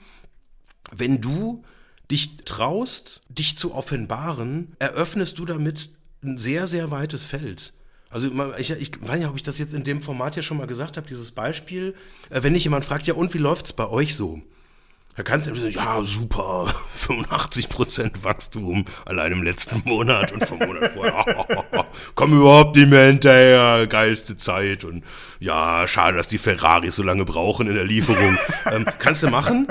wenn 0.91 1.23
du 1.23 1.63
dich 2.11 2.45
traust, 2.45 3.23
dich 3.29 3.57
zu 3.57 3.75
offenbaren, 3.75 4.77
eröffnest 4.79 5.39
du 5.39 5.45
damit 5.45 5.91
ein 6.23 6.39
sehr, 6.39 6.67
sehr 6.67 6.91
weites 6.91 7.27
Feld. 7.27 7.73
Also 8.11 8.31
ich, 8.59 8.71
ich 8.71 8.91
weiß 9.01 9.19
nicht, 9.19 9.29
ob 9.29 9.37
ich 9.37 9.43
das 9.43 9.59
jetzt 9.59 9.73
in 9.73 9.85
dem 9.85 10.03
Format 10.03 10.37
ja 10.37 10.43
schon 10.43 10.59
mal 10.59 10.67
gesagt 10.67 10.99
habe, 10.99 11.07
dieses 11.07 11.33
Beispiel. 11.33 11.95
Äh, 12.29 12.43
wenn 12.43 12.53
dich 12.53 12.65
jemand 12.65 12.85
fragt, 12.85 13.07
ja 13.07 13.15
und 13.15 13.33
wie 13.33 13.39
läuft's 13.39 13.73
bei 13.73 13.89
euch 13.89 14.15
so? 14.15 14.43
Da 15.17 15.23
kannst 15.23 15.47
du 15.47 15.55
sagen, 15.55 15.73
ja, 15.73 16.03
super, 16.05 16.67
85% 16.97 18.25
Wachstum 18.25 18.87
allein 19.05 19.33
im 19.33 19.43
letzten 19.43 19.83
Monat 19.85 20.33
und 20.33 20.47
vom 20.47 20.59
Monat 20.59 20.93
vorher. 20.93 21.25
komm 22.15 22.39
überhaupt 22.39 22.77
nicht 22.77 22.89
mehr 22.89 23.07
hinterher, 23.07 23.87
geilste 23.87 24.37
Zeit 24.37 24.85
und 24.85 25.05
ja, 25.43 25.89
schade, 25.89 26.17
dass 26.17 26.29
die 26.29 26.39
Ferraris 26.39 26.95
so 26.95 27.03
lange 27.03 27.25
brauchen 27.25 27.67
in 27.67 27.75
der 27.75 27.85
Lieferung. 27.85 28.39
ähm, 28.71 28.87
kannst 29.01 29.25
du 29.25 29.29
machen, 29.29 29.67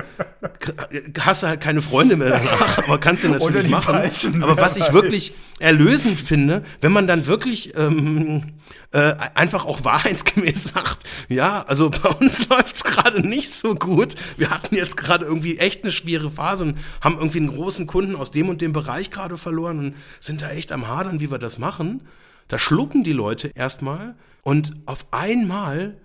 hast 1.18 1.44
du 1.44 1.48
halt 1.48 1.62
keine 1.62 1.82
Freunde 1.82 2.18
mehr 2.18 2.32
danach, 2.32 2.80
aber 2.80 3.00
kannst 3.00 3.24
du 3.24 3.30
natürlich 3.30 3.70
machen. 3.70 4.44
Aber 4.44 4.58
was 4.58 4.76
ich 4.76 4.92
wirklich 4.92 5.32
erlösend 5.60 6.20
finde, 6.20 6.64
wenn 6.82 6.92
man 6.92 7.08
dann 7.08 7.26
wirklich 7.26 7.74
ähm, 7.78 8.52
äh, 8.92 9.14
einfach 9.34 9.64
auch 9.64 9.86
wahrheitsgemäß 9.86 10.66
sagt, 10.76 11.06
ja, 11.30 11.62
also 11.62 11.90
bei 11.90 12.10
uns 12.10 12.50
läuft's 12.50 12.84
gerade 12.84 13.26
nicht 13.26 13.54
so 13.54 13.74
gut. 13.74 14.16
Wir 14.36 14.50
hatten 14.50 14.76
jetzt 14.76 14.98
gerade 14.98 15.24
irgendwie 15.24 15.58
echt 15.58 15.84
eine 15.84 15.94
schwere 15.94 16.30
Phase 16.30 16.66
und 16.66 16.80
haben 17.00 17.16
irgendwie 17.16 17.40
einen 17.40 17.56
großen 17.56 17.88
Kunden 17.88 18.18
aus 18.18 18.32
dem 18.32 18.50
und 18.50 18.60
dem 18.60 18.74
Bereich 18.74 19.10
gerade 19.10 19.38
verloren 19.38 19.80
und 19.80 19.96
sind 20.20 20.42
da 20.42 20.50
echt 20.50 20.74
am 20.74 20.90
Hadern, 20.90 21.22
wie 21.22 21.32
wir 21.32 21.40
das 21.40 21.60
machen. 21.60 22.02
Da 22.50 22.60
schlucken 22.60 23.06
die 23.06 23.14
Leute 23.14 23.52
erstmal 23.56 24.16
und 24.44 24.76
auf 24.86 25.06
einmal 25.12 26.00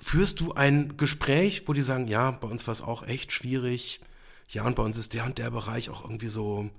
führst 0.00 0.40
du 0.40 0.52
ein 0.52 0.96
Gespräch, 0.96 1.64
wo 1.66 1.72
die 1.72 1.82
sagen, 1.82 2.06
ja, 2.08 2.30
bei 2.30 2.48
uns 2.48 2.66
war 2.66 2.72
es 2.72 2.82
auch 2.82 3.06
echt 3.06 3.32
schwierig. 3.32 4.00
Ja, 4.48 4.64
und 4.64 4.76
bei 4.76 4.82
uns 4.82 4.98
ist 4.98 5.14
der 5.14 5.24
und 5.24 5.38
der 5.38 5.50
Bereich 5.50 5.88
auch 5.88 6.04
irgendwie 6.04 6.28
so 6.28 6.70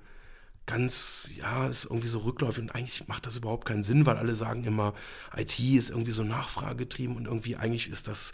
ganz, 0.66 1.32
ja, 1.36 1.68
ist 1.68 1.86
irgendwie 1.86 2.08
so 2.08 2.20
rückläufig 2.20 2.64
und 2.64 2.76
eigentlich 2.76 3.08
macht 3.08 3.26
das 3.26 3.38
überhaupt 3.38 3.66
keinen 3.66 3.84
Sinn, 3.84 4.06
weil 4.06 4.18
alle 4.18 4.36
sagen 4.36 4.64
immer, 4.64 4.94
IT 5.36 5.60
ist 5.60 5.90
irgendwie 5.90 6.12
so 6.12 6.24
nachfragetrieben 6.24 7.16
und 7.16 7.26
irgendwie 7.26 7.56
eigentlich 7.56 7.90
ist 7.90 8.08
das, 8.08 8.32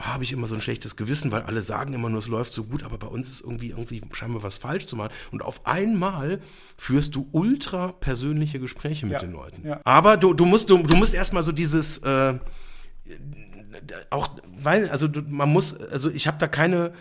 habe 0.00 0.24
ich 0.24 0.32
immer 0.32 0.46
so 0.46 0.54
ein 0.54 0.60
schlechtes 0.60 0.96
Gewissen, 0.96 1.32
weil 1.32 1.42
alle 1.42 1.62
sagen 1.62 1.92
immer 1.92 2.08
nur, 2.08 2.18
es 2.18 2.28
läuft 2.28 2.52
so 2.52 2.64
gut, 2.64 2.82
aber 2.82 2.98
bei 2.98 3.06
uns 3.06 3.28
ist 3.28 3.40
irgendwie, 3.40 3.70
irgendwie 3.70 4.02
scheinbar 4.12 4.42
was 4.42 4.58
falsch 4.58 4.86
zu 4.86 4.96
machen. 4.96 5.12
Und 5.30 5.42
auf 5.42 5.66
einmal 5.66 6.40
führst 6.76 7.14
du 7.14 7.28
ultra 7.32 7.92
persönliche 7.92 8.60
Gespräche 8.60 9.06
mit 9.06 9.14
ja, 9.14 9.20
den 9.20 9.32
Leuten. 9.32 9.66
Ja. 9.66 9.80
Aber 9.84 10.16
du, 10.16 10.34
du 10.34 10.44
musst, 10.44 10.70
du, 10.70 10.78
du 10.78 10.96
musst 10.96 11.14
erstmal 11.14 11.42
so 11.42 11.52
dieses, 11.52 11.98
äh, 11.98 12.34
auch, 14.10 14.30
weil, 14.46 14.88
also 14.90 15.08
man 15.28 15.48
muss, 15.50 15.76
also 15.76 16.10
ich 16.10 16.26
habe 16.26 16.38
da 16.38 16.48
keine 16.48 16.92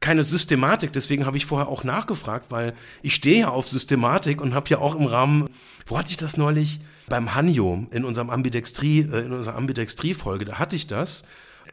keine 0.00 0.22
Systematik, 0.22 0.92
deswegen 0.92 1.24
habe 1.24 1.38
ich 1.38 1.46
vorher 1.46 1.68
auch 1.68 1.82
nachgefragt, 1.82 2.50
weil 2.50 2.74
ich 3.00 3.14
stehe 3.14 3.40
ja 3.40 3.48
auf 3.48 3.68
Systematik 3.68 4.42
und 4.42 4.52
habe 4.52 4.68
ja 4.68 4.78
auch 4.78 4.94
im 4.94 5.06
Rahmen, 5.06 5.48
wo 5.86 5.96
hatte 5.96 6.10
ich 6.10 6.18
das 6.18 6.36
neulich? 6.36 6.80
Beim 7.08 7.34
Hanjo 7.34 7.86
in 7.90 8.04
unserem 8.04 8.28
Ambidextrie, 8.28 9.00
äh, 9.00 9.24
in 9.24 9.32
unserer 9.32 9.56
Ambidextrie-Folge, 9.56 10.44
da 10.44 10.58
hatte 10.58 10.76
ich 10.76 10.86
das. 10.86 11.24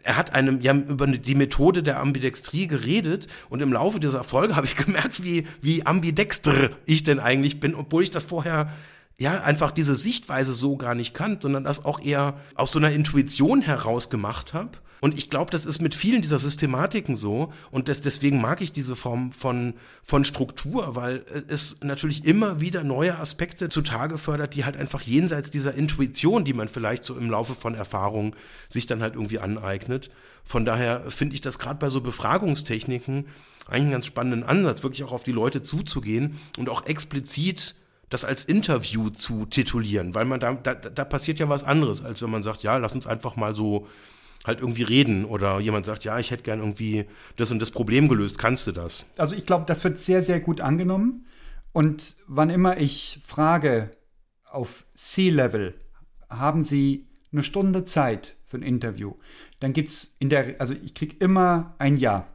Er 0.03 0.17
hat 0.17 0.33
einem 0.33 0.61
ja 0.61 0.73
über 0.73 1.07
die 1.07 1.35
Methode 1.35 1.83
der 1.83 1.99
Ambidextrie 1.99 2.67
geredet 2.67 3.27
und 3.49 3.61
im 3.61 3.73
Laufe 3.73 3.99
dieser 3.99 4.23
Folge 4.23 4.55
habe 4.57 4.65
ich 4.65 4.75
gemerkt, 4.75 5.23
wie, 5.23 5.47
wie 5.61 5.85
ambidexter 5.85 6.69
ich 6.85 7.03
denn 7.03 7.19
eigentlich 7.19 7.59
bin, 7.59 7.75
obwohl 7.75 8.03
ich 8.03 8.11
das 8.11 8.25
vorher 8.25 8.71
ja, 9.17 9.41
einfach 9.43 9.69
diese 9.69 9.93
Sichtweise 9.93 10.53
so 10.53 10.77
gar 10.77 10.95
nicht 10.95 11.13
kannte, 11.13 11.43
sondern 11.43 11.63
das 11.63 11.85
auch 11.85 12.01
eher 12.01 12.39
aus 12.55 12.71
so 12.71 12.79
einer 12.79 12.91
Intuition 12.91 13.61
heraus 13.61 14.09
gemacht 14.09 14.53
habe. 14.53 14.71
Und 15.01 15.17
ich 15.17 15.31
glaube, 15.31 15.49
das 15.49 15.65
ist 15.65 15.81
mit 15.81 15.95
vielen 15.95 16.21
dieser 16.21 16.37
Systematiken 16.37 17.15
so. 17.15 17.51
Und 17.71 17.89
das, 17.89 18.01
deswegen 18.01 18.39
mag 18.39 18.61
ich 18.61 18.71
diese 18.71 18.95
Form 18.95 19.31
von, 19.31 19.73
von 20.03 20.23
Struktur, 20.23 20.95
weil 20.95 21.25
es 21.47 21.81
natürlich 21.81 22.23
immer 22.23 22.61
wieder 22.61 22.83
neue 22.83 23.17
Aspekte 23.17 23.67
zutage 23.69 24.19
fördert, 24.19 24.53
die 24.53 24.63
halt 24.63 24.77
einfach 24.77 25.01
jenseits 25.01 25.49
dieser 25.49 25.73
Intuition, 25.73 26.45
die 26.45 26.53
man 26.53 26.67
vielleicht 26.67 27.03
so 27.03 27.17
im 27.17 27.31
Laufe 27.31 27.55
von 27.55 27.73
Erfahrungen 27.73 28.35
sich 28.69 28.85
dann 28.85 29.01
halt 29.01 29.15
irgendwie 29.15 29.39
aneignet. 29.39 30.11
Von 30.43 30.65
daher 30.65 31.09
finde 31.09 31.33
ich 31.33 31.41
das 31.41 31.57
gerade 31.57 31.79
bei 31.79 31.89
so 31.89 32.01
Befragungstechniken 32.01 33.25
eigentlich 33.67 33.81
einen 33.81 33.91
ganz 33.91 34.05
spannenden 34.05 34.43
Ansatz, 34.43 34.83
wirklich 34.83 35.03
auch 35.03 35.13
auf 35.13 35.23
die 35.23 35.31
Leute 35.31 35.63
zuzugehen 35.63 36.37
und 36.59 36.69
auch 36.69 36.85
explizit 36.85 37.73
das 38.09 38.23
als 38.23 38.45
Interview 38.45 39.09
zu 39.09 39.45
titulieren, 39.45 40.13
weil 40.13 40.25
man 40.25 40.39
da, 40.39 40.53
da, 40.53 40.75
da 40.75 41.05
passiert 41.05 41.39
ja 41.39 41.47
was 41.49 41.63
anderes, 41.63 42.03
als 42.03 42.21
wenn 42.21 42.29
man 42.29 42.43
sagt, 42.43 42.61
ja, 42.61 42.77
lass 42.77 42.91
uns 42.91 43.07
einfach 43.07 43.35
mal 43.37 43.55
so 43.55 43.87
halt 44.45 44.59
irgendwie 44.59 44.83
reden 44.83 45.25
oder 45.25 45.59
jemand 45.59 45.85
sagt, 45.85 46.03
ja, 46.03 46.19
ich 46.19 46.31
hätte 46.31 46.43
gern 46.43 46.59
irgendwie 46.59 47.05
das 47.37 47.51
und 47.51 47.59
das 47.59 47.71
Problem 47.71 48.07
gelöst, 48.07 48.37
kannst 48.37 48.67
du 48.67 48.71
das? 48.71 49.05
Also 49.17 49.35
ich 49.35 49.45
glaube, 49.45 49.65
das 49.65 49.83
wird 49.83 49.99
sehr, 49.99 50.21
sehr 50.21 50.39
gut 50.39 50.61
angenommen. 50.61 51.25
Und 51.73 52.15
wann 52.27 52.49
immer 52.49 52.77
ich 52.77 53.19
frage 53.25 53.91
auf 54.45 54.85
C-Level, 54.95 55.75
haben 56.29 56.63
Sie 56.63 57.07
eine 57.31 57.43
Stunde 57.43 57.85
Zeit 57.85 58.35
für 58.45 58.57
ein 58.57 58.63
Interview, 58.63 59.13
dann 59.59 59.73
gibt 59.73 59.89
es 59.89 60.15
in 60.19 60.29
der, 60.29 60.59
also 60.59 60.73
ich 60.73 60.93
kriege 60.93 61.15
immer 61.19 61.75
ein 61.77 61.95
Ja 61.95 62.27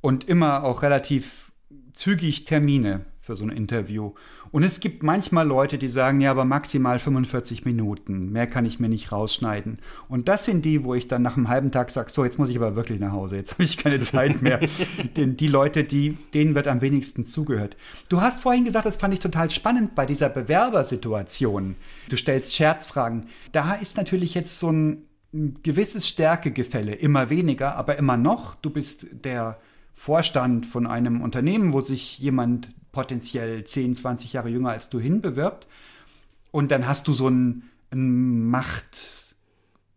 und 0.00 0.24
immer 0.28 0.64
auch 0.64 0.82
relativ 0.82 1.52
zügig 1.92 2.44
Termine 2.44 3.04
für 3.20 3.36
so 3.36 3.44
ein 3.44 3.50
Interview. 3.50 4.14
Und 4.54 4.62
es 4.62 4.78
gibt 4.78 5.02
manchmal 5.02 5.48
Leute, 5.48 5.78
die 5.78 5.88
sagen, 5.88 6.20
ja, 6.20 6.30
aber 6.30 6.44
maximal 6.44 7.00
45 7.00 7.64
Minuten, 7.64 8.30
mehr 8.30 8.46
kann 8.46 8.64
ich 8.64 8.78
mir 8.78 8.88
nicht 8.88 9.10
rausschneiden. 9.10 9.80
Und 10.06 10.28
das 10.28 10.44
sind 10.44 10.64
die, 10.64 10.84
wo 10.84 10.94
ich 10.94 11.08
dann 11.08 11.22
nach 11.22 11.36
einem 11.36 11.48
halben 11.48 11.72
Tag 11.72 11.90
sage, 11.90 12.08
so, 12.08 12.22
jetzt 12.22 12.38
muss 12.38 12.50
ich 12.50 12.56
aber 12.56 12.76
wirklich 12.76 13.00
nach 13.00 13.10
Hause, 13.10 13.34
jetzt 13.34 13.50
habe 13.54 13.64
ich 13.64 13.78
keine 13.78 13.98
Zeit 13.98 14.42
mehr. 14.42 14.60
Denn 15.16 15.36
die 15.36 15.48
Leute, 15.48 15.82
die, 15.82 16.16
denen 16.34 16.54
wird 16.54 16.68
am 16.68 16.82
wenigsten 16.82 17.26
zugehört. 17.26 17.76
Du 18.08 18.20
hast 18.20 18.42
vorhin 18.42 18.64
gesagt, 18.64 18.86
das 18.86 18.96
fand 18.96 19.12
ich 19.12 19.18
total 19.18 19.50
spannend 19.50 19.96
bei 19.96 20.06
dieser 20.06 20.28
Bewerbersituation. 20.28 21.74
Du 22.08 22.16
stellst 22.16 22.54
Scherzfragen. 22.54 23.26
Da 23.50 23.74
ist 23.74 23.96
natürlich 23.96 24.34
jetzt 24.34 24.60
so 24.60 24.70
ein, 24.70 25.08
ein 25.32 25.58
gewisses 25.64 26.06
Stärkegefälle, 26.06 26.94
immer 26.94 27.28
weniger, 27.28 27.74
aber 27.74 27.98
immer 27.98 28.16
noch. 28.16 28.54
Du 28.54 28.70
bist 28.70 29.08
der 29.24 29.58
Vorstand 29.94 30.64
von 30.64 30.86
einem 30.86 31.22
Unternehmen, 31.22 31.72
wo 31.72 31.80
sich 31.80 32.20
jemand 32.20 32.68
potenziell 32.94 33.64
10, 33.64 33.96
20 33.96 34.32
Jahre 34.32 34.48
jünger 34.48 34.70
als 34.70 34.88
du 34.88 34.98
hinbewirbt. 34.98 35.66
Und 36.50 36.70
dann 36.70 36.86
hast 36.86 37.08
du 37.08 37.12
so 37.12 37.28
ein, 37.28 37.64
ein 37.90 38.48
Macht, 38.48 39.34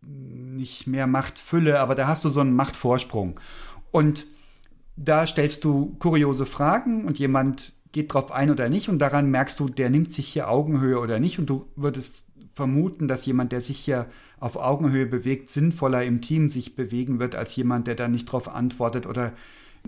nicht 0.02 0.86
mehr 0.86 1.06
Machtfülle, 1.06 1.80
aber 1.80 1.94
da 1.94 2.08
hast 2.08 2.24
du 2.24 2.28
so 2.28 2.40
einen 2.40 2.54
Machtvorsprung. 2.54 3.40
Und 3.90 4.26
da 4.96 5.26
stellst 5.26 5.64
du 5.64 5.96
kuriose 6.00 6.44
Fragen 6.44 7.04
und 7.04 7.18
jemand 7.18 7.72
geht 7.92 8.12
drauf 8.12 8.32
ein 8.32 8.50
oder 8.50 8.68
nicht 8.68 8.88
und 8.88 8.98
daran 8.98 9.30
merkst 9.30 9.58
du, 9.60 9.68
der 9.68 9.88
nimmt 9.88 10.12
sich 10.12 10.28
hier 10.28 10.50
Augenhöhe 10.50 10.98
oder 10.98 11.18
nicht 11.20 11.38
und 11.38 11.46
du 11.46 11.66
würdest 11.76 12.26
vermuten, 12.54 13.06
dass 13.06 13.24
jemand, 13.24 13.52
der 13.52 13.60
sich 13.60 13.78
hier 13.78 14.06
auf 14.40 14.56
Augenhöhe 14.56 15.06
bewegt, 15.06 15.50
sinnvoller 15.50 16.02
im 16.02 16.20
Team 16.20 16.50
sich 16.50 16.74
bewegen 16.74 17.20
wird 17.20 17.36
als 17.36 17.54
jemand, 17.54 17.86
der 17.86 17.94
da 17.94 18.08
nicht 18.08 18.26
drauf 18.26 18.48
antwortet 18.48 19.06
oder 19.06 19.32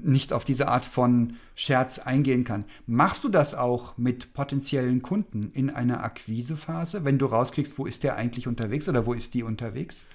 nicht 0.05 0.33
auf 0.33 0.45
diese 0.45 0.69
Art 0.69 0.85
von 0.85 1.37
Scherz 1.55 1.99
eingehen 1.99 2.45
kann. 2.45 2.65
Machst 2.87 3.25
du 3.25 3.29
das 3.29 3.55
auch 3.55 3.97
mit 3.99 4.33
potenziellen 4.35 5.03
Kunden 5.03 5.51
in 5.53 5.71
einer 5.71 6.03
Akquisephase, 6.03 7.05
wenn 7.05 7.19
du 7.19 7.27
rauskriegst, 7.27 7.79
wo 7.79 7.87
ist 7.87 8.05
der 8.05 8.17
eigentlich 8.17 8.49
unterwegs 8.49 8.89
oder 8.89 9.07
wo 9.07 9.13
ist 9.13 9.35
die 9.35 9.43
unterwegs? 9.43 10.07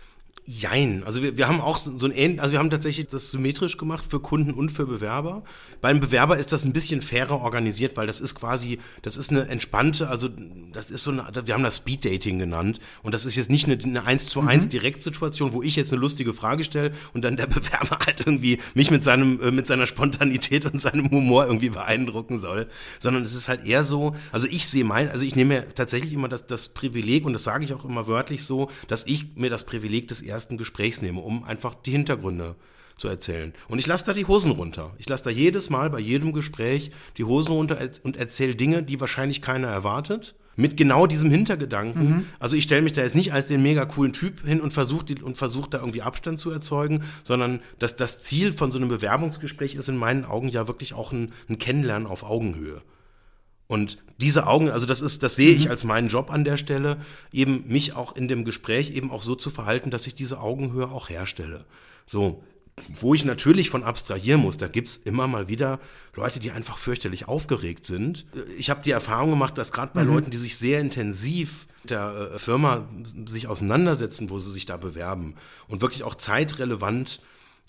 Jein. 0.48 1.04
Also 1.06 1.24
wir, 1.24 1.40
wir 1.40 1.48
haben 1.48 1.60
auch 1.60 1.80
so, 1.80 2.06
ein 2.06 2.12
ähnlich, 2.12 2.40
also 2.40 2.52
wir 2.52 2.60
haben 2.60 2.70
tatsächlich 2.70 3.08
das 3.08 3.32
symmetrisch 3.32 3.78
gemacht 3.78 4.06
für 4.08 4.20
Kunden 4.20 4.54
und 4.54 4.72
für 4.72 4.86
Bewerber. 4.86 5.44
Beim 5.82 6.00
Bewerber 6.00 6.38
ist 6.38 6.52
das 6.52 6.64
ein 6.64 6.72
bisschen 6.72 7.02
fairer 7.02 7.42
organisiert, 7.42 7.98
weil 7.98 8.06
das 8.06 8.20
ist 8.20 8.36
quasi, 8.36 8.78
das 9.02 9.18
ist 9.18 9.32
eine 9.32 9.48
entspannte, 9.48 10.08
also 10.08 10.30
das 10.72 10.92
ist 10.92 11.04
so 11.04 11.10
eine, 11.10 11.26
wir 11.46 11.54
haben 11.56 11.64
das 11.64 11.78
Speed 11.78 12.06
Dating 12.06 12.38
genannt 12.38 12.80
und 13.02 13.16
das 13.16 13.26
ist 13.26 13.36
jetzt 13.36 13.50
nicht 13.50 13.66
eine, 13.66 13.82
eine 13.84 14.06
1 14.06 14.28
zu 14.28 14.40
1 14.42 14.66
mhm. 14.66 14.70
Direktsituation, 14.70 15.52
wo 15.52 15.64
ich 15.64 15.76
jetzt 15.76 15.92
eine 15.92 16.00
lustige 16.00 16.32
Frage 16.32 16.64
stelle 16.64 16.92
und 17.14 17.24
dann 17.24 17.38
der 17.38 17.48
Bewerber 17.48 17.98
halt 18.06 18.20
irgendwie 18.20 18.60
mich 18.76 18.92
mit 18.92 19.04
seinem, 19.04 19.42
äh, 19.42 19.50
mit 19.50 19.66
seiner 19.66 19.88
Spontanität 19.88 20.66
und 20.66 20.80
seinem 20.80 21.10
Humor 21.10 21.48
irgendwie 21.48 21.70
beeindrucken 21.70 22.38
soll, 22.38 22.68
sondern 23.00 23.24
es 23.24 23.34
ist 23.34 23.50
halt 23.50 23.66
eher 23.66 23.84
so, 23.84 24.16
also 24.32 24.46
ich 24.48 24.68
sehe 24.68 24.84
mein, 24.84 25.10
also 25.10 25.26
ich 25.26 25.36
nehme 25.36 25.56
mir 25.56 25.74
tatsächlich 25.74 26.14
immer 26.14 26.30
das, 26.30 26.46
das 26.46 26.70
Privileg 26.70 27.26
und 27.26 27.34
das 27.34 27.44
sage 27.44 27.66
ich 27.66 27.74
auch 27.74 27.84
immer 27.84 28.06
wörtlich 28.06 28.44
so, 28.44 28.70
dass 28.88 29.08
ich 29.08 29.36
mir 29.36 29.50
das 29.50 29.64
Privileg 29.64 30.08
des 30.08 30.22
ersten 30.28 30.58
Gesprächs 30.58 31.02
nehme, 31.02 31.22
um 31.22 31.44
einfach 31.44 31.76
die 31.76 31.92
Hintergründe 31.92 32.56
zu 32.98 33.08
erzählen. 33.08 33.54
Und 33.68 33.80
ich 33.80 33.88
lasse 33.88 34.06
da 34.06 34.14
die 34.14 34.26
Hosen 34.26 34.52
runter. 34.52 34.94
Ich 34.98 35.10
lasse 35.10 35.26
da 35.26 35.30
jedes 35.30 35.70
Mal 35.70 35.90
bei 35.90 36.00
jedem 36.00 36.34
Gespräch 36.34 36.92
die 37.18 37.26
Hosen 37.26 37.52
runter 37.52 37.78
und 38.04 38.18
erzähle 38.18 38.56
Dinge, 38.56 38.84
die 38.84 39.00
wahrscheinlich 39.00 39.42
keiner 39.42 39.68
erwartet. 39.68 40.36
Mit 40.58 40.78
genau 40.78 41.06
diesem 41.06 41.30
Hintergedanken. 41.30 42.10
Mhm. 42.10 42.26
Also 42.40 42.56
ich 42.56 42.64
stelle 42.64 42.82
mich 42.82 42.94
da 42.94 43.02
jetzt 43.02 43.16
nicht 43.16 43.34
als 43.34 43.48
den 43.48 43.62
mega 43.62 43.84
coolen 43.84 44.14
Typ 44.14 44.46
hin 44.46 44.62
und 44.62 44.72
versuche 44.72 45.04
und 45.22 45.36
versuch 45.36 45.68
da 45.68 45.80
irgendwie 45.80 46.02
Abstand 46.02 46.40
zu 46.40 46.50
erzeugen, 46.50 47.04
sondern 47.24 47.60
dass 47.80 47.98
das 47.98 48.22
Ziel 48.22 48.54
von 48.54 48.72
so 48.72 48.80
einem 48.80 48.88
Bewerbungsgespräch 48.88 49.76
ist 49.76 49.90
in 49.90 49.98
meinen 49.98 50.24
Augen 50.24 50.48
ja 50.48 50.70
wirklich 50.70 50.94
auch 50.94 51.12
ein, 51.12 51.34
ein 51.50 51.58
Kennenlernen 51.58 52.08
auf 52.08 52.24
Augenhöhe. 52.24 52.82
Und 53.68 53.98
diese 54.20 54.48
Augen, 54.48 54.70
also 54.70 54.86
das 54.86 55.02
ist, 55.02 55.24
das 55.24 55.36
sehe 55.36 55.54
ich 55.54 55.66
mhm. 55.66 55.72
als 55.72 55.84
meinen 55.84 56.08
Job 56.08 56.32
an 56.32 56.44
der 56.44 56.58
Stelle, 56.58 56.98
eben 57.32 57.66
mich 57.68 57.94
auch 57.94 58.16
in 58.16 58.28
dem 58.28 58.46
Gespräch 58.46 58.92
eben 58.92 59.12
auch 59.12 59.24
so 59.24 59.36
zu 59.36 59.50
verhalten, 59.50 59.92
dass 59.92 60.08
ich 60.08 60.16
diese 60.16 60.40
Augenhöhe 60.40 60.90
auch 60.90 61.10
herstelle. 61.10 61.66
So, 62.06 62.44
wo 62.90 63.14
ich 63.14 63.26
natürlich 63.26 63.70
von 63.70 63.84
abstrahieren 63.84 64.42
muss, 64.42 64.58
da 64.58 64.68
gibt's 64.68 64.98
immer 64.98 65.28
mal 65.28 65.48
wieder 65.48 65.80
Leute, 66.14 66.40
die 66.40 66.52
einfach 66.52 66.78
fürchterlich 66.78 67.28
aufgeregt 67.28 67.86
sind. 67.86 68.26
Ich 68.58 68.70
habe 68.70 68.82
die 68.84 68.92
Erfahrung 68.92 69.32
gemacht, 69.32 69.58
dass 69.58 69.72
gerade 69.72 69.94
bei 69.94 70.04
mhm. 70.04 70.14
Leuten, 70.14 70.32
die 70.32 70.38
sich 70.38 70.58
sehr 70.58 70.80
intensiv 70.80 71.68
mit 71.84 71.92
der 71.92 72.32
äh, 72.34 72.40
Firma 72.40 72.88
sich 73.26 73.48
auseinandersetzen, 73.48 74.30
wo 74.30 74.40
sie 74.40 74.52
sich 74.52 74.66
da 74.66 74.78
bewerben 74.78 75.36
und 75.68 75.82
wirklich 75.82 76.04
auch 76.04 76.16
zeitrelevant 76.16 77.22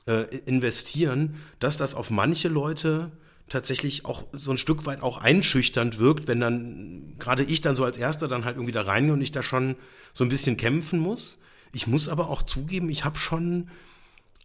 äh, 0.06 0.24
investieren, 0.46 1.36
dass 1.60 1.76
das 1.76 1.94
auf 1.94 2.10
manche 2.10 2.48
Leute 2.48 3.12
tatsächlich 3.48 4.04
auch 4.04 4.24
so 4.32 4.50
ein 4.50 4.58
Stück 4.58 4.86
weit 4.86 5.02
auch 5.02 5.18
einschüchternd 5.18 5.98
wirkt, 5.98 6.26
wenn 6.26 6.40
dann 6.40 7.14
gerade 7.18 7.44
ich 7.44 7.60
dann 7.60 7.76
so 7.76 7.84
als 7.84 7.96
Erster 7.96 8.28
dann 8.28 8.44
halt 8.44 8.56
irgendwie 8.56 8.72
da 8.72 8.82
reingehe 8.82 9.12
und 9.12 9.22
ich 9.22 9.32
da 9.32 9.42
schon 9.42 9.76
so 10.12 10.24
ein 10.24 10.28
bisschen 10.28 10.56
kämpfen 10.56 10.98
muss. 10.98 11.38
Ich 11.72 11.86
muss 11.86 12.08
aber 12.08 12.28
auch 12.30 12.42
zugeben, 12.42 12.90
ich 12.90 13.04
habe 13.04 13.18
schon 13.18 13.68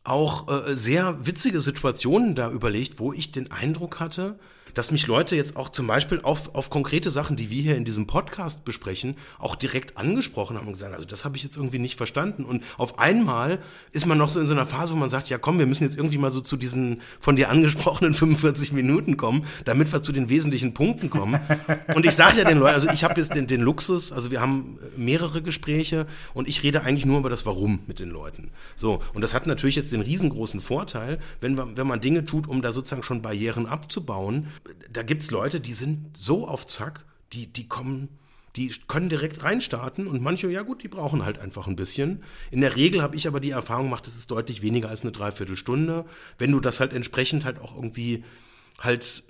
auch 0.03 0.67
äh, 0.67 0.75
sehr 0.75 1.25
witzige 1.25 1.61
Situationen 1.61 2.35
da 2.35 2.51
überlegt, 2.51 2.99
wo 2.99 3.13
ich 3.13 3.31
den 3.31 3.51
Eindruck 3.51 3.99
hatte, 3.99 4.39
dass 4.73 4.91
mich 4.91 5.07
Leute 5.07 5.35
jetzt 5.35 5.57
auch 5.57 5.69
zum 5.69 5.87
Beispiel 5.87 6.21
auf, 6.21 6.55
auf 6.55 6.69
konkrete 6.69 7.11
Sachen, 7.11 7.35
die 7.35 7.49
wir 7.49 7.61
hier 7.61 7.75
in 7.75 7.85
diesem 7.85 8.07
Podcast 8.07 8.65
besprechen, 8.65 9.17
auch 9.39 9.55
direkt 9.55 9.97
angesprochen 9.97 10.57
haben 10.57 10.67
und 10.67 10.73
gesagt, 10.73 10.93
also 10.93 11.05
das 11.05 11.25
habe 11.25 11.37
ich 11.37 11.43
jetzt 11.43 11.57
irgendwie 11.57 11.79
nicht 11.79 11.97
verstanden. 11.97 12.45
Und 12.45 12.63
auf 12.77 12.99
einmal 12.99 13.59
ist 13.91 14.05
man 14.05 14.17
noch 14.17 14.29
so 14.29 14.39
in 14.39 14.47
so 14.47 14.53
einer 14.53 14.65
Phase, 14.65 14.93
wo 14.93 14.97
man 14.97 15.09
sagt, 15.09 15.29
ja 15.29 15.37
komm, 15.37 15.59
wir 15.59 15.65
müssen 15.65 15.83
jetzt 15.83 15.97
irgendwie 15.97 16.17
mal 16.17 16.31
so 16.31 16.41
zu 16.41 16.57
diesen 16.57 17.01
von 17.19 17.35
dir 17.35 17.49
angesprochenen 17.49 18.13
45 18.21 18.73
Minuten 18.73 19.17
kommen, 19.17 19.45
damit 19.65 19.91
wir 19.91 20.01
zu 20.01 20.11
den 20.11 20.29
wesentlichen 20.29 20.73
Punkten 20.73 21.09
kommen. 21.09 21.39
Und 21.95 22.05
ich 22.05 22.15
sage 22.15 22.39
ja 22.39 22.43
den 22.43 22.59
Leuten, 22.59 22.73
also 22.73 22.89
ich 22.89 23.03
habe 23.03 23.19
jetzt 23.19 23.35
den, 23.35 23.47
den 23.47 23.61
Luxus, 23.61 24.11
also 24.11 24.31
wir 24.31 24.41
haben 24.41 24.77
mehrere 24.95 25.41
Gespräche 25.41 26.07
und 26.33 26.47
ich 26.47 26.63
rede 26.63 26.83
eigentlich 26.83 27.05
nur 27.05 27.19
über 27.19 27.29
das 27.29 27.45
Warum 27.45 27.79
mit 27.87 27.99
den 27.99 28.09
Leuten. 28.09 28.51
So, 28.75 29.01
und 29.13 29.21
das 29.21 29.33
hat 29.33 29.47
natürlich 29.47 29.75
jetzt 29.75 29.91
den 29.91 30.01
riesengroßen 30.01 30.61
Vorteil, 30.61 31.19
wenn, 31.39 31.55
man, 31.55 31.77
wenn 31.77 31.87
man 31.87 32.01
Dinge 32.01 32.23
tut, 32.23 32.47
um 32.47 32.61
da 32.61 32.71
sozusagen 32.71 33.03
schon 33.03 33.21
Barrieren 33.21 33.65
abzubauen, 33.65 34.47
da 34.91 35.03
gibt 35.03 35.23
es 35.23 35.31
Leute, 35.31 35.59
die 35.59 35.73
sind 35.73 36.17
so 36.17 36.47
auf 36.47 36.67
Zack, 36.67 37.05
die, 37.33 37.47
die 37.47 37.67
kommen, 37.67 38.09
die 38.55 38.73
können 38.87 39.09
direkt 39.09 39.43
reinstarten 39.43 40.07
und 40.07 40.21
manche, 40.21 40.49
ja 40.49 40.61
gut, 40.61 40.83
die 40.83 40.87
brauchen 40.87 41.23
halt 41.23 41.39
einfach 41.39 41.67
ein 41.67 41.75
bisschen. 41.75 42.23
In 42.51 42.61
der 42.61 42.75
Regel 42.75 43.01
habe 43.01 43.15
ich 43.15 43.27
aber 43.27 43.39
die 43.39 43.51
Erfahrung 43.51 43.85
gemacht, 43.85 44.07
es 44.07 44.17
ist 44.17 44.31
deutlich 44.31 44.61
weniger 44.61 44.89
als 44.89 45.01
eine 45.01 45.11
Dreiviertelstunde. 45.11 46.05
Wenn 46.37 46.51
du 46.51 46.59
das 46.59 46.79
halt 46.79 46.93
entsprechend 46.93 47.45
halt 47.45 47.59
auch 47.59 47.75
irgendwie 47.75 48.23
halt 48.81 49.23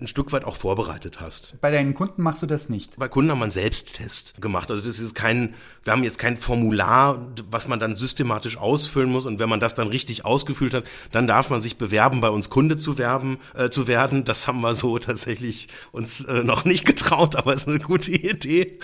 ein 0.00 0.06
Stück 0.06 0.32
weit 0.32 0.44
auch 0.44 0.56
vorbereitet 0.56 1.20
hast. 1.20 1.56
Bei 1.60 1.70
deinen 1.70 1.94
Kunden 1.94 2.22
machst 2.22 2.42
du 2.42 2.46
das 2.46 2.68
nicht? 2.68 2.96
Bei 2.96 3.08
Kunden 3.08 3.30
haben 3.30 3.38
wir 3.38 3.44
einen 3.44 3.50
Selbsttest 3.50 4.40
gemacht. 4.40 4.70
Also 4.70 4.82
das 4.82 4.98
ist 4.98 5.14
kein, 5.14 5.54
wir 5.84 5.92
haben 5.92 6.04
jetzt 6.04 6.18
kein 6.18 6.36
Formular, 6.36 7.32
was 7.50 7.68
man 7.68 7.80
dann 7.80 7.96
systematisch 7.96 8.56
ausfüllen 8.56 9.10
muss. 9.10 9.26
Und 9.26 9.38
wenn 9.38 9.48
man 9.48 9.60
das 9.60 9.74
dann 9.74 9.88
richtig 9.88 10.24
ausgefüllt 10.24 10.74
hat, 10.74 10.84
dann 11.12 11.26
darf 11.26 11.50
man 11.50 11.60
sich 11.60 11.78
bewerben, 11.78 12.20
bei 12.20 12.30
uns 12.30 12.50
Kunde 12.50 12.76
zu 12.76 12.98
werben, 12.98 13.38
äh, 13.54 13.70
zu 13.70 13.88
werden. 13.88 14.24
Das 14.24 14.46
haben 14.46 14.60
wir 14.60 14.74
so 14.74 14.98
tatsächlich 14.98 15.68
uns 15.92 16.24
äh, 16.24 16.42
noch 16.42 16.64
nicht 16.64 16.84
getraut, 16.84 17.36
aber 17.36 17.54
ist 17.54 17.68
eine 17.68 17.78
gute 17.78 18.12
Idee. 18.12 18.78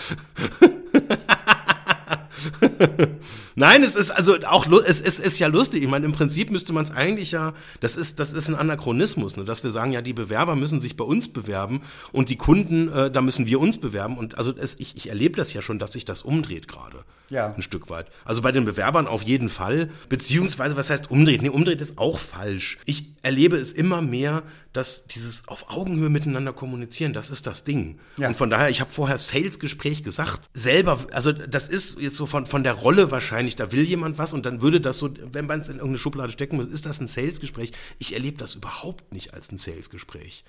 Nein, 3.55 3.83
es 3.83 3.97
ist 3.97 4.11
also 4.11 4.37
auch 4.47 4.67
es, 4.85 5.01
es 5.01 5.19
ist 5.19 5.39
ja 5.39 5.47
lustig. 5.47 5.83
Ich 5.83 5.89
meine, 5.89 6.07
im 6.07 6.13
Prinzip 6.13 6.51
müsste 6.51 6.73
man 6.73 6.85
es 6.85 6.91
eigentlich 6.91 7.33
ja, 7.33 7.55
das 7.81 7.97
ist 7.97 8.21
das 8.21 8.33
ist 8.33 8.49
ein 8.49 8.55
Anachronismus, 8.55 9.37
ne, 9.37 9.45
dass 9.45 9.63
wir 9.63 9.71
sagen, 9.71 9.93
ja, 9.93 10.03
die 10.03 10.13
Bewerber 10.13 10.57
müssen 10.57 10.81
sich 10.81 10.97
bei 10.97 11.05
uns 11.05 11.33
bewerben 11.33 11.83
und 12.13 12.29
die 12.29 12.37
Kunden, 12.37 12.89
äh, 12.89 13.11
da 13.11 13.21
müssen 13.21 13.47
wir 13.47 13.61
uns 13.61 13.79
bewerben. 13.79 14.17
Und 14.17 14.39
also 14.39 14.55
es, 14.57 14.79
ich, 14.79 14.97
ich 14.97 15.09
erlebe 15.09 15.37
das 15.37 15.53
ja 15.53 15.63
schon, 15.63 15.79
dass 15.79 15.93
sich 15.93 16.05
das 16.05 16.23
umdreht 16.23 16.69
gerade. 16.69 17.05
Ja. 17.33 17.55
Ein 17.55 17.63
Stück 17.63 17.89
weit. 17.89 18.09
Also 18.27 18.43
bei 18.43 18.53
den 18.53 18.67
Bewerbern 18.67 19.07
auf 19.07 19.23
jeden 19.23 19.49
Fall. 19.49 19.91
Beziehungsweise, 20.11 20.77
was 20.77 20.91
heißt 20.91 21.11
umdreht? 21.11 21.41
Nee, 21.41 21.49
umdreht 21.49 21.81
ist 21.81 21.97
auch 21.97 22.19
falsch. 22.19 22.79
Ich 22.85 23.07
erlebe 23.23 23.57
es 23.57 23.73
immer 23.73 24.03
mehr, 24.03 24.43
dass 24.73 25.07
dieses 25.07 25.47
auf 25.49 25.71
Augenhöhe 25.71 26.09
miteinander 26.09 26.53
kommunizieren, 26.53 27.13
das 27.13 27.31
ist 27.31 27.47
das 27.47 27.65
Ding. 27.65 27.99
Ja. 28.17 28.29
Und 28.29 28.37
von 28.37 28.51
daher, 28.51 28.71
ich 28.71 28.81
habe 28.81 28.91
vorher 28.91 29.19
Sales-Gespräch 29.19 30.03
gesagt. 30.03 30.49
Selber, 30.55 31.07
also 31.13 31.33
das 31.33 31.69
ist 31.69 32.01
jetzt 32.01 32.17
so 32.17 32.27
von, 32.27 32.47
von 32.47 32.63
der 32.63 32.73
Rolle 32.73 33.11
wahrscheinlich, 33.11 33.57
da 33.57 33.73
will 33.73 33.83
jemand 33.83 34.19
was 34.19 34.33
und 34.33 34.47
dann 34.47 34.63
würde 34.63 34.81
das 34.81 34.99
so, 34.99 35.11
wenn 35.33 35.47
man 35.47 35.61
es 35.61 35.69
in 35.69 35.77
irgendeine 35.77 35.99
Schublade 35.99 36.33
stecken 36.33 36.57
muss, 36.57 36.67
ist 36.67 36.87
das 36.87 37.01
ein 37.01 37.09
Sales-Gespräch. 37.09 37.73
Ich 37.99 38.15
erlebe 38.15 38.39
das 38.39 38.55
überhaupt 38.55 39.13
nicht 39.13 39.35
als 39.35 39.53
ein 39.53 39.59
Sales-Gespräch 39.59 40.45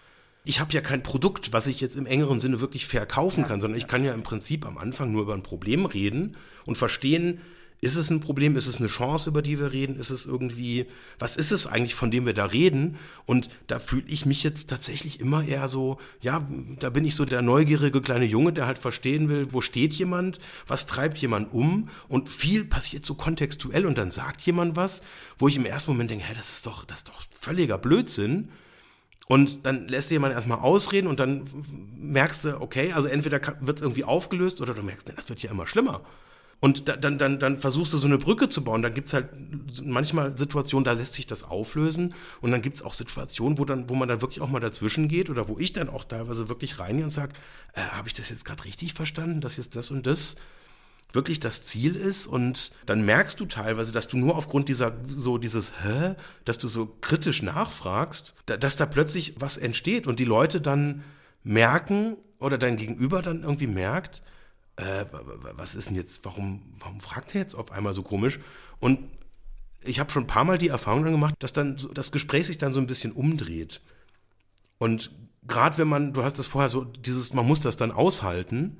ich 0.45 0.59
habe 0.59 0.73
ja 0.73 0.81
kein 0.81 1.03
Produkt, 1.03 1.53
was 1.53 1.67
ich 1.67 1.79
jetzt 1.79 1.95
im 1.95 2.05
engeren 2.05 2.39
Sinne 2.39 2.59
wirklich 2.59 2.85
verkaufen 2.85 3.47
kann, 3.47 3.61
sondern 3.61 3.77
ich 3.77 3.87
kann 3.87 4.03
ja 4.03 4.13
im 4.13 4.23
Prinzip 4.23 4.65
am 4.65 4.77
Anfang 4.77 5.11
nur 5.11 5.21
über 5.21 5.33
ein 5.33 5.43
Problem 5.43 5.85
reden 5.85 6.35
und 6.65 6.77
verstehen, 6.77 7.39
ist 7.83 7.95
es 7.95 8.09
ein 8.09 8.19
Problem, 8.19 8.55
ist 8.55 8.67
es 8.67 8.77
eine 8.77 8.87
Chance, 8.87 9.29
über 9.29 9.41
die 9.41 9.59
wir 9.59 9.73
reden, 9.73 9.99
ist 9.99 10.09
es 10.09 10.25
irgendwie, 10.25 10.85
was 11.19 11.35
ist 11.35 11.51
es 11.51 11.67
eigentlich, 11.67 11.95
von 11.95 12.11
dem 12.11 12.25
wir 12.25 12.33
da 12.33 12.45
reden? 12.45 12.97
Und 13.25 13.49
da 13.67 13.79
fühle 13.79 14.05
ich 14.07 14.25
mich 14.25 14.43
jetzt 14.43 14.69
tatsächlich 14.69 15.19
immer 15.19 15.43
eher 15.43 15.67
so, 15.67 15.97
ja, 16.21 16.47
da 16.79 16.89
bin 16.89 17.03
ich 17.03 17.15
so 17.15 17.25
der 17.25 17.41
neugierige 17.41 18.01
kleine 18.01 18.25
Junge, 18.25 18.53
der 18.53 18.67
halt 18.67 18.79
verstehen 18.79 19.27
will, 19.27 19.47
wo 19.51 19.61
steht 19.61 19.93
jemand, 19.93 20.39
was 20.65 20.85
treibt 20.85 21.17
jemand 21.17 21.51
um? 21.53 21.89
Und 22.07 22.29
viel 22.29 22.63
passiert 22.63 23.05
so 23.05 23.15
kontextuell 23.15 23.85
und 23.85 23.97
dann 23.97 24.11
sagt 24.11 24.41
jemand 24.43 24.75
was, 24.75 25.01
wo 25.37 25.47
ich 25.47 25.55
im 25.55 25.65
ersten 25.65 25.91
Moment 25.91 26.09
denke, 26.09 26.25
hä, 26.25 26.33
das 26.35 26.51
ist 26.51 26.65
doch, 26.65 26.85
das 26.85 26.99
ist 26.99 27.09
doch 27.09 27.21
völliger 27.37 27.77
Blödsinn. 27.77 28.49
Und 29.27 29.65
dann 29.65 29.87
lässt 29.87 30.09
du 30.09 30.15
jemanden 30.15 30.35
erstmal 30.35 30.59
ausreden 30.59 31.07
und 31.07 31.19
dann 31.19 31.49
merkst 31.97 32.45
du, 32.45 32.61
okay, 32.61 32.93
also 32.93 33.07
entweder 33.07 33.41
wird 33.61 33.77
es 33.77 33.81
irgendwie 33.81 34.03
aufgelöst 34.03 34.61
oder 34.61 34.73
du 34.73 34.83
merkst, 34.83 35.13
das 35.15 35.29
wird 35.29 35.41
ja 35.41 35.51
immer 35.51 35.65
schlimmer. 35.65 36.01
Und 36.63 36.87
dann, 36.87 37.17
dann, 37.17 37.39
dann 37.39 37.57
versuchst 37.57 37.91
du 37.91 37.97
so 37.97 38.07
eine 38.07 38.17
Brücke 38.17 38.47
zu 38.47 38.63
bauen. 38.63 38.81
Dann 38.81 38.93
gibt 38.93 39.09
es 39.09 39.13
halt 39.13 39.27
manchmal 39.83 40.37
Situationen, 40.37 40.85
da 40.85 40.93
lässt 40.93 41.13
sich 41.13 41.27
das 41.27 41.43
auflösen. 41.43 42.15
Und 42.39 42.51
dann 42.51 42.61
gibt 42.61 42.77
es 42.77 42.83
auch 42.83 42.93
Situationen, 42.93 43.57
wo, 43.57 43.65
dann, 43.65 43.89
wo 43.89 43.95
man 43.95 44.07
dann 44.07 44.21
wirklich 44.21 44.39
auch 44.39 44.47
mal 44.47 44.61
dazwischen 44.61 45.09
geht 45.09 45.29
oder 45.29 45.49
wo 45.49 45.59
ich 45.59 45.73
dann 45.73 45.89
auch 45.89 46.05
teilweise 46.05 46.47
wirklich 46.47 46.79
reingehe 46.79 47.03
und 47.03 47.11
sage, 47.11 47.33
äh, 47.73 47.81
habe 47.81 48.07
ich 48.07 48.13
das 48.13 48.29
jetzt 48.29 48.45
gerade 48.45 48.63
richtig 48.63 48.93
verstanden, 48.93 49.41
dass 49.41 49.57
jetzt 49.57 49.75
das 49.75 49.91
und 49.91 50.07
das 50.07 50.37
wirklich 51.11 51.41
das 51.41 51.65
Ziel 51.65 51.97
ist 51.97 52.27
und 52.27 52.71
dann 52.85 53.03
merkst 53.03 53.41
du 53.41 53.45
teilweise, 53.45 53.91
dass 53.91 54.07
du 54.07 54.15
nur 54.15 54.37
aufgrund 54.37 54.69
dieser 54.69 54.93
so 55.05 55.37
dieses 55.37 55.73
Hä, 55.83 56.15
dass 56.45 56.59
du 56.59 56.69
so 56.69 56.95
kritisch 57.01 57.41
nachfragst, 57.41 58.35
dass 58.45 58.77
da 58.77 58.85
plötzlich 58.85 59.33
was 59.37 59.57
entsteht 59.57 60.07
und 60.07 60.17
die 60.17 60.23
Leute 60.23 60.61
dann 60.61 61.03
merken 61.43 62.15
oder 62.39 62.57
dein 62.57 62.77
Gegenüber 62.77 63.21
dann 63.21 63.43
irgendwie 63.43 63.67
merkt, 63.67 64.21
äh, 64.75 65.05
was 65.11 65.75
ist 65.75 65.89
denn 65.89 65.95
jetzt, 65.95 66.25
warum, 66.25 66.73
warum 66.79 66.99
fragt 66.99 67.35
er 67.35 67.41
jetzt 67.41 67.55
auf 67.55 67.71
einmal 67.71 67.93
so 67.93 68.03
komisch? 68.03 68.39
Und 68.79 68.99
ich 69.83 69.99
habe 69.99 70.11
schon 70.11 70.23
ein 70.23 70.27
paar 70.27 70.45
Mal 70.45 70.57
die 70.57 70.69
Erfahrung 70.69 71.03
gemacht, 71.03 71.35
dass 71.39 71.53
dann 71.53 71.77
das 71.93 72.11
Gespräch 72.11 72.47
sich 72.47 72.57
dann 72.57 72.73
so 72.73 72.79
ein 72.79 72.87
bisschen 72.87 73.11
umdreht. 73.11 73.81
Und 74.77 75.11
gerade 75.47 75.77
wenn 75.77 75.87
man, 75.87 76.13
du 76.13 76.23
hast 76.23 76.39
das 76.39 76.47
vorher 76.47 76.69
so, 76.69 76.85
dieses, 76.85 77.33
man 77.33 77.45
muss 77.45 77.59
das 77.59 77.77
dann 77.77 77.91
aushalten, 77.91 78.77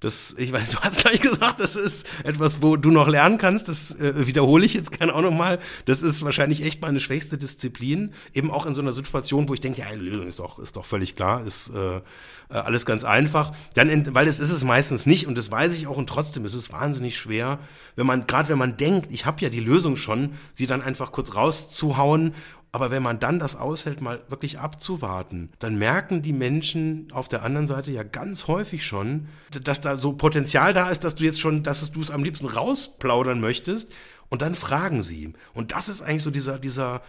das, 0.00 0.34
ich 0.38 0.50
weiß, 0.50 0.70
du 0.70 0.78
hast 0.80 1.02
gleich 1.02 1.20
gesagt, 1.20 1.60
das 1.60 1.76
ist 1.76 2.06
etwas, 2.24 2.62
wo 2.62 2.76
du 2.76 2.90
noch 2.90 3.06
lernen 3.06 3.36
kannst. 3.36 3.68
Das 3.68 3.94
äh, 4.00 4.26
wiederhole 4.26 4.64
ich 4.64 4.72
jetzt 4.72 4.98
gerne 4.98 5.14
auch 5.14 5.20
nochmal. 5.20 5.58
Das 5.84 6.02
ist 6.02 6.24
wahrscheinlich 6.24 6.62
echt 6.62 6.80
meine 6.80 7.00
schwächste 7.00 7.36
Disziplin. 7.36 8.14
Eben 8.32 8.50
auch 8.50 8.64
in 8.64 8.74
so 8.74 8.80
einer 8.80 8.92
Situation, 8.92 9.48
wo 9.48 9.54
ich 9.54 9.60
denke, 9.60 9.82
ja, 9.82 9.90
Lösung 9.90 10.26
ist 10.26 10.38
doch, 10.38 10.58
ist 10.58 10.76
doch 10.76 10.86
völlig 10.86 11.16
klar, 11.16 11.44
ist 11.44 11.68
äh, 11.74 11.96
äh, 11.96 12.02
alles 12.48 12.86
ganz 12.86 13.04
einfach. 13.04 13.52
Dann, 13.74 14.14
weil 14.14 14.26
es 14.26 14.40
ist 14.40 14.50
es 14.50 14.64
meistens 14.64 15.04
nicht 15.04 15.26
und 15.26 15.36
das 15.36 15.50
weiß 15.50 15.76
ich 15.76 15.86
auch 15.86 15.96
und 15.96 16.08
trotzdem 16.08 16.44
ist 16.46 16.54
es 16.54 16.72
wahnsinnig 16.72 17.18
schwer, 17.18 17.58
wenn 17.94 18.06
man, 18.06 18.26
gerade 18.26 18.48
wenn 18.48 18.58
man 18.58 18.78
denkt, 18.78 19.12
ich 19.12 19.26
habe 19.26 19.40
ja 19.40 19.50
die 19.50 19.60
Lösung 19.60 19.96
schon, 19.96 20.32
sie 20.54 20.66
dann 20.66 20.82
einfach 20.82 21.12
kurz 21.12 21.34
rauszuhauen 21.34 22.34
aber 22.72 22.90
wenn 22.90 23.02
man 23.02 23.18
dann 23.18 23.38
das 23.38 23.56
aushält, 23.56 24.00
mal 24.00 24.22
wirklich 24.28 24.58
abzuwarten, 24.58 25.50
dann 25.58 25.78
merken 25.78 26.22
die 26.22 26.32
Menschen 26.32 27.08
auf 27.12 27.28
der 27.28 27.42
anderen 27.42 27.66
Seite 27.66 27.90
ja 27.90 28.02
ganz 28.04 28.46
häufig 28.46 28.86
schon, 28.86 29.28
dass 29.62 29.80
da 29.80 29.96
so 29.96 30.12
Potenzial 30.12 30.72
da 30.72 30.88
ist, 30.90 31.02
dass 31.02 31.16
du 31.16 31.24
jetzt 31.24 31.40
schon, 31.40 31.62
dass 31.62 31.90
du 31.90 32.00
es 32.00 32.10
am 32.10 32.22
liebsten 32.22 32.46
rausplaudern 32.46 33.40
möchtest. 33.40 33.92
Und 34.28 34.42
dann 34.42 34.54
fragen 34.54 35.02
sie. 35.02 35.32
Und 35.54 35.72
das 35.72 35.88
ist 35.88 36.02
eigentlich 36.02 36.22
so 36.22 36.30
dieser, 36.30 36.60
dieser, 36.60 37.02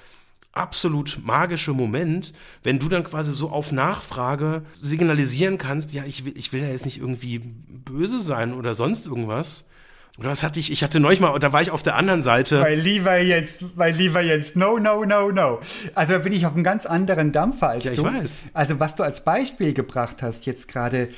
absolut 0.53 1.19
magische 1.23 1.73
Moment, 1.73 2.33
wenn 2.63 2.79
du 2.79 2.89
dann 2.89 3.03
quasi 3.03 3.31
so 3.31 3.49
auf 3.49 3.71
Nachfrage 3.71 4.63
signalisieren 4.73 5.57
kannst, 5.57 5.93
ja, 5.93 6.03
ich 6.03 6.25
will, 6.25 6.37
ich 6.37 6.51
will 6.51 6.61
ja 6.61 6.67
jetzt 6.67 6.85
nicht 6.85 6.97
irgendwie 6.97 7.39
böse 7.39 8.19
sein 8.19 8.53
oder 8.53 8.73
sonst 8.73 9.05
irgendwas, 9.05 9.65
oder 10.17 10.29
was 10.29 10.43
hatte 10.43 10.59
ich? 10.59 10.71
Ich 10.71 10.83
hatte 10.83 10.99
neulich 10.99 11.19
mal, 11.19 11.37
da 11.39 11.53
war 11.53 11.61
ich 11.61 11.71
auf 11.71 11.83
der 11.83 11.95
anderen 11.95 12.21
Seite. 12.21 12.61
Weil 12.61 12.79
lieber 12.79 13.17
jetzt, 13.19 13.63
weil 13.75 13.93
lieber 13.95 14.21
jetzt, 14.21 14.55
no, 14.55 14.77
no, 14.77 15.05
no, 15.05 15.31
no. 15.31 15.59
Also 15.95 16.13
da 16.13 16.19
bin 16.19 16.33
ich 16.33 16.45
auf 16.45 16.53
einem 16.53 16.63
ganz 16.63 16.85
anderen 16.85 17.31
Dampfer 17.31 17.69
als 17.69 17.85
ja, 17.85 17.93
du. 17.93 18.03
Ja, 18.03 18.09
ich 18.09 18.23
weiß. 18.23 18.43
Also 18.53 18.79
was 18.79 18.95
du 18.95 19.03
als 19.03 19.23
Beispiel 19.23 19.73
gebracht 19.73 20.21
hast 20.21 20.45
jetzt 20.45 20.67
gerade, 20.67 21.09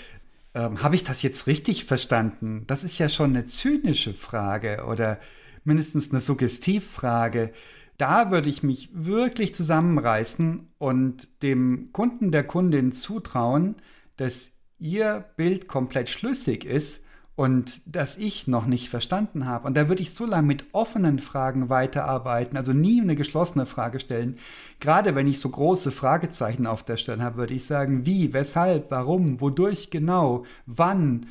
ähm, 0.53 0.83
habe 0.83 0.95
ich 0.95 1.03
das 1.03 1.23
jetzt 1.23 1.47
richtig 1.47 1.85
verstanden? 1.85 2.65
Das 2.67 2.83
ist 2.83 2.99
ja 2.99 3.09
schon 3.09 3.31
eine 3.31 3.47
zynische 3.47 4.13
Frage 4.13 4.85
oder 4.87 5.19
mindestens 5.63 6.11
eine 6.11 6.19
Suggestivfrage. 6.19 7.51
Da 7.97 8.31
würde 8.31 8.49
ich 8.49 8.61
mich 8.61 8.89
wirklich 8.93 9.55
zusammenreißen 9.55 10.71
und 10.77 11.41
dem 11.41 11.89
Kunden 11.93 12.31
der 12.31 12.43
Kundin 12.43 12.91
zutrauen, 12.91 13.75
dass 14.17 14.51
ihr 14.79 15.25
Bild 15.35 15.67
komplett 15.67 16.09
schlüssig 16.09 16.65
ist 16.65 17.03
und 17.36 17.81
das 17.86 18.17
ich 18.17 18.47
noch 18.47 18.67
nicht 18.67 18.89
verstanden 18.89 19.45
habe. 19.47 19.65
Und 19.65 19.75
da 19.75 19.89
würde 19.89 20.03
ich 20.03 20.13
so 20.13 20.25
lange 20.25 20.47
mit 20.47 20.65
offenen 20.71 21.17
Fragen 21.17 21.69
weiterarbeiten, 21.69 22.57
also 22.57 22.73
nie 22.73 23.01
eine 23.01 23.15
geschlossene 23.15 23.65
Frage 23.65 23.99
stellen. 23.99 24.36
Gerade 24.79 25.15
wenn 25.15 25.27
ich 25.27 25.39
so 25.39 25.49
große 25.49 25.91
Fragezeichen 25.91 26.67
auf 26.67 26.84
der 26.84 26.97
Stirn 26.97 27.23
habe, 27.23 27.38
würde 27.38 27.55
ich 27.55 27.65
sagen, 27.65 28.05
wie, 28.05 28.34
weshalb, 28.34 28.91
warum, 28.91 29.41
wodurch 29.41 29.89
genau, 29.89 30.45
wann. 30.67 31.27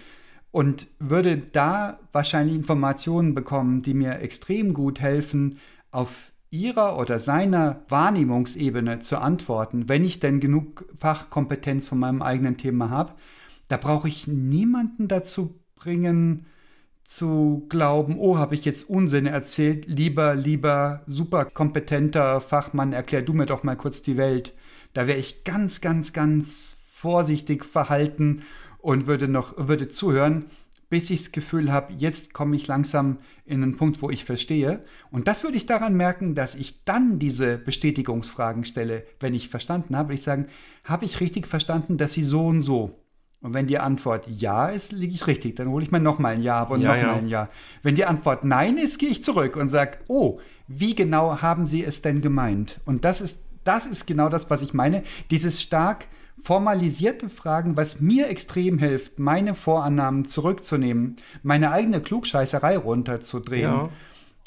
Und 0.50 0.88
würde 0.98 1.38
da 1.38 2.00
wahrscheinlich 2.10 2.56
Informationen 2.56 3.34
bekommen, 3.34 3.82
die 3.82 3.94
mir 3.94 4.18
extrem 4.18 4.74
gut 4.74 5.00
helfen, 5.00 5.58
auf 5.92 6.32
ihrer 6.50 6.98
oder 6.98 7.18
seiner 7.18 7.80
Wahrnehmungsebene 7.88 8.98
zu 8.98 9.18
antworten, 9.18 9.88
wenn 9.88 10.04
ich 10.04 10.20
denn 10.20 10.40
genug 10.40 10.84
Fachkompetenz 10.98 11.86
von 11.86 11.98
meinem 11.98 12.20
eigenen 12.20 12.58
Thema 12.58 12.90
habe, 12.90 13.14
da 13.68 13.78
brauche 13.78 14.08
ich 14.08 14.26
niemanden 14.26 15.08
dazu 15.08 15.61
bringen, 15.82 16.46
zu 17.04 17.66
glauben, 17.68 18.16
oh, 18.18 18.38
habe 18.38 18.54
ich 18.54 18.64
jetzt 18.64 18.88
Unsinn 18.88 19.26
erzählt, 19.26 19.86
lieber, 19.86 20.34
lieber 20.34 21.02
super 21.06 21.44
kompetenter 21.44 22.40
Fachmann, 22.40 22.92
erklär 22.92 23.22
du 23.22 23.32
mir 23.32 23.46
doch 23.46 23.64
mal 23.64 23.76
kurz 23.76 24.02
die 24.02 24.16
Welt. 24.16 24.54
Da 24.94 25.06
wäre 25.06 25.18
ich 25.18 25.44
ganz, 25.44 25.80
ganz, 25.80 26.12
ganz 26.12 26.76
vorsichtig 26.92 27.64
verhalten 27.64 28.42
und 28.78 29.06
würde 29.06 29.28
noch, 29.28 29.54
würde 29.56 29.88
zuhören, 29.88 30.46
bis 30.90 31.10
ich 31.10 31.22
das 31.22 31.32
Gefühl 31.32 31.72
habe, 31.72 31.92
jetzt 31.94 32.34
komme 32.34 32.54
ich 32.54 32.66
langsam 32.66 33.18
in 33.46 33.62
einen 33.62 33.76
Punkt, 33.76 34.02
wo 34.02 34.10
ich 34.10 34.24
verstehe. 34.24 34.84
Und 35.10 35.26
das 35.26 35.42
würde 35.42 35.56
ich 35.56 35.66
daran 35.66 35.96
merken, 35.96 36.34
dass 36.34 36.54
ich 36.54 36.84
dann 36.84 37.18
diese 37.18 37.58
Bestätigungsfragen 37.58 38.64
stelle, 38.64 39.04
wenn 39.18 39.34
ich 39.34 39.48
verstanden 39.48 39.96
habe. 39.96 40.14
Ich 40.14 40.22
sagen, 40.22 40.46
habe 40.84 41.06
ich 41.06 41.20
richtig 41.20 41.46
verstanden, 41.46 41.96
dass 41.96 42.12
sie 42.12 42.22
so 42.22 42.46
und 42.46 42.62
so 42.62 43.01
und 43.42 43.54
wenn 43.54 43.66
die 43.66 43.78
Antwort 43.78 44.26
Ja 44.28 44.68
ist, 44.68 44.92
liege 44.92 45.14
ich 45.14 45.26
richtig. 45.26 45.56
Dann 45.56 45.68
hole 45.68 45.84
ich 45.84 45.90
mir 45.90 46.00
nochmal 46.00 46.34
ein 46.34 46.42
Ja 46.42 46.60
ab 46.60 46.70
und 46.70 46.80
ja, 46.80 46.94
nochmal 46.94 47.06
ja. 47.06 47.14
ein 47.14 47.28
Ja. 47.28 47.48
Wenn 47.82 47.96
die 47.96 48.04
Antwort 48.04 48.44
Nein 48.44 48.78
ist, 48.78 48.98
gehe 48.98 49.08
ich 49.08 49.24
zurück 49.24 49.56
und 49.56 49.68
sage, 49.68 49.98
oh, 50.06 50.38
wie 50.68 50.94
genau 50.94 51.42
haben 51.42 51.66
Sie 51.66 51.84
es 51.84 52.02
denn 52.02 52.20
gemeint? 52.20 52.80
Und 52.84 53.04
das 53.04 53.20
ist, 53.20 53.42
das 53.64 53.86
ist 53.86 54.06
genau 54.06 54.28
das, 54.28 54.48
was 54.48 54.62
ich 54.62 54.74
meine. 54.74 55.02
Dieses 55.30 55.60
stark 55.60 56.06
formalisierte 56.42 57.28
Fragen, 57.28 57.76
was 57.76 58.00
mir 58.00 58.28
extrem 58.28 58.78
hilft, 58.78 59.18
meine 59.18 59.54
Vorannahmen 59.54 60.24
zurückzunehmen, 60.24 61.16
meine 61.42 61.72
eigene 61.72 62.00
Klugscheißerei 62.00 62.76
runterzudrehen. 62.78 63.72
Ja. 63.72 63.88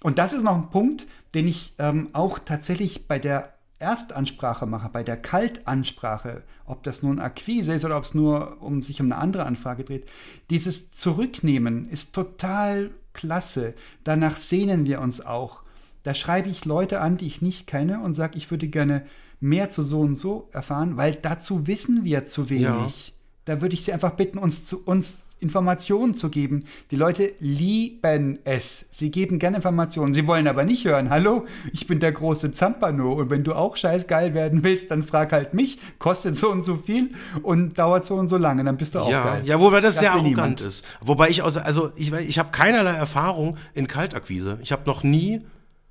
Und 0.04 0.20
das 0.20 0.34
ist 0.34 0.44
noch 0.44 0.56
ein 0.56 0.70
Punkt, 0.70 1.06
den 1.34 1.48
ich 1.48 1.74
ähm, 1.80 2.10
auch 2.14 2.40
tatsächlich 2.40 3.08
bei 3.08 3.20
der 3.20 3.55
Erstansprache 3.80 4.66
mache, 4.66 4.90
bei 4.90 5.04
der 5.04 5.18
Kaltansprache, 5.18 6.44
ob 6.66 6.84
das 6.84 7.04
nun 7.04 7.20
Akquise 7.20 7.74
ist 7.74 7.86
oder 7.86 7.98
ob 7.98 8.06
es 8.06 8.14
nur 8.14 8.62
um 8.62 8.82
sich 8.82 9.02
um 9.02 9.12
eine 9.12 9.18
andere 9.18 9.46
Anfrage 9.46 9.84
dreht, 9.84 10.06
dieses 10.50 10.92
Zurücknehmen 10.92 11.90
ist 11.90 12.16
total 12.16 12.92
klasse. 13.14 13.74
Danach 14.04 14.38
sehnen 14.38 14.86
wir 14.86 15.02
uns 15.02 15.26
auch. 15.26 15.62
Da 16.04 16.14
schreibe 16.14 16.50
ich 16.50 16.66
Leute 16.66 17.02
an, 17.02 17.18
die 17.18 17.28
ich 17.28 17.42
nicht 17.42 17.68
kenne 17.68 18.00
und 18.00 18.14
sage, 18.14 18.38
ich 18.38 18.50
würde 18.52 18.68
gerne 18.68 19.06
mehr 19.40 19.70
zu 19.70 19.84
so 19.84 20.02
und 20.02 20.16
so 20.16 20.50
erfahren, 20.52 20.98
weil 20.98 21.16
dazu 21.16 21.68
wissen 21.68 22.04
wir 22.04 22.26
zu 22.26 22.50
wenig. 22.50 23.08
Ja. 23.08 23.14
Da 23.46 23.62
würde 23.62 23.76
ich 23.76 23.84
Sie 23.84 23.94
einfach 23.94 24.14
bitten, 24.14 24.38
uns 24.38 24.66
zu 24.66 24.84
uns 24.86 25.25
Informationen 25.46 26.16
zu 26.16 26.30
geben. 26.30 26.66
Die 26.90 26.96
Leute 26.96 27.34
lieben 27.40 28.40
es. 28.44 28.88
Sie 28.90 29.12
geben 29.12 29.38
gerne 29.38 29.58
Informationen. 29.58 30.12
Sie 30.12 30.26
wollen 30.26 30.48
aber 30.48 30.64
nicht 30.64 30.86
hören, 30.86 31.12
hallo, 31.12 31.46
ich 31.72 31.86
bin 31.86 32.00
der 32.00 32.12
große 32.12 32.52
Zampano 32.52 33.14
und 33.14 33.30
wenn 33.30 33.44
du 33.44 33.54
auch 33.54 33.76
scheißgeil 33.76 34.34
werden 34.34 34.64
willst, 34.64 34.90
dann 34.90 35.04
frag 35.04 35.32
halt 35.32 35.54
mich, 35.54 35.78
kostet 36.00 36.36
so 36.36 36.52
und 36.52 36.66
so 36.66 36.78
viel 36.78 37.12
und 37.44 37.78
dauert 37.78 38.06
so 38.06 38.16
und 38.16 38.28
so 38.28 38.38
lange, 38.38 38.64
dann 38.64 38.78
bist 38.78 38.96
du 38.96 39.00
auch 39.00 39.10
ja, 39.10 39.24
geil. 39.24 39.42
Ja, 39.46 39.60
wobei 39.60 39.82
das, 39.82 39.94
das 39.94 40.00
sehr 40.02 40.12
arrogant 40.12 40.30
niemand. 40.30 40.62
ist. 40.62 40.86
Wobei 41.00 41.30
ich 41.30 41.44
aus, 41.44 41.58
also 41.58 41.92
ich, 41.96 42.12
ich 42.12 42.40
habe 42.40 42.50
keinerlei 42.52 42.94
Erfahrung 42.94 43.58
in 43.76 43.88
Kaltakquise. 43.88 44.58
Ich 44.64 44.72
habe 44.72 44.84
noch 44.88 45.04
nie 45.04 45.42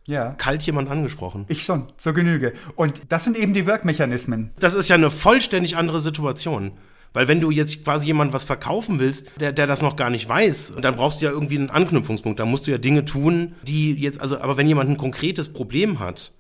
ja. 0.07 0.33
kalt 0.33 0.63
jemand 0.63 0.91
angesprochen. 0.91 1.45
Ich 1.49 1.63
schon, 1.63 1.87
zur 1.97 2.13
Genüge. 2.13 2.55
Und 2.75 3.01
das 3.11 3.25
sind 3.25 3.37
eben 3.37 3.55
die 3.55 3.67
Wirkmechanismen. 3.67 4.51
Das 4.59 4.75
ist 4.75 4.89
ja 4.89 4.97
eine 4.97 5.11
vollständig 5.11 5.77
andere 5.77 6.01
Situation. 6.01 6.73
Weil 7.15 7.29
wenn 7.29 7.41
du 7.41 7.51
jetzt 7.51 7.85
quasi 7.85 8.07
jemand 8.07 8.33
was 8.33 8.45
verkaufen 8.45 8.99
willst, 8.99 9.31
der, 9.41 9.53
der 9.53 9.67
das 9.67 9.81
noch 9.81 9.97
gar 9.97 10.11
nicht 10.11 10.29
weiß, 10.29 10.75
dann 10.83 10.97
brauchst 10.97 11.23
du 11.23 11.27
ja 11.27 11.31
irgendwie 11.31 11.57
einen 11.57 11.71
Anknüpfungspunkt. 11.71 12.39
Da 12.41 12.45
musst 12.45 12.67
du 12.67 12.73
ja 12.73 12.79
Dinge 12.79 13.05
tun, 13.05 13.55
die 13.63 13.95
jetzt, 13.95 14.21
also, 14.21 14.39
aber 14.39 14.57
wenn 14.57 14.69
jemand 14.69 14.91
ein 14.91 14.97
konkretes 14.99 15.53
Problem 15.53 16.01
hat, 16.01 16.33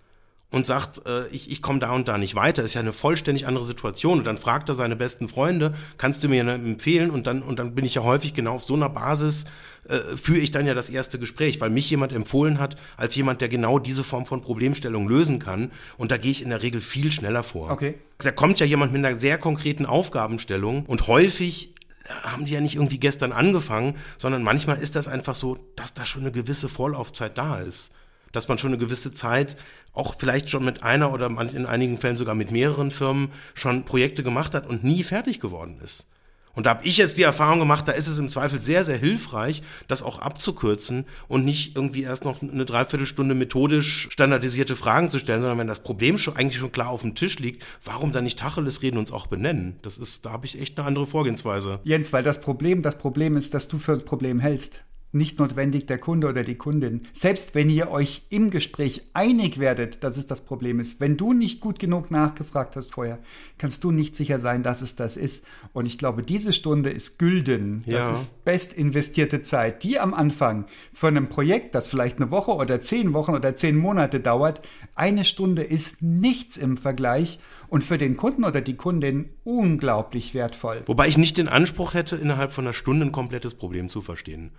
und 0.55 0.67
sagt, 0.67 1.05
äh, 1.07 1.27
ich, 1.29 1.51
ich 1.51 1.63
komme 1.63 1.81
da 1.81 1.91
und 1.91 2.07
da 2.07 2.17
nicht 2.17 2.37
weiter, 2.37 2.63
ist 2.63 2.75
ja 2.75 2.81
eine 2.81 2.93
vollständig 2.93 3.49
andere 3.49 3.65
Situation. 3.65 4.19
Und 4.19 4.25
dann 4.25 4.39
fragt 4.39 4.69
er 4.69 4.77
seine 4.77 4.95
besten 4.95 5.29
Freunde, 5.29 5.75
kannst 5.99 6.23
du 6.23 6.29
mir 6.29 6.47
empfehlen? 6.47 7.11
Und 7.11 7.27
dann, 7.27 7.43
und 7.43 7.59
dann 7.59 7.75
bin 7.75 7.85
ich 7.85 7.97
ja 7.97 8.05
häufig 8.05 8.35
genau 8.35 8.55
auf 8.55 8.63
so 8.63 8.75
einer 8.75 8.89
Basis, 8.89 9.47
äh, 9.89 10.17
führe 10.17 10.39
ich 10.39 10.53
dann 10.53 10.65
ja 10.65 10.75
das 10.75 10.91
erste 10.91 11.19
Gespräch, 11.19 11.61
weil 11.61 11.71
mich 11.71 11.91
jemand 11.91 12.13
empfohlen 12.13 12.61
hat, 12.61 12.77
als 12.97 13.17
jemand, 13.17 13.41
der 13.41 13.49
genau 13.49 13.81
diese 13.81 14.05
Form 14.05 14.27
von 14.27 14.43
Problemstellung 14.43 15.09
lösen 15.09 15.41
kann. 15.41 15.73
Und 15.99 16.13
da 16.13 16.19
gehe 16.19 16.31
ich 16.31 16.41
in 16.41 16.51
der 16.51 16.63
Regel 16.63 16.81
viel 16.81 17.11
schneller 17.11 17.43
vor. 17.43 17.73
Okay. 17.73 17.97
Da 18.19 18.31
kommt 18.31 18.61
ja 18.61 18.67
jemand 18.67 18.93
mit 18.93 19.05
einer 19.05 19.19
sehr 19.19 19.39
konkreten 19.39 19.87
Aufgabenstellung 19.87 20.87
und 20.87 21.09
häufig 21.09 21.75
haben 22.23 22.45
die 22.45 22.53
ja 22.53 22.61
nicht 22.61 22.77
irgendwie 22.77 23.01
gestern 23.01 23.33
angefangen, 23.33 23.97
sondern 24.19 24.45
manchmal 24.45 24.77
ist 24.79 24.95
das 24.95 25.09
einfach 25.09 25.35
so, 25.35 25.59
dass 25.75 25.95
da 25.95 26.07
schon 26.07 26.23
eine 26.23 26.31
gewisse 26.31 26.69
Vorlaufzeit 26.69 27.37
da 27.39 27.59
ist 27.59 27.91
dass 28.35 28.49
man 28.49 28.59
schon 28.59 28.71
eine 28.71 28.79
gewisse 28.79 29.13
Zeit 29.13 29.57
auch 29.93 30.15
vielleicht 30.15 30.51
schon 30.51 30.65
mit 30.65 30.83
einer 30.83 31.13
oder 31.13 31.27
in 31.27 31.67
einigen 31.67 31.99
Fällen 31.99 32.17
sogar 32.17 32.35
mit 32.35 32.51
mehreren 32.51 32.91
Firmen 32.91 33.31
schon 33.55 33.85
Projekte 33.85 34.23
gemacht 34.23 34.55
hat 34.55 34.67
und 34.67 34.85
nie 34.85 35.03
fertig 35.03 35.41
geworden 35.41 35.81
ist. 35.83 36.07
Und 36.55 36.67
da 36.67 36.71
habe 36.71 36.87
ich 36.87 36.97
jetzt 36.99 37.19
die 37.19 37.23
Erfahrung 37.23 37.59
gemacht, 37.59 37.89
da 37.89 37.93
ist 37.93 38.07
es 38.07 38.19
im 38.19 38.31
Zweifel 38.31 38.61
sehr, 38.61 38.85
sehr 38.85 38.97
hilfreich, 38.97 39.63
das 39.89 40.03
auch 40.03 40.21
abzukürzen 40.21 41.05
und 41.27 41.45
nicht 41.45 41.75
irgendwie 41.77 42.03
erst 42.03 42.25
noch 42.25 42.43
eine 42.43 42.65
Dreiviertelstunde 42.65 43.35
methodisch 43.35 44.09
standardisierte 44.11 44.77
Fragen 44.77 45.11
zu 45.11 45.19
stellen, 45.19 45.41
sondern 45.41 45.59
wenn 45.59 45.67
das 45.67 45.83
Problem 45.83 46.17
schon 46.17 46.37
eigentlich 46.37 46.59
schon 46.59 46.73
klar 46.73 46.91
auf 46.91 47.03
dem 47.03 47.17
Tisch 47.17 47.39
liegt, 47.41 47.65
warum 47.85 48.13
dann 48.13 48.25
nicht 48.25 48.39
Tacheles 48.39 48.83
reden 48.83 48.99
und 48.99 49.09
es 49.09 49.13
auch 49.13 49.27
benennen? 49.27 49.81
Das 49.83 49.99
ist, 49.99 50.27
da 50.27 50.31
habe 50.31 50.47
ich 50.47 50.61
echt 50.61 50.79
eine 50.79 50.87
andere 50.87 51.07
Vorgehensweise. 51.07 51.81
Jens, 51.83 52.13
weil 52.13 52.23
das 52.23 52.41
Problem, 52.41 52.83
das 52.83 52.99
Problem 52.99 53.37
ist, 53.37 53.53
dass 53.55 53.67
du 53.67 53.79
für 53.79 53.95
das 53.95 54.05
Problem 54.05 54.39
hältst 54.39 54.85
nicht 55.15 55.39
notwendig 55.39 55.87
der 55.87 55.99
Kunde 55.99 56.29
oder 56.29 56.43
die 56.43 56.57
Kundin. 56.57 57.03
Selbst 57.13 57.55
wenn 57.55 57.71
ihr 57.71 57.91
euch 57.91 58.23
im 58.31 58.51
Gespräch 58.51 59.03
einig 59.15 59.59
werdet, 59.59 60.05
dass 60.05 60.17
es 60.17 60.27
das 60.27 60.43
Problem 60.43 60.81
ist, 60.81 61.01
wenn 61.01 61.17
du 61.17 61.33
nicht 61.33 61.61
gut 61.61 61.79
genug 61.79 62.11
nachgefragt 62.11 62.77
hast 62.77 62.93
vorher, 62.93 63.19
kannst 63.59 63.85
du 63.85 63.91
nicht 63.91 64.17
sicher 64.17 64.39
sein, 64.39 64.63
dass 64.63 64.83
es 64.83 64.97
das 64.97 65.17
ist. 65.17 65.47
Und 65.73 65.87
ich 65.87 65.99
glaube, 65.99 66.23
diese 66.23 66.53
Stunde 66.53 66.91
ist 66.91 67.19
gülden. 67.19 67.85
Das 67.87 68.07
ja. 68.07 68.11
ist 68.11 68.45
best 68.45 68.73
investierte 68.73 69.43
Zeit, 69.43 69.85
die 69.85 69.99
am 69.99 70.15
Anfang 70.15 70.67
von 70.93 71.17
einem 71.17 71.29
Projekt, 71.29 71.75
das 71.75 71.87
vielleicht 71.87 72.19
eine 72.19 72.31
Woche 72.31 72.53
oder 72.53 72.81
zehn 72.81 73.13
Wochen 73.13 73.35
oder 73.35 73.57
zehn 73.57 73.77
Monate 73.77 74.21
dauert, 74.21 74.61
eine 74.95 75.25
Stunde 75.25 75.63
ist 75.63 76.03
nichts 76.03 76.57
im 76.57 76.77
Vergleich 76.77 77.39
und 77.69 77.85
für 77.85 77.99
den 77.99 78.17
Kunden 78.17 78.45
oder 78.45 78.61
die 78.61 78.77
Kundin 78.77 79.31
unglaublich 79.45 80.35
wertvoll. 80.35 80.83
Wobei 80.87 81.09
ich 81.09 81.19
nicht 81.19 81.39
den 81.39 81.49
Anspruch 81.49 81.95
hätte, 81.95 82.17
innerhalb 82.17 82.53
von 82.53 82.65
einer 82.65 82.75
Stunde 82.75 83.07
ein 83.07 83.13
komplettes 83.13 83.55
Problem 83.55 83.89
zu 83.89 84.03
verstehen. 84.03 84.53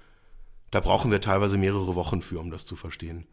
Da 0.75 0.81
brauchen 0.81 1.09
wir 1.09 1.21
teilweise 1.21 1.57
mehrere 1.57 1.95
Wochen 1.95 2.21
für, 2.21 2.37
um 2.37 2.51
das 2.51 2.65
zu 2.65 2.75
verstehen. 2.75 3.25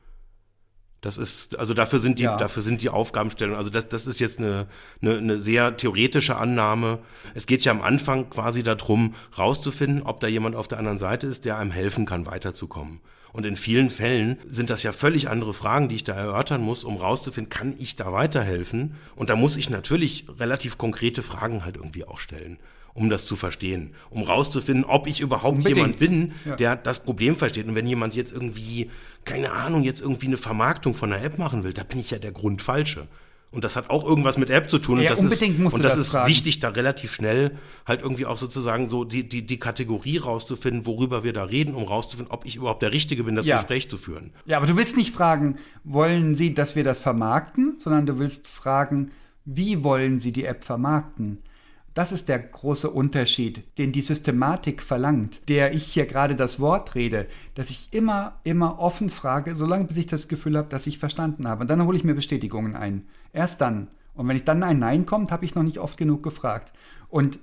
Das 1.01 1.19
ist, 1.19 1.59
also 1.59 1.75
dafür 1.75 1.99
sind 1.99 2.21
die, 2.21 2.23
ja. 2.23 2.37
dafür 2.37 2.63
sind 2.63 2.83
die 2.83 2.89
Aufgabenstellungen, 2.89 3.59
also 3.59 3.69
das, 3.69 3.89
das 3.89 4.07
ist 4.07 4.21
jetzt 4.21 4.39
eine, 4.39 4.69
eine, 5.01 5.19
eine 5.19 5.41
sehr 5.41 5.77
theoretische 5.77 6.37
Annahme. 6.37 7.01
Es 7.35 7.49
geht 7.49 7.65
ja 7.65 7.73
am 7.73 7.83
Anfang 7.83 8.31
quasi 8.31 8.63
darum, 8.63 9.17
rauszufinden, 9.37 10.05
ob 10.05 10.21
da 10.21 10.29
jemand 10.29 10.55
auf 10.55 10.69
der 10.69 10.79
anderen 10.79 10.99
Seite 10.99 11.27
ist, 11.27 11.45
der 11.45 11.59
einem 11.59 11.73
helfen 11.73 12.07
kann, 12.07 12.27
weiterzukommen. 12.27 13.01
Und 13.33 13.45
in 13.45 13.57
vielen 13.57 13.91
Fällen 13.91 14.39
sind 14.47 14.71
das 14.71 14.85
ja 14.85 14.93
völlig 14.93 15.29
andere 15.29 15.53
Fragen, 15.53 15.89
die 15.89 15.97
ich 15.97 16.05
da 16.05 16.13
erörtern 16.13 16.63
muss, 16.63 16.85
um 16.85 16.97
rauszufinden, 16.97 17.51
kann 17.51 17.75
ich 17.77 17.97
da 17.97 18.13
weiterhelfen? 18.13 18.95
Und 19.17 19.31
da 19.31 19.35
muss 19.35 19.57
ich 19.57 19.69
natürlich 19.69 20.27
relativ 20.39 20.79
konkrete 20.79 21.25
Fragen 21.25 21.65
halt 21.65 21.75
irgendwie 21.75 22.05
auch 22.05 22.21
stellen 22.21 22.61
um 22.95 23.11
das 23.11 23.27
zu 23.27 23.37
verstehen, 23.37 23.95
um 24.11 24.23
rauszufinden, 24.23 24.85
ob 24.85 25.07
ich 25.07 25.21
überhaupt 25.21 25.59
Unbedingt. 25.59 25.77
jemand 25.77 25.99
bin, 25.99 26.33
ja. 26.45 26.57
der 26.57 26.77
das 26.77 27.01
Problem 27.01 27.37
versteht. 27.37 27.67
Und 27.67 27.75
wenn 27.75 27.87
jemand 27.87 28.15
jetzt 28.15 28.33
irgendwie, 28.33 28.91
keine 29.25 29.53
Ahnung, 29.53 29.83
jetzt 29.83 30.01
irgendwie 30.01 30.27
eine 30.27 30.37
Vermarktung 30.37 30.95
von 30.95 31.13
einer 31.13 31.25
App 31.25 31.39
machen 31.39 31.65
will, 31.65 31.73
da 31.73 31.85
bin 31.85 31.99
ich 31.99 32.11
ja 32.11 32.19
der 32.19 32.33
Grundfalsche. 32.33 33.09
Und 33.53 33.65
das 33.65 33.77
hat 33.77 33.91
auch 33.91 34.03
irgendwas 34.03 34.39
mit 34.39 34.49
App 34.49 34.71
zu 34.71 34.79
tun. 34.79 34.99
Ja, 34.99 35.11
und 35.11 35.11
das 35.11 35.21
unbedingt 35.21 35.61
ist, 35.61 35.75
und 35.75 35.85
das, 35.85 35.93
das 35.93 36.07
ist 36.07 36.13
fragen. 36.13 36.31
wichtig, 36.31 36.61
da 36.61 36.71
relativ 36.71 37.13
schnell 37.13 37.59
halt 37.87 38.01
irgendwie 38.01 38.25
auch 38.25 38.39
sozusagen 38.39 38.89
so 38.89 39.05
die, 39.05 39.29
die, 39.29 39.47
die 39.47 39.59
Kategorie 39.59 40.17
rauszufinden, 40.17 40.87
worüber 40.87 41.23
wir 41.23 41.35
da 41.35 41.45
reden, 41.45 41.75
um 41.75 41.85
rauszufinden, 41.85 42.33
ob 42.33 42.47
ich 42.47 42.57
überhaupt 42.57 42.81
der 42.81 42.95
Richtige 42.95 43.25
bin, 43.25 43.37
das 43.37 43.45
ja. 43.45 43.57
Gespräch 43.57 43.91
zu 43.91 43.99
führen. 43.99 44.33
Ja, 44.47 44.57
aber 44.57 44.67
du 44.67 44.77
willst 44.77 44.97
nicht 44.97 45.15
fragen, 45.15 45.59
wollen 45.85 46.35
Sie, 46.35 46.55
dass 46.55 46.77
wir 46.77 46.85
das 46.85 47.03
vermarkten, 47.03 47.75
sondern 47.79 48.07
du 48.07 48.19
willst 48.19 48.49
fragen, 48.49 49.11
wie 49.45 49.85
wollen 49.85 50.19
Sie 50.19 50.33
die 50.33 50.47
App 50.47 50.65
vermarkten? 50.65 51.43
Das 51.95 52.11
ist 52.11 52.29
der 52.29 52.39
große 52.39 52.89
Unterschied, 52.89 53.65
den 53.77 53.93
die 53.93 54.01
Systematik 54.01 54.83
verlangt, 54.83 55.41
der 55.49 55.75
ich 55.75 55.85
hier 55.85 56.07
gerade 56.07 56.35
das 56.35 56.59
Wort 56.59 56.95
rede, 56.95 57.27
dass 57.55 57.69
ich 57.69 57.89
immer, 57.93 58.41
immer 58.45 58.79
offen 58.79 59.11
frage, 59.11 59.57
solange 59.57 59.85
bis 59.85 59.99
ich 59.99 60.07
das 60.07 60.29
Gefühl 60.29 60.57
habe, 60.57 60.69
dass 60.69 60.87
ich 60.87 60.99
verstanden 60.99 61.47
habe. 61.47 61.63
Und 61.63 61.69
dann 61.71 61.85
hole 61.85 61.97
ich 61.97 62.05
mir 62.05 62.15
Bestätigungen 62.15 62.77
ein. 62.77 63.07
Erst 63.33 63.61
dann. 63.61 63.89
Und 64.15 64.27
wenn 64.27 64.37
ich 64.37 64.45
dann 64.45 64.63
ein 64.63 64.79
Nein 64.79 65.05
kommt, 65.05 65.31
habe 65.31 65.45
ich 65.45 65.55
noch 65.55 65.63
nicht 65.63 65.81
oft 65.81 65.99
genug 65.99 66.23
gefragt. 66.23 66.73
Und 67.09 67.39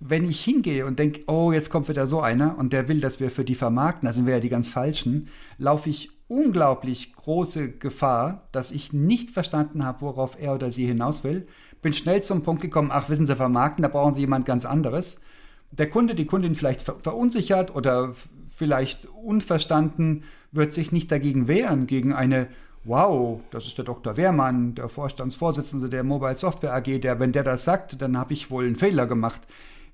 wenn 0.00 0.24
ich 0.24 0.44
hingehe 0.44 0.86
und 0.86 1.00
denke, 1.00 1.22
oh, 1.26 1.50
jetzt 1.50 1.70
kommt 1.70 1.88
wieder 1.88 2.06
so 2.06 2.20
einer 2.20 2.56
und 2.56 2.72
der 2.72 2.86
will, 2.86 3.00
dass 3.00 3.18
wir 3.18 3.32
für 3.32 3.44
die 3.44 3.56
vermarkten, 3.56 4.06
da 4.06 4.12
sind 4.12 4.26
wir 4.26 4.34
ja 4.34 4.40
die 4.40 4.48
ganz 4.48 4.70
Falschen, 4.70 5.28
laufe 5.58 5.90
ich 5.90 6.10
unglaublich 6.28 7.14
große 7.14 7.72
Gefahr, 7.72 8.48
dass 8.52 8.70
ich 8.70 8.92
nicht 8.92 9.30
verstanden 9.30 9.84
habe, 9.84 10.02
worauf 10.02 10.40
er 10.40 10.54
oder 10.54 10.70
sie 10.70 10.86
hinaus 10.86 11.24
will 11.24 11.48
bin 11.82 11.92
schnell 11.92 12.22
zum 12.22 12.42
Punkt 12.42 12.62
gekommen, 12.62 12.90
ach, 12.92 13.08
wissen 13.08 13.26
Sie, 13.26 13.36
vermarkten, 13.36 13.82
da 13.82 13.88
brauchen 13.88 14.14
Sie 14.14 14.20
jemand 14.20 14.46
ganz 14.46 14.64
anderes. 14.64 15.20
Der 15.70 15.88
Kunde, 15.88 16.14
die 16.14 16.26
Kundin 16.26 16.54
vielleicht 16.54 16.82
verunsichert 16.82 17.74
oder 17.74 18.14
vielleicht 18.54 19.06
unverstanden, 19.06 20.24
wird 20.50 20.72
sich 20.72 20.92
nicht 20.92 21.12
dagegen 21.12 21.46
wehren, 21.46 21.86
gegen 21.86 22.12
eine 22.12 22.48
wow, 22.84 23.40
das 23.50 23.66
ist 23.66 23.76
der 23.76 23.84
Dr. 23.84 24.16
Wehrmann, 24.16 24.74
der 24.74 24.88
Vorstandsvorsitzende 24.88 25.88
der 25.88 26.04
Mobile 26.04 26.34
Software 26.34 26.74
AG, 26.74 27.00
der, 27.00 27.20
wenn 27.20 27.32
der 27.32 27.44
das 27.44 27.64
sagt, 27.64 28.00
dann 28.00 28.16
habe 28.16 28.32
ich 28.32 28.50
wohl 28.50 28.64
einen 28.64 28.76
Fehler 28.76 29.06
gemacht. 29.06 29.42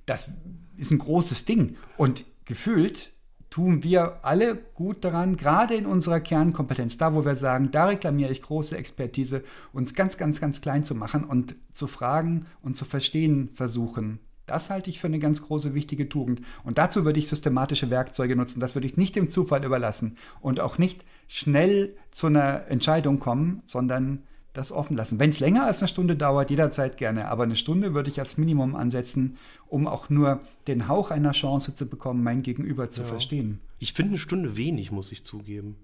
Das 0.07 0.31
ist 0.77 0.91
ein 0.91 0.99
großes 0.99 1.45
Ding. 1.45 1.77
Und 1.97 2.25
gefühlt 2.45 3.13
tun 3.55 3.85
wir 3.85 4.19
alle 4.23 4.57
gut 4.75 5.05
daran, 5.05 5.37
gerade 5.37 5.75
in 5.75 5.87
unserer 5.87 6.19
Kernkompetenz, 6.19 6.99
da 6.99 7.15
wo 7.15 7.25
wir 7.25 7.37
sagen, 7.37 7.71
da 7.71 7.85
reklamiere 7.85 8.33
ich 8.33 8.43
große 8.43 8.77
Expertise, 8.77 9.45
uns 9.73 9.95
ganz, 9.95 10.19
ganz, 10.19 10.41
ganz 10.41 10.61
klein 10.61 10.85
zu 10.85 10.97
machen 10.97 11.23
und 11.23 11.55
zu 11.73 11.87
fragen 11.87 12.47
und 12.63 12.77
zu 12.77 12.85
verstehen 12.85 13.51
versuchen. 13.55 14.19
Das 14.47 14.71
halte 14.71 14.91
ich 14.91 14.99
für 14.99 15.07
eine 15.07 15.21
ganz 15.21 15.41
große 15.41 15.73
wichtige 15.73 16.09
Tugend. 16.09 16.41
Und 16.65 16.79
dazu 16.79 17.05
würde 17.05 17.21
ich 17.21 17.29
systematische 17.29 17.91
Werkzeuge 17.91 18.35
nutzen. 18.35 18.59
Das 18.59 18.75
würde 18.75 18.89
ich 18.89 18.97
nicht 18.97 19.15
dem 19.15 19.29
Zufall 19.29 19.65
überlassen 19.65 20.19
und 20.41 20.59
auch 20.59 20.77
nicht 20.77 21.05
schnell 21.29 21.97
zu 22.11 22.27
einer 22.27 22.67
Entscheidung 22.67 23.21
kommen, 23.21 23.63
sondern 23.67 24.25
das 24.55 24.73
offen 24.73 24.97
lassen. 24.97 25.19
Wenn 25.19 25.31
es 25.31 25.41
länger 25.41 25.67
als 25.67 25.83
eine 25.83 25.89
Stunde 25.89 26.17
dauert, 26.17 26.49
jederzeit 26.49 26.97
gerne, 26.97 27.29
aber 27.29 27.43
eine 27.43 27.57
Stunde 27.57 27.93
würde 27.93 28.09
ich 28.09 28.21
als 28.21 28.39
Minimum 28.39 28.75
ansetzen, 28.75 29.37
um 29.67 29.87
auch 29.87 30.09
nur 30.09 30.41
den 30.67 30.89
Hauch 30.89 31.11
einer 31.11 31.33
Chance 31.33 31.75
zu 31.75 31.87
bekommen, 31.87 32.23
mein 32.23 32.43
Gegenüber 32.43 32.89
zu 32.89 33.03
ja. 33.03 33.09
verstehen. 33.09 33.61
Ich 33.81 33.93
finde 33.93 34.11
eine 34.11 34.19
Stunde 34.19 34.57
wenig, 34.57 34.91
muss 34.91 35.13
ich 35.13 35.25
zugeben. 35.25 35.77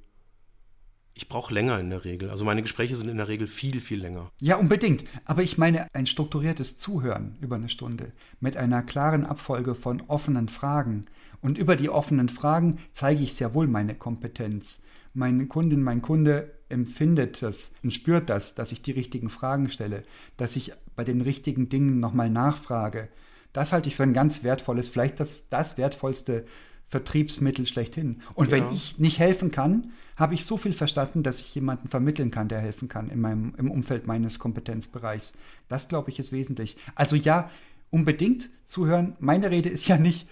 Ich 1.15 1.29
brauche 1.29 1.53
länger 1.53 1.79
in 1.81 1.91
der 1.91 2.05
Regel. 2.05 2.31
Also 2.31 2.45
meine 2.45 2.63
Gespräche 2.63 2.97
sind 2.97 3.09
in 3.09 3.19
der 3.19 3.29
Regel 3.29 3.49
viel, 3.49 3.81
viel 3.81 4.01
länger. 4.01 4.31
Ja, 4.41 4.57
unbedingt. 4.57 5.05
Aber 5.27 5.43
ich 5.43 5.59
meine 5.59 5.87
ein 5.93 6.07
strukturiertes 6.07 6.79
Zuhören 6.79 7.37
über 7.41 7.57
eine 7.57 7.69
Stunde 7.69 8.13
mit 8.39 8.57
einer 8.57 8.83
klaren 8.83 9.27
Abfolge 9.27 9.75
von 9.75 10.01
offenen 10.07 10.49
Fragen. 10.49 11.07
Und 11.43 11.59
über 11.59 11.77
die 11.77 11.91
offenen 11.91 12.29
Fragen 12.29 12.79
zeige 12.93 13.23
ich 13.23 13.35
sehr 13.35 13.53
wohl 13.55 13.67
meine 13.67 13.97
Kompetenz. 13.97 14.83
Meine 15.13 15.47
Kundin, 15.47 15.83
mein 15.83 16.01
Kunde 16.01 16.53
empfindet 16.71 17.43
das 17.43 17.73
und 17.83 17.93
spürt 17.93 18.31
das, 18.31 18.55
dass 18.55 18.73
ich 18.73 18.83
die 18.83 18.93
richtigen 18.93 19.31
Fragen 19.31 19.69
stelle, 19.69 20.05
dass 20.37 20.57
ich 20.57 20.73
bei 20.97 21.05
den 21.05 21.21
richtigen 21.21 21.69
Dingen 21.69 22.01
nochmal 22.01 22.31
nachfrage. 22.31 23.09
Das 23.53 23.73
halte 23.73 23.89
ich 23.89 23.97
für 23.97 24.05
ein 24.05 24.13
ganz 24.13 24.45
wertvolles, 24.45 24.89
vielleicht 24.89 25.21
das, 25.21 25.49
das 25.49 25.77
wertvollste 25.77 26.45
Vertriebsmittel 26.89 27.67
schlechthin. 27.67 28.21
Und 28.35 28.51
ja. 28.51 28.53
wenn 28.53 28.73
ich 28.73 28.99
nicht 28.99 29.19
helfen 29.19 29.51
kann, 29.51 29.93
habe 30.17 30.35
ich 30.35 30.45
so 30.45 30.57
viel 30.57 30.73
verstanden, 30.73 31.23
dass 31.23 31.41
ich 31.41 31.55
jemanden 31.55 31.89
vermitteln 31.89 32.31
kann, 32.31 32.49
der 32.49 32.61
helfen 32.61 32.89
kann 32.89 33.11
in 33.11 33.21
meinem, 33.21 33.55
im 33.57 33.71
Umfeld 33.71 34.07
meines 34.07 34.39
Kompetenzbereichs. 34.39 35.35
Das, 35.69 35.89
glaube 35.89 36.11
ich, 36.11 36.19
ist 36.19 36.33
wesentlich. 36.33 36.77
Also 36.95 37.17
ja, 37.17 37.51
unbedingt 37.91 38.51
zuhören. 38.65 39.17
Meine 39.19 39.51
Rede 39.51 39.69
ist 39.69 39.89
ja 39.89 39.97
nicht, 39.99 40.29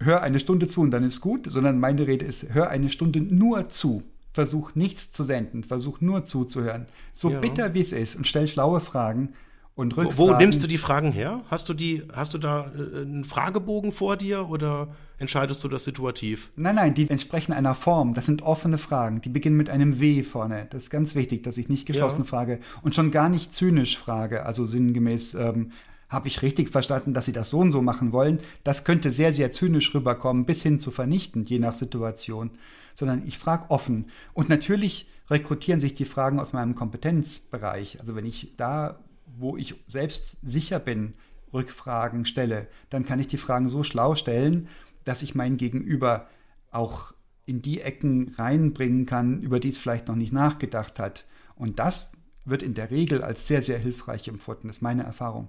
hör 0.00 0.22
eine 0.22 0.38
Stunde 0.38 0.68
zu 0.68 0.82
und 0.82 0.90
dann 0.90 1.04
ist 1.04 1.20
gut, 1.20 1.50
sondern 1.50 1.80
meine 1.80 2.06
Rede 2.06 2.24
ist, 2.24 2.52
hör 2.52 2.68
eine 2.68 2.90
Stunde 2.90 3.20
nur 3.20 3.68
zu 3.68 4.02
versuch 4.32 4.74
nichts 4.74 5.12
zu 5.12 5.22
senden, 5.22 5.64
versuch 5.64 6.00
nur 6.00 6.24
zuzuhören. 6.24 6.86
So 7.12 7.30
ja. 7.30 7.40
bitter 7.40 7.74
wie 7.74 7.80
es 7.80 7.92
ist 7.92 8.16
und 8.16 8.26
stell 8.26 8.48
schlaue 8.48 8.80
Fragen 8.80 9.34
und 9.74 9.96
Rückfragen. 9.96 10.18
Wo, 10.18 10.28
wo 10.28 10.36
nimmst 10.36 10.62
du 10.62 10.66
die 10.66 10.78
Fragen 10.78 11.12
her? 11.12 11.42
Hast 11.50 11.68
du 11.68 11.74
die, 11.74 12.02
hast 12.12 12.34
du 12.34 12.38
da 12.38 12.72
äh, 12.76 13.02
einen 13.02 13.24
Fragebogen 13.24 13.92
vor 13.92 14.16
dir 14.16 14.48
oder 14.48 14.88
entscheidest 15.18 15.62
du 15.64 15.68
das 15.68 15.84
situativ? 15.84 16.50
Nein, 16.56 16.76
nein, 16.76 16.94
die 16.94 17.08
entsprechen 17.08 17.52
einer 17.52 17.74
Form. 17.74 18.14
Das 18.14 18.26
sind 18.26 18.42
offene 18.42 18.78
Fragen. 18.78 19.20
Die 19.20 19.28
beginnen 19.28 19.56
mit 19.56 19.70
einem 19.70 20.00
W 20.00 20.22
vorne. 20.22 20.66
Das 20.70 20.84
ist 20.84 20.90
ganz 20.90 21.14
wichtig, 21.14 21.42
dass 21.42 21.58
ich 21.58 21.68
nicht 21.68 21.86
geschlossen 21.86 22.22
ja. 22.22 22.26
frage 22.26 22.58
und 22.82 22.94
schon 22.94 23.10
gar 23.10 23.28
nicht 23.28 23.54
zynisch 23.54 23.98
frage, 23.98 24.44
also 24.44 24.66
sinngemäß, 24.66 25.34
ähm, 25.34 25.72
habe 26.08 26.28
ich 26.28 26.42
richtig 26.42 26.68
verstanden, 26.68 27.14
dass 27.14 27.24
Sie 27.24 27.32
das 27.32 27.48
so 27.48 27.58
und 27.60 27.72
so 27.72 27.80
machen 27.80 28.12
wollen? 28.12 28.40
Das 28.64 28.84
könnte 28.84 29.10
sehr, 29.10 29.32
sehr 29.32 29.50
zynisch 29.50 29.94
rüberkommen, 29.94 30.44
bis 30.44 30.62
hin 30.62 30.78
zu 30.78 30.90
vernichtend, 30.90 31.48
je 31.48 31.58
nach 31.58 31.72
Situation 31.72 32.50
sondern 32.94 33.26
ich 33.26 33.38
frage 33.38 33.70
offen. 33.70 34.06
Und 34.32 34.48
natürlich 34.48 35.08
rekrutieren 35.30 35.80
sich 35.80 35.94
die 35.94 36.04
Fragen 36.04 36.38
aus 36.38 36.52
meinem 36.52 36.74
Kompetenzbereich. 36.74 38.00
Also 38.00 38.14
wenn 38.14 38.26
ich 38.26 38.54
da, 38.56 38.98
wo 39.38 39.56
ich 39.56 39.74
selbst 39.86 40.38
sicher 40.42 40.78
bin, 40.78 41.14
Rückfragen 41.52 42.24
stelle, 42.24 42.68
dann 42.90 43.04
kann 43.04 43.18
ich 43.18 43.26
die 43.26 43.36
Fragen 43.36 43.68
so 43.68 43.82
schlau 43.82 44.14
stellen, 44.14 44.68
dass 45.04 45.22
ich 45.22 45.34
mein 45.34 45.56
Gegenüber 45.56 46.28
auch 46.70 47.12
in 47.44 47.60
die 47.60 47.80
Ecken 47.80 48.34
reinbringen 48.36 49.06
kann, 49.06 49.42
über 49.42 49.60
die 49.60 49.68
es 49.68 49.78
vielleicht 49.78 50.08
noch 50.08 50.14
nicht 50.14 50.32
nachgedacht 50.32 50.98
hat. 50.98 51.26
Und 51.56 51.78
das 51.78 52.12
wird 52.44 52.62
in 52.62 52.74
der 52.74 52.90
Regel 52.90 53.22
als 53.22 53.46
sehr, 53.46 53.62
sehr 53.62 53.78
hilfreich 53.78 54.28
empfunden. 54.28 54.68
Das 54.68 54.78
ist 54.78 54.82
meine 54.82 55.02
Erfahrung. 55.02 55.48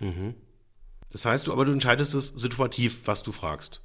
Mhm. 0.00 0.34
Das 1.10 1.24
heißt, 1.24 1.46
du 1.46 1.52
aber 1.52 1.64
du 1.64 1.72
entscheidest 1.72 2.14
es 2.14 2.28
situativ, 2.28 3.06
was 3.06 3.22
du 3.22 3.32
fragst. 3.32 3.82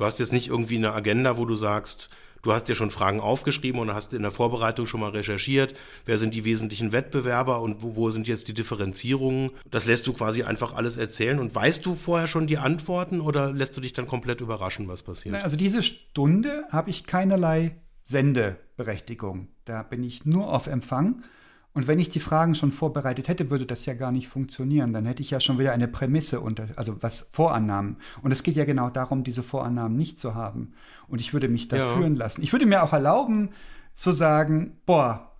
Du 0.00 0.06
hast 0.06 0.18
jetzt 0.18 0.32
nicht 0.32 0.48
irgendwie 0.48 0.78
eine 0.78 0.94
Agenda, 0.94 1.36
wo 1.36 1.44
du 1.44 1.54
sagst, 1.54 2.08
du 2.40 2.54
hast 2.54 2.68
dir 2.68 2.74
schon 2.74 2.90
Fragen 2.90 3.20
aufgeschrieben 3.20 3.78
und 3.82 3.92
hast 3.92 4.14
in 4.14 4.22
der 4.22 4.30
Vorbereitung 4.30 4.86
schon 4.86 5.00
mal 5.00 5.10
recherchiert, 5.10 5.74
wer 6.06 6.16
sind 6.16 6.32
die 6.32 6.46
wesentlichen 6.46 6.90
Wettbewerber 6.90 7.60
und 7.60 7.82
wo, 7.82 7.96
wo 7.96 8.08
sind 8.08 8.26
jetzt 8.26 8.48
die 8.48 8.54
Differenzierungen. 8.54 9.50
Das 9.70 9.84
lässt 9.84 10.06
du 10.06 10.14
quasi 10.14 10.42
einfach 10.42 10.72
alles 10.72 10.96
erzählen 10.96 11.38
und 11.38 11.54
weißt 11.54 11.84
du 11.84 11.96
vorher 11.96 12.28
schon 12.28 12.46
die 12.46 12.56
Antworten 12.56 13.20
oder 13.20 13.52
lässt 13.52 13.76
du 13.76 13.82
dich 13.82 13.92
dann 13.92 14.06
komplett 14.06 14.40
überraschen, 14.40 14.88
was 14.88 15.02
passiert? 15.02 15.34
Also 15.34 15.58
diese 15.58 15.82
Stunde 15.82 16.64
habe 16.72 16.88
ich 16.88 17.04
keinerlei 17.04 17.76
Sendeberechtigung. 18.00 19.48
Da 19.66 19.82
bin 19.82 20.02
ich 20.02 20.24
nur 20.24 20.50
auf 20.50 20.66
Empfang 20.66 21.24
und 21.72 21.86
wenn 21.86 22.00
ich 22.00 22.08
die 22.08 22.20
Fragen 22.20 22.56
schon 22.56 22.72
vorbereitet 22.72 23.28
hätte, 23.28 23.48
würde 23.48 23.64
das 23.64 23.86
ja 23.86 23.94
gar 23.94 24.10
nicht 24.10 24.26
funktionieren. 24.26 24.92
Dann 24.92 25.06
hätte 25.06 25.22
ich 25.22 25.30
ja 25.30 25.38
schon 25.38 25.58
wieder 25.58 25.72
eine 25.72 25.86
Prämisse 25.86 26.40
unter, 26.40 26.66
also 26.74 27.00
was 27.00 27.30
Vorannahmen. 27.32 27.96
Und 28.22 28.32
es 28.32 28.42
geht 28.42 28.56
ja 28.56 28.64
genau 28.64 28.90
darum, 28.90 29.22
diese 29.22 29.44
Vorannahmen 29.44 29.96
nicht 29.96 30.18
zu 30.18 30.34
haben. 30.34 30.74
Und 31.06 31.20
ich 31.20 31.32
würde 31.32 31.48
mich 31.48 31.68
da 31.68 31.76
ja. 31.76 31.94
führen 31.94 32.16
lassen. 32.16 32.42
Ich 32.42 32.52
würde 32.52 32.66
mir 32.66 32.82
auch 32.82 32.92
erlauben 32.92 33.50
zu 33.94 34.10
sagen, 34.10 34.78
boah, 34.84 35.32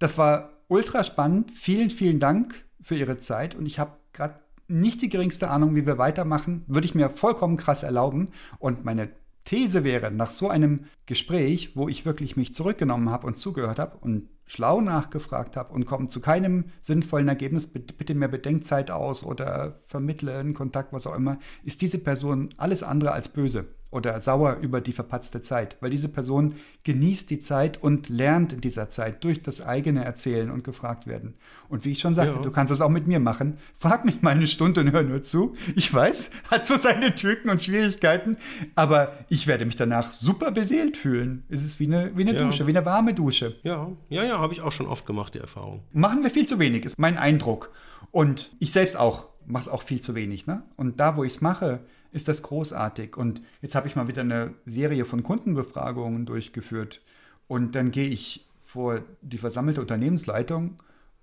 das 0.00 0.18
war 0.18 0.50
ultra 0.66 1.04
spannend. 1.04 1.52
Vielen, 1.52 1.90
vielen 1.90 2.18
Dank 2.18 2.64
für 2.82 2.96
Ihre 2.96 3.18
Zeit. 3.18 3.54
Und 3.54 3.66
ich 3.66 3.78
habe 3.78 3.92
gerade 4.12 4.40
nicht 4.66 5.02
die 5.02 5.08
geringste 5.08 5.50
Ahnung, 5.50 5.76
wie 5.76 5.86
wir 5.86 5.98
weitermachen. 5.98 6.64
Würde 6.66 6.86
ich 6.86 6.96
mir 6.96 7.10
vollkommen 7.10 7.56
krass 7.56 7.84
erlauben. 7.84 8.30
Und 8.58 8.84
meine 8.84 9.10
These 9.44 9.84
wäre, 9.84 10.10
nach 10.10 10.30
so 10.30 10.48
einem 10.48 10.86
Gespräch, 11.06 11.76
wo 11.76 11.88
ich 11.88 12.04
wirklich 12.04 12.36
mich 12.36 12.54
zurückgenommen 12.54 13.10
habe 13.10 13.28
und 13.28 13.38
zugehört 13.38 13.78
habe 13.78 13.98
und 13.98 14.28
schlau 14.50 14.80
nachgefragt 14.80 15.56
habe 15.56 15.72
und 15.72 15.86
komme 15.86 16.08
zu 16.08 16.20
keinem 16.20 16.64
sinnvollen 16.80 17.28
Ergebnis, 17.28 17.68
bitte 17.68 18.14
mehr 18.16 18.26
Bedenkzeit 18.26 18.90
aus 18.90 19.22
oder 19.22 19.78
vermittle 19.86 20.36
einen 20.36 20.54
Kontakt, 20.54 20.92
was 20.92 21.06
auch 21.06 21.14
immer, 21.14 21.38
ist 21.62 21.82
diese 21.82 21.98
Person 21.98 22.48
alles 22.56 22.82
andere 22.82 23.12
als 23.12 23.28
böse 23.28 23.66
oder 23.90 24.20
sauer 24.20 24.58
über 24.60 24.80
die 24.80 24.92
verpatzte 24.92 25.42
Zeit, 25.42 25.76
weil 25.80 25.90
diese 25.90 26.08
Person 26.08 26.54
genießt 26.84 27.28
die 27.30 27.40
Zeit 27.40 27.82
und 27.82 28.08
lernt 28.08 28.52
in 28.52 28.60
dieser 28.60 28.88
Zeit 28.88 29.24
durch 29.24 29.42
das 29.42 29.60
eigene 29.60 30.04
Erzählen 30.04 30.50
und 30.50 30.62
gefragt 30.62 31.06
werden. 31.06 31.34
Und 31.68 31.84
wie 31.84 31.92
ich 31.92 32.00
schon 32.00 32.14
sagte, 32.14 32.36
ja. 32.36 32.42
du 32.42 32.50
kannst 32.50 32.70
das 32.70 32.80
auch 32.80 32.88
mit 32.88 33.06
mir 33.06 33.20
machen. 33.20 33.54
Frag 33.78 34.04
mich 34.04 34.22
mal 34.22 34.30
eine 34.30 34.46
Stunde 34.46 34.80
und 34.80 34.92
hör 34.92 35.02
nur 35.02 35.22
zu. 35.22 35.54
Ich 35.74 35.92
weiß, 35.92 36.30
hat 36.50 36.66
so 36.66 36.76
seine 36.76 37.14
Tücken 37.14 37.50
und 37.50 37.62
Schwierigkeiten, 37.62 38.36
aber 38.76 39.12
ich 39.28 39.46
werde 39.46 39.64
mich 39.64 39.76
danach 39.76 40.12
super 40.12 40.52
beseelt 40.52 40.96
fühlen. 40.96 41.44
Es 41.48 41.64
ist 41.64 41.80
wie 41.80 41.86
eine, 41.86 42.16
wie 42.16 42.22
eine 42.22 42.34
ja. 42.34 42.44
Dusche, 42.44 42.66
wie 42.66 42.76
eine 42.76 42.86
warme 42.86 43.14
Dusche. 43.14 43.56
Ja, 43.62 43.90
ja, 44.08 44.24
ja, 44.24 44.38
habe 44.38 44.52
ich 44.52 44.62
auch 44.62 44.72
schon 44.72 44.86
oft 44.86 45.06
gemacht, 45.06 45.34
die 45.34 45.38
Erfahrung. 45.38 45.82
Machen 45.92 46.22
wir 46.22 46.30
viel 46.30 46.46
zu 46.46 46.58
wenig, 46.58 46.84
ist 46.84 46.98
mein 46.98 47.18
Eindruck. 47.18 47.72
Und 48.12 48.50
ich 48.58 48.72
selbst 48.72 48.96
auch 48.96 49.26
mache 49.46 49.62
es 49.62 49.68
auch 49.68 49.82
viel 49.82 50.00
zu 50.00 50.14
wenig. 50.14 50.46
Ne? 50.46 50.62
Und 50.76 51.00
da, 51.00 51.16
wo 51.16 51.24
ich 51.24 51.32
es 51.32 51.40
mache, 51.40 51.80
ist 52.12 52.28
das 52.28 52.42
großartig. 52.42 53.16
Und 53.16 53.42
jetzt 53.62 53.74
habe 53.74 53.88
ich 53.88 53.96
mal 53.96 54.08
wieder 54.08 54.22
eine 54.22 54.54
Serie 54.66 55.04
von 55.04 55.22
Kundenbefragungen 55.22 56.26
durchgeführt. 56.26 57.00
Und 57.46 57.74
dann 57.74 57.90
gehe 57.90 58.08
ich 58.08 58.48
vor 58.62 59.00
die 59.22 59.38
versammelte 59.38 59.80
Unternehmensleitung 59.80 60.76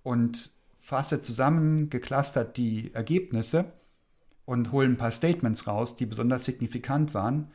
und 0.03 0.51
fasse 0.79 1.21
zusammen, 1.21 1.89
geclustert 1.89 2.57
die 2.57 2.93
Ergebnisse 2.93 3.73
und 4.45 4.71
hole 4.71 4.87
ein 4.87 4.97
paar 4.97 5.11
Statements 5.11 5.67
raus, 5.67 5.95
die 5.95 6.05
besonders 6.05 6.45
signifikant 6.45 7.13
waren. 7.13 7.51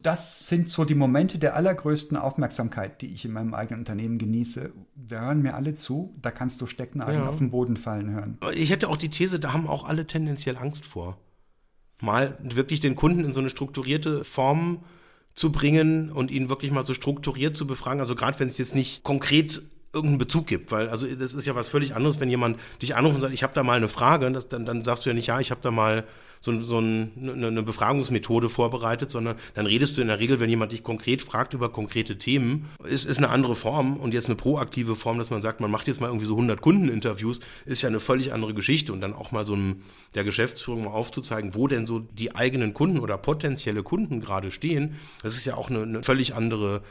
Das 0.00 0.48
sind 0.48 0.68
so 0.68 0.84
die 0.84 0.96
Momente 0.96 1.38
der 1.38 1.54
allergrößten 1.54 2.16
Aufmerksamkeit, 2.16 3.02
die 3.02 3.06
ich 3.06 3.24
in 3.24 3.32
meinem 3.32 3.54
eigenen 3.54 3.80
Unternehmen 3.80 4.18
genieße. 4.18 4.72
Da 4.96 5.26
hören 5.26 5.42
mir 5.42 5.54
alle 5.54 5.74
zu, 5.74 6.16
da 6.20 6.32
kannst 6.32 6.60
du 6.60 6.66
Stecknadeln 6.66 7.20
ja. 7.20 7.28
auf 7.28 7.38
den 7.38 7.52
Boden 7.52 7.76
fallen 7.76 8.10
hören. 8.10 8.38
Ich 8.54 8.70
hätte 8.70 8.88
auch 8.88 8.96
die 8.96 9.10
These, 9.10 9.38
da 9.38 9.52
haben 9.52 9.68
auch 9.68 9.84
alle 9.84 10.06
tendenziell 10.08 10.56
Angst 10.56 10.84
vor 10.84 11.18
mal 12.02 12.36
wirklich 12.42 12.80
den 12.80 12.96
Kunden 12.96 13.24
in 13.24 13.32
so 13.32 13.40
eine 13.40 13.48
strukturierte 13.48 14.24
Form 14.24 14.80
zu 15.34 15.50
bringen 15.50 16.10
und 16.10 16.30
ihn 16.30 16.48
wirklich 16.48 16.72
mal 16.72 16.84
so 16.84 16.94
strukturiert 16.94 17.56
zu 17.56 17.66
befragen. 17.66 18.00
Also 18.00 18.14
gerade 18.14 18.38
wenn 18.40 18.48
es 18.48 18.58
jetzt 18.58 18.74
nicht 18.74 19.02
konkret 19.02 19.62
irgendeinen 19.94 20.18
Bezug 20.18 20.46
gibt, 20.46 20.72
weil 20.72 20.88
also 20.88 21.06
das 21.06 21.32
ist 21.32 21.46
ja 21.46 21.54
was 21.54 21.68
völlig 21.68 21.94
anderes, 21.94 22.18
wenn 22.18 22.28
jemand 22.28 22.58
dich 22.80 22.96
anruft 22.96 23.14
und 23.14 23.20
sagt, 23.20 23.34
ich 23.34 23.42
habe 23.42 23.54
da 23.54 23.62
mal 23.62 23.76
eine 23.76 23.88
Frage, 23.88 24.30
das, 24.32 24.48
dann, 24.48 24.64
dann 24.64 24.84
sagst 24.84 25.06
du 25.06 25.10
ja 25.10 25.14
nicht, 25.14 25.28
ja, 25.28 25.38
ich 25.38 25.50
habe 25.50 25.60
da 25.62 25.70
mal 25.70 26.04
so, 26.42 26.60
so 26.60 26.80
ein, 26.80 27.12
eine, 27.16 27.46
eine 27.46 27.62
Befragungsmethode 27.62 28.48
vorbereitet, 28.48 29.12
sondern 29.12 29.36
dann 29.54 29.66
redest 29.66 29.96
du 29.96 30.02
in 30.02 30.08
der 30.08 30.18
Regel, 30.18 30.40
wenn 30.40 30.50
jemand 30.50 30.72
dich 30.72 30.82
konkret 30.82 31.22
fragt 31.22 31.54
über 31.54 31.70
konkrete 31.70 32.18
Themen, 32.18 32.68
ist, 32.84 33.06
ist 33.06 33.18
eine 33.18 33.28
andere 33.28 33.54
Form 33.54 33.96
und 33.96 34.12
jetzt 34.12 34.26
eine 34.26 34.34
proaktive 34.34 34.96
Form, 34.96 35.18
dass 35.18 35.30
man 35.30 35.40
sagt, 35.40 35.60
man 35.60 35.70
macht 35.70 35.86
jetzt 35.86 36.00
mal 36.00 36.08
irgendwie 36.08 36.26
so 36.26 36.34
100 36.34 36.60
Kundeninterviews, 36.60 37.40
ist 37.64 37.82
ja 37.82 37.88
eine 37.88 38.00
völlig 38.00 38.32
andere 38.32 38.54
Geschichte. 38.54 38.92
Und 38.92 39.00
dann 39.00 39.14
auch 39.14 39.30
mal 39.30 39.46
so 39.46 39.54
einem, 39.54 39.82
der 40.16 40.24
Geschäftsführung 40.24 40.84
mal 40.84 40.90
aufzuzeigen, 40.90 41.54
wo 41.54 41.68
denn 41.68 41.86
so 41.86 42.00
die 42.00 42.34
eigenen 42.34 42.74
Kunden 42.74 42.98
oder 42.98 43.18
potenzielle 43.18 43.84
Kunden 43.84 44.20
gerade 44.20 44.50
stehen, 44.50 44.96
das 45.22 45.36
ist 45.36 45.44
ja 45.44 45.54
auch 45.54 45.70
eine, 45.70 45.82
eine 45.82 46.02
völlig 46.02 46.34
andere 46.34 46.82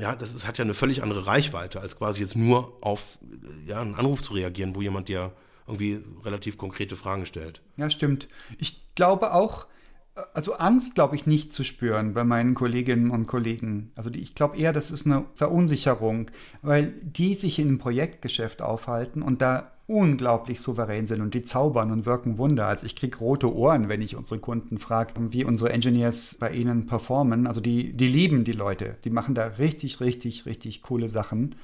ja, 0.00 0.16
das 0.16 0.34
ist, 0.34 0.46
hat 0.46 0.56
ja 0.56 0.64
eine 0.64 0.72
völlig 0.72 1.02
andere 1.02 1.26
Reichweite, 1.26 1.78
als 1.78 1.98
quasi 1.98 2.22
jetzt 2.22 2.34
nur 2.34 2.78
auf 2.80 3.18
ja, 3.66 3.82
einen 3.82 3.94
Anruf 3.94 4.22
zu 4.22 4.32
reagieren, 4.32 4.74
wo 4.74 4.80
jemand 4.80 5.08
dir 5.08 5.32
irgendwie 5.66 6.00
relativ 6.24 6.58
konkrete 6.58 6.96
Fragen 6.96 7.26
stellt. 7.26 7.62
Ja, 7.76 7.90
stimmt. 7.90 8.28
Ich 8.58 8.80
glaube 8.94 9.32
auch, 9.32 9.66
also 10.34 10.54
Angst 10.54 10.94
glaube 10.94 11.16
ich 11.16 11.26
nicht 11.26 11.52
zu 11.52 11.64
spüren 11.64 12.14
bei 12.14 12.24
meinen 12.24 12.54
Kolleginnen 12.54 13.10
und 13.10 13.26
Kollegen. 13.26 13.92
Also 13.94 14.10
die, 14.10 14.20
ich 14.20 14.34
glaube 14.34 14.56
eher, 14.56 14.72
das 14.72 14.90
ist 14.90 15.06
eine 15.06 15.24
Verunsicherung, 15.34 16.30
weil 16.60 16.92
die 17.02 17.34
sich 17.34 17.58
in 17.58 17.68
einem 17.68 17.78
Projektgeschäft 17.78 18.62
aufhalten 18.62 19.22
und 19.22 19.40
da 19.40 19.72
unglaublich 19.86 20.60
souverän 20.60 21.06
sind 21.06 21.20
und 21.20 21.34
die 21.34 21.42
zaubern 21.42 21.90
und 21.90 22.06
wirken 22.06 22.38
Wunder. 22.38 22.66
Also 22.66 22.86
ich 22.86 22.96
kriege 22.96 23.18
rote 23.18 23.54
Ohren, 23.54 23.88
wenn 23.88 24.00
ich 24.00 24.16
unsere 24.16 24.40
Kunden 24.40 24.78
frage, 24.78 25.14
wie 25.32 25.44
unsere 25.44 25.72
Engineers 25.72 26.36
bei 26.38 26.50
ihnen 26.52 26.86
performen. 26.86 27.46
Also 27.46 27.60
die, 27.60 27.92
die 27.92 28.08
lieben 28.08 28.44
die 28.44 28.52
Leute, 28.52 28.96
die 29.04 29.10
machen 29.10 29.34
da 29.34 29.46
richtig, 29.46 30.00
richtig, 30.00 30.46
richtig 30.46 30.82
coole 30.82 31.08
Sachen. 31.08 31.56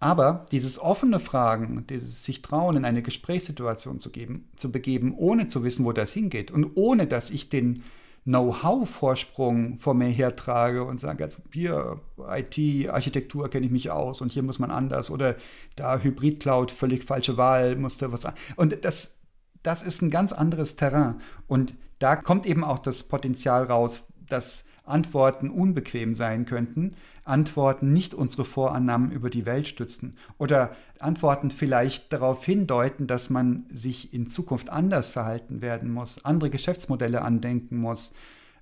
Aber 0.00 0.46
dieses 0.52 0.78
offene 0.78 1.18
Fragen, 1.18 1.84
dieses 1.88 2.24
sich 2.24 2.42
trauen, 2.42 2.76
in 2.76 2.84
eine 2.84 3.02
Gesprächssituation 3.02 3.98
zu, 3.98 4.10
geben, 4.10 4.48
zu 4.56 4.70
begeben, 4.70 5.14
ohne 5.16 5.48
zu 5.48 5.64
wissen, 5.64 5.84
wo 5.84 5.92
das 5.92 6.12
hingeht 6.12 6.50
und 6.50 6.76
ohne, 6.76 7.06
dass 7.06 7.30
ich 7.30 7.48
den 7.48 7.82
Know-how-Vorsprung 8.24 9.78
vor 9.78 9.94
mir 9.94 10.08
hertrage 10.08 10.84
und 10.84 11.00
sage, 11.00 11.24
also 11.24 11.38
hier 11.52 12.00
IT, 12.28 12.90
Architektur 12.90 13.48
kenne 13.48 13.66
ich 13.66 13.72
mich 13.72 13.90
aus 13.90 14.20
und 14.20 14.30
hier 14.30 14.42
muss 14.42 14.58
man 14.58 14.70
anders 14.70 15.10
oder 15.10 15.34
da 15.76 15.98
Hybrid-Cloud, 15.98 16.70
völlig 16.70 17.04
falsche 17.04 17.36
Wahl, 17.36 17.76
musste 17.76 18.12
was. 18.12 18.26
Und 18.56 18.84
das, 18.84 19.20
das 19.62 19.82
ist 19.82 20.02
ein 20.02 20.10
ganz 20.10 20.32
anderes 20.32 20.76
Terrain. 20.76 21.20
Und 21.46 21.74
da 21.98 22.16
kommt 22.16 22.46
eben 22.46 22.64
auch 22.64 22.78
das 22.78 23.04
Potenzial 23.04 23.64
raus, 23.64 24.12
dass 24.28 24.64
Antworten 24.88 25.50
unbequem 25.50 26.14
sein 26.14 26.44
könnten, 26.44 26.94
Antworten 27.24 27.92
nicht 27.92 28.14
unsere 28.14 28.44
Vorannahmen 28.44 29.10
über 29.10 29.30
die 29.30 29.46
Welt 29.46 29.68
stützen 29.68 30.16
oder 30.38 30.72
Antworten 30.98 31.50
vielleicht 31.50 32.12
darauf 32.12 32.44
hindeuten, 32.44 33.06
dass 33.06 33.30
man 33.30 33.66
sich 33.70 34.12
in 34.14 34.28
Zukunft 34.28 34.70
anders 34.70 35.10
verhalten 35.10 35.60
werden 35.60 35.92
muss, 35.92 36.24
andere 36.24 36.50
Geschäftsmodelle 36.50 37.22
andenken 37.22 37.78
muss, 37.78 38.14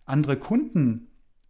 andere 0.05 0.37
Kunden 0.37 1.09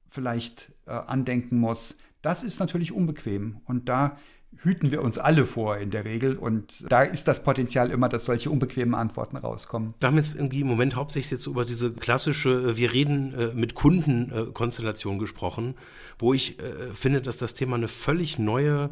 vielleicht 0.09 0.73
äh, 0.87 0.91
andenken 0.91 1.59
muss. 1.59 1.99
Das 2.23 2.43
ist 2.43 2.61
natürlich 2.61 2.93
unbequem 2.93 3.61
und 3.67 3.89
da 3.89 4.17
hüten 4.59 4.91
wir 4.91 5.03
uns 5.03 5.19
alle 5.19 5.47
vor 5.47 5.77
in 5.79 5.91
der 5.91 6.05
Regel. 6.05 6.37
Und 6.37 6.91
da 6.91 7.03
ist 7.03 7.29
das 7.29 7.43
Potenzial 7.43 7.91
immer, 7.91 8.09
dass 8.09 8.25
solche 8.25 8.51
unbequemen 8.51 8.95
Antworten 8.95 9.37
rauskommen. 9.37 9.95
Wir 10.01 10.09
haben 10.09 10.17
jetzt 10.17 10.35
irgendwie 10.35 10.61
im 10.61 10.67
Moment 10.67 10.97
hauptsächlich 10.97 11.31
jetzt 11.31 11.47
über 11.47 11.65
diese 11.65 11.93
klassische 11.93 12.51
äh, 12.51 12.77
Wir 12.77 12.93
reden 12.93 13.35
äh, 13.35 13.55
mit 13.55 13.75
Kunden-Konstellation 13.75 15.19
gesprochen, 15.19 15.75
wo 16.19 16.35
ich 16.35 16.59
äh, 16.59 16.95
finde, 16.95 17.23
dass 17.23 17.39
das 17.39 17.55
Thema 17.55 17.77
eine 17.77 17.89
völlig 17.89 18.39
neue 18.39 18.91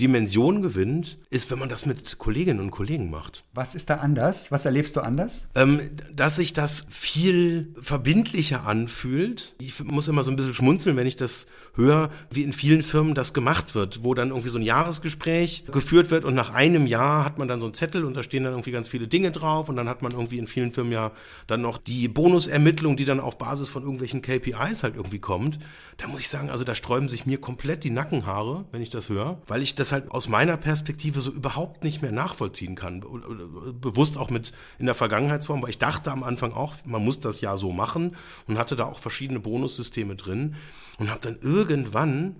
Dimension 0.00 0.62
gewinnt, 0.62 1.18
ist, 1.28 1.50
wenn 1.50 1.58
man 1.58 1.68
das 1.68 1.86
mit 1.86 2.18
Kolleginnen 2.18 2.60
und 2.60 2.70
Kollegen 2.70 3.10
macht. 3.10 3.44
Was 3.52 3.74
ist 3.74 3.90
da 3.90 3.96
anders? 3.96 4.50
Was 4.50 4.64
erlebst 4.64 4.96
du 4.96 5.00
anders? 5.00 5.46
Ähm, 5.54 5.80
dass 6.14 6.36
sich 6.36 6.52
das 6.52 6.86
viel 6.90 7.74
verbindlicher 7.80 8.66
anfühlt. 8.66 9.54
Ich 9.60 9.82
muss 9.84 10.08
immer 10.08 10.22
so 10.22 10.30
ein 10.30 10.36
bisschen 10.36 10.54
schmunzeln, 10.54 10.96
wenn 10.96 11.06
ich 11.06 11.16
das 11.16 11.46
höre, 11.74 12.10
wie 12.30 12.42
in 12.42 12.52
vielen 12.52 12.82
Firmen 12.82 13.14
das 13.14 13.32
gemacht 13.34 13.74
wird, 13.74 14.02
wo 14.02 14.14
dann 14.14 14.30
irgendwie 14.30 14.48
so 14.48 14.58
ein 14.58 14.62
Jahresgespräch 14.62 15.64
geführt 15.70 16.10
wird 16.10 16.24
und 16.24 16.34
nach 16.34 16.52
einem 16.52 16.86
Jahr 16.86 17.24
hat 17.24 17.38
man 17.38 17.48
dann 17.48 17.60
so 17.60 17.66
einen 17.66 17.74
Zettel 17.74 18.04
und 18.04 18.14
da 18.14 18.22
stehen 18.22 18.44
dann 18.44 18.54
irgendwie 18.54 18.72
ganz 18.72 18.88
viele 18.88 19.06
Dinge 19.06 19.30
drauf 19.30 19.68
und 19.68 19.76
dann 19.76 19.88
hat 19.88 20.02
man 20.02 20.12
irgendwie 20.12 20.38
in 20.38 20.46
vielen 20.46 20.72
Firmen 20.72 20.92
ja 20.92 21.12
dann 21.46 21.60
noch 21.60 21.78
die 21.78 22.08
Bonusermittlung, 22.08 22.96
die 22.96 23.04
dann 23.04 23.20
auf 23.20 23.38
Basis 23.38 23.68
von 23.68 23.82
irgendwelchen 23.82 24.22
KPIs 24.22 24.82
halt 24.82 24.96
irgendwie 24.96 25.18
kommt. 25.18 25.58
Da 25.96 26.08
muss 26.08 26.20
ich 26.20 26.28
sagen, 26.28 26.50
also 26.50 26.64
da 26.64 26.74
sträuben 26.74 27.08
sich 27.08 27.26
mir 27.26 27.38
komplett 27.38 27.84
die 27.84 27.90
Nackenhaare, 27.90 28.64
wenn 28.72 28.82
ich 28.82 28.90
das 28.90 29.08
höre, 29.08 29.40
weil 29.46 29.62
ich 29.62 29.74
das 29.74 29.89
halt 29.92 30.10
aus 30.10 30.28
meiner 30.28 30.56
Perspektive 30.56 31.20
so 31.20 31.30
überhaupt 31.30 31.84
nicht 31.84 32.02
mehr 32.02 32.12
nachvollziehen 32.12 32.74
kann. 32.74 33.00
Bewusst 33.80 34.18
auch 34.18 34.30
mit 34.30 34.52
in 34.78 34.86
der 34.86 34.94
Vergangenheitsform, 34.94 35.62
weil 35.62 35.70
ich 35.70 35.78
dachte 35.78 36.10
am 36.10 36.22
Anfang 36.22 36.52
auch, 36.52 36.74
man 36.84 37.04
muss 37.04 37.20
das 37.20 37.40
ja 37.40 37.56
so 37.56 37.72
machen 37.72 38.16
und 38.46 38.58
hatte 38.58 38.76
da 38.76 38.84
auch 38.84 38.98
verschiedene 38.98 39.40
Bonussysteme 39.40 40.16
drin 40.16 40.56
und 40.98 41.10
habe 41.10 41.20
dann 41.20 41.38
irgendwann 41.40 42.36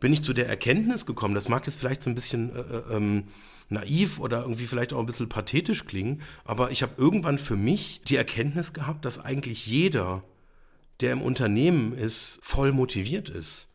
bin 0.00 0.14
ich 0.14 0.22
zu 0.22 0.32
der 0.32 0.48
Erkenntnis 0.48 1.04
gekommen, 1.04 1.34
das 1.34 1.48
mag 1.50 1.66
jetzt 1.66 1.78
vielleicht 1.78 2.02
so 2.02 2.10
ein 2.10 2.14
bisschen 2.14 2.56
äh, 2.56 2.60
äh 2.60 2.96
ähm, 2.96 3.24
naiv 3.70 4.18
oder 4.18 4.42
irgendwie 4.42 4.66
vielleicht 4.66 4.92
auch 4.92 4.98
ein 4.98 5.06
bisschen 5.06 5.28
pathetisch 5.28 5.86
klingen, 5.86 6.22
aber 6.44 6.70
ich 6.72 6.82
habe 6.82 6.94
irgendwann 6.96 7.38
für 7.38 7.56
mich 7.56 8.00
die 8.06 8.16
Erkenntnis 8.16 8.72
gehabt, 8.72 9.04
dass 9.04 9.20
eigentlich 9.20 9.66
jeder, 9.66 10.24
der 11.00 11.12
im 11.12 11.22
Unternehmen 11.22 11.92
ist, 11.92 12.40
voll 12.42 12.72
motiviert 12.72 13.28
ist. 13.28 13.69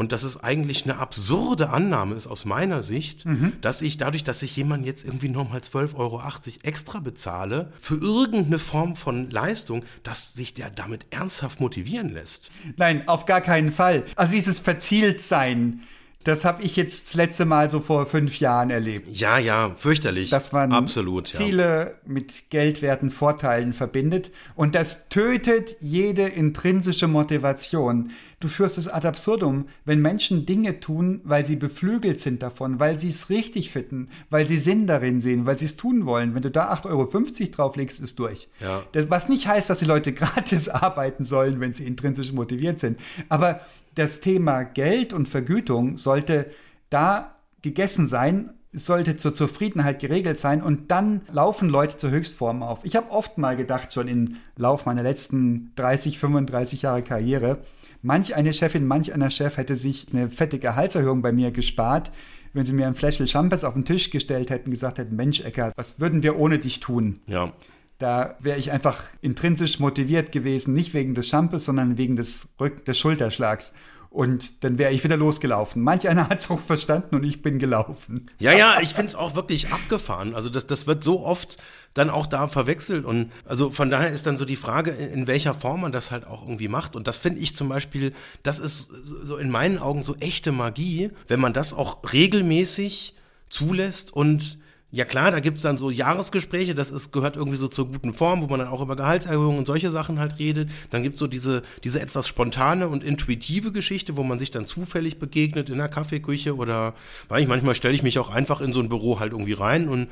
Und 0.00 0.12
dass 0.12 0.22
es 0.22 0.42
eigentlich 0.42 0.84
eine 0.84 0.96
absurde 0.96 1.68
Annahme 1.68 2.14
ist 2.14 2.26
aus 2.26 2.46
meiner 2.46 2.80
Sicht, 2.80 3.26
mhm. 3.26 3.52
dass 3.60 3.82
ich 3.82 3.98
dadurch, 3.98 4.24
dass 4.24 4.42
ich 4.42 4.56
jemanden 4.56 4.86
jetzt 4.86 5.04
irgendwie 5.04 5.28
nochmal 5.28 5.60
12,80 5.60 5.94
Euro 5.94 6.22
extra 6.62 7.00
bezahle 7.00 7.70
für 7.78 7.96
irgendeine 7.96 8.58
Form 8.58 8.96
von 8.96 9.28
Leistung, 9.28 9.84
dass 10.02 10.32
sich 10.32 10.54
der 10.54 10.70
damit 10.70 11.08
ernsthaft 11.10 11.60
motivieren 11.60 12.14
lässt. 12.14 12.50
Nein, 12.78 13.06
auf 13.08 13.26
gar 13.26 13.42
keinen 13.42 13.72
Fall. 13.72 14.04
Also 14.16 14.32
dieses 14.32 14.58
Verzieltsein, 14.58 15.82
das 16.24 16.44
habe 16.44 16.62
ich 16.62 16.76
jetzt 16.76 17.08
das 17.08 17.14
letzte 17.14 17.46
Mal 17.46 17.70
so 17.70 17.80
vor 17.80 18.04
fünf 18.04 18.40
Jahren 18.40 18.68
erlebt. 18.68 19.06
Ja, 19.08 19.38
ja, 19.38 19.72
fürchterlich. 19.74 20.28
Dass 20.28 20.52
man 20.52 20.70
Absolut, 20.70 21.28
Ziele 21.28 21.78
ja. 21.78 21.90
mit 22.04 22.50
geldwerten 22.50 23.10
Vorteilen 23.10 23.72
verbindet. 23.72 24.30
Und 24.54 24.74
das 24.74 25.08
tötet 25.08 25.76
jede 25.80 26.26
intrinsische 26.26 27.08
Motivation. 27.08 28.10
Du 28.38 28.48
führst 28.48 28.76
es 28.76 28.88
ad 28.88 29.06
absurdum, 29.06 29.68
wenn 29.84 30.00
Menschen 30.00 30.46
Dinge 30.46 30.80
tun, 30.80 31.20
weil 31.24 31.44
sie 31.44 31.56
beflügelt 31.56 32.20
sind 32.20 32.42
davon, 32.42 32.80
weil 32.80 32.98
sie 32.98 33.08
es 33.08 33.28
richtig 33.28 33.70
finden, 33.70 34.08
weil 34.28 34.46
sie 34.46 34.56
Sinn 34.58 34.86
darin 34.86 35.20
sehen, 35.20 35.46
weil 35.46 35.58
sie 35.58 35.66
es 35.66 35.76
tun 35.76 36.06
wollen. 36.06 36.34
Wenn 36.34 36.42
du 36.42 36.50
da 36.50 36.72
8,50 36.72 36.86
Euro 36.86 37.50
drauflegst, 37.50 38.00
ist 38.00 38.18
durch. 38.18 38.48
Ja. 38.60 38.82
Das, 38.92 39.08
was 39.10 39.28
nicht 39.28 39.46
heißt, 39.46 39.70
dass 39.70 39.78
die 39.78 39.84
Leute 39.86 40.12
gratis 40.14 40.68
arbeiten 40.68 41.24
sollen, 41.24 41.60
wenn 41.60 41.72
sie 41.72 41.86
intrinsisch 41.86 42.32
motiviert 42.32 42.80
sind. 42.80 42.98
Aber 43.28 43.60
das 43.94 44.20
Thema 44.20 44.62
Geld 44.62 45.12
und 45.12 45.28
Vergütung 45.28 45.96
sollte 45.96 46.50
da 46.90 47.34
gegessen 47.62 48.08
sein, 48.08 48.50
sollte 48.72 49.16
zur 49.16 49.34
Zufriedenheit 49.34 49.98
geregelt 49.98 50.38
sein 50.38 50.62
und 50.62 50.90
dann 50.90 51.22
laufen 51.32 51.68
Leute 51.68 51.96
zur 51.96 52.10
Höchstform 52.10 52.62
auf. 52.62 52.80
Ich 52.84 52.94
habe 52.94 53.10
oft 53.10 53.36
mal 53.36 53.56
gedacht, 53.56 53.92
schon 53.92 54.06
im 54.06 54.36
Lauf 54.56 54.86
meiner 54.86 55.02
letzten 55.02 55.72
30, 55.74 56.18
35 56.18 56.82
Jahre 56.82 57.02
Karriere, 57.02 57.58
manch 58.02 58.36
eine 58.36 58.52
Chefin, 58.52 58.86
manch 58.86 59.12
einer 59.12 59.30
Chef 59.30 59.56
hätte 59.56 59.74
sich 59.74 60.06
eine 60.12 60.28
fette 60.28 60.58
Gehaltserhöhung 60.58 61.20
bei 61.20 61.32
mir 61.32 61.50
gespart, 61.50 62.12
wenn 62.52 62.64
sie 62.64 62.72
mir 62.72 62.86
ein 62.86 62.94
Fläschchen 62.94 63.26
Champers 63.26 63.64
auf 63.64 63.74
den 63.74 63.84
Tisch 63.84 64.10
gestellt 64.10 64.50
hätten, 64.50 64.70
gesagt 64.70 64.98
hätten, 64.98 65.16
Mensch, 65.16 65.40
Ecker, 65.40 65.72
was 65.76 66.00
würden 66.00 66.22
wir 66.22 66.38
ohne 66.38 66.58
dich 66.58 66.80
tun? 66.80 67.18
Ja. 67.26 67.52
Da 68.00 68.36
wäre 68.40 68.58
ich 68.58 68.72
einfach 68.72 69.02
intrinsisch 69.20 69.78
motiviert 69.78 70.32
gewesen, 70.32 70.72
nicht 70.72 70.94
wegen 70.94 71.14
des 71.14 71.28
Schampes, 71.28 71.66
sondern 71.66 71.98
wegen 71.98 72.16
des, 72.16 72.48
Rück 72.58 72.84
des 72.86 72.98
Schulterschlags. 72.98 73.74
Und 74.08 74.64
dann 74.64 74.78
wäre 74.78 74.90
ich 74.90 75.04
wieder 75.04 75.18
losgelaufen. 75.18 75.82
Manch 75.82 76.08
einer 76.08 76.28
hat 76.30 76.40
es 76.40 76.50
auch 76.50 76.58
verstanden 76.60 77.14
und 77.14 77.24
ich 77.24 77.42
bin 77.42 77.58
gelaufen. 77.58 78.26
Ja, 78.40 78.52
ja, 78.52 78.78
ich 78.80 78.94
finde 78.94 79.08
es 79.08 79.14
auch 79.14 79.36
wirklich 79.36 79.70
abgefahren. 79.70 80.34
Also 80.34 80.48
das, 80.48 80.66
das 80.66 80.86
wird 80.86 81.04
so 81.04 81.24
oft 81.24 81.58
dann 81.92 82.08
auch 82.08 82.26
da 82.26 82.48
verwechselt. 82.48 83.04
Und 83.04 83.30
also 83.44 83.70
von 83.70 83.90
daher 83.90 84.10
ist 84.10 84.26
dann 84.26 84.38
so 84.38 84.46
die 84.46 84.56
Frage, 84.56 84.92
in 84.92 85.26
welcher 85.26 85.54
Form 85.54 85.82
man 85.82 85.92
das 85.92 86.10
halt 86.10 86.26
auch 86.26 86.42
irgendwie 86.42 86.68
macht. 86.68 86.96
Und 86.96 87.06
das 87.06 87.18
finde 87.18 87.40
ich 87.40 87.54
zum 87.54 87.68
Beispiel, 87.68 88.14
das 88.42 88.58
ist 88.58 88.90
so 89.22 89.36
in 89.36 89.50
meinen 89.50 89.78
Augen 89.78 90.02
so 90.02 90.16
echte 90.16 90.52
Magie, 90.52 91.10
wenn 91.28 91.38
man 91.38 91.52
das 91.52 91.74
auch 91.74 92.12
regelmäßig 92.12 93.14
zulässt 93.50 94.12
und 94.12 94.58
ja 94.92 95.04
klar, 95.04 95.30
da 95.30 95.40
gibt's 95.40 95.62
dann 95.62 95.78
so 95.78 95.90
Jahresgespräche, 95.90 96.74
das 96.74 96.90
ist, 96.90 97.12
gehört 97.12 97.36
irgendwie 97.36 97.56
so 97.56 97.68
zur 97.68 97.86
guten 97.86 98.12
Form, 98.12 98.42
wo 98.42 98.46
man 98.46 98.58
dann 98.58 98.68
auch 98.68 98.80
über 98.80 98.96
Gehaltserhöhungen 98.96 99.58
und 99.58 99.66
solche 99.66 99.90
Sachen 99.90 100.18
halt 100.18 100.38
redet. 100.38 100.68
Dann 100.90 101.02
gibt's 101.02 101.20
so 101.20 101.26
diese, 101.26 101.62
diese 101.84 102.00
etwas 102.00 102.26
spontane 102.26 102.88
und 102.88 103.04
intuitive 103.04 103.70
Geschichte, 103.70 104.16
wo 104.16 104.24
man 104.24 104.38
sich 104.38 104.50
dann 104.50 104.66
zufällig 104.66 105.18
begegnet 105.18 105.68
in 105.68 105.78
der 105.78 105.88
Kaffeeküche 105.88 106.56
oder, 106.56 106.94
weil 107.28 107.42
ich 107.42 107.48
manchmal 107.48 107.74
stelle 107.74 107.94
ich 107.94 108.02
mich 108.02 108.18
auch 108.18 108.30
einfach 108.30 108.60
in 108.60 108.72
so 108.72 108.80
ein 108.80 108.88
Büro 108.88 109.20
halt 109.20 109.32
irgendwie 109.32 109.52
rein 109.52 109.88
und 109.88 110.08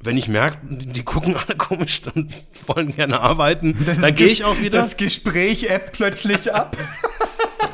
wenn 0.00 0.16
ich 0.16 0.28
merke, 0.28 0.58
die 0.62 1.02
gucken 1.02 1.34
alle 1.34 1.56
komisch 1.56 2.02
und 2.14 2.32
wollen 2.66 2.94
gerne 2.94 3.20
arbeiten, 3.20 3.76
das 3.84 4.00
dann 4.00 4.14
gehe 4.14 4.28
ich 4.28 4.44
auch 4.44 4.60
wieder. 4.60 4.80
Das 4.80 4.96
Gespräch 4.96 5.70
App 5.70 5.92
plötzlich 5.92 6.52
ab. 6.54 6.76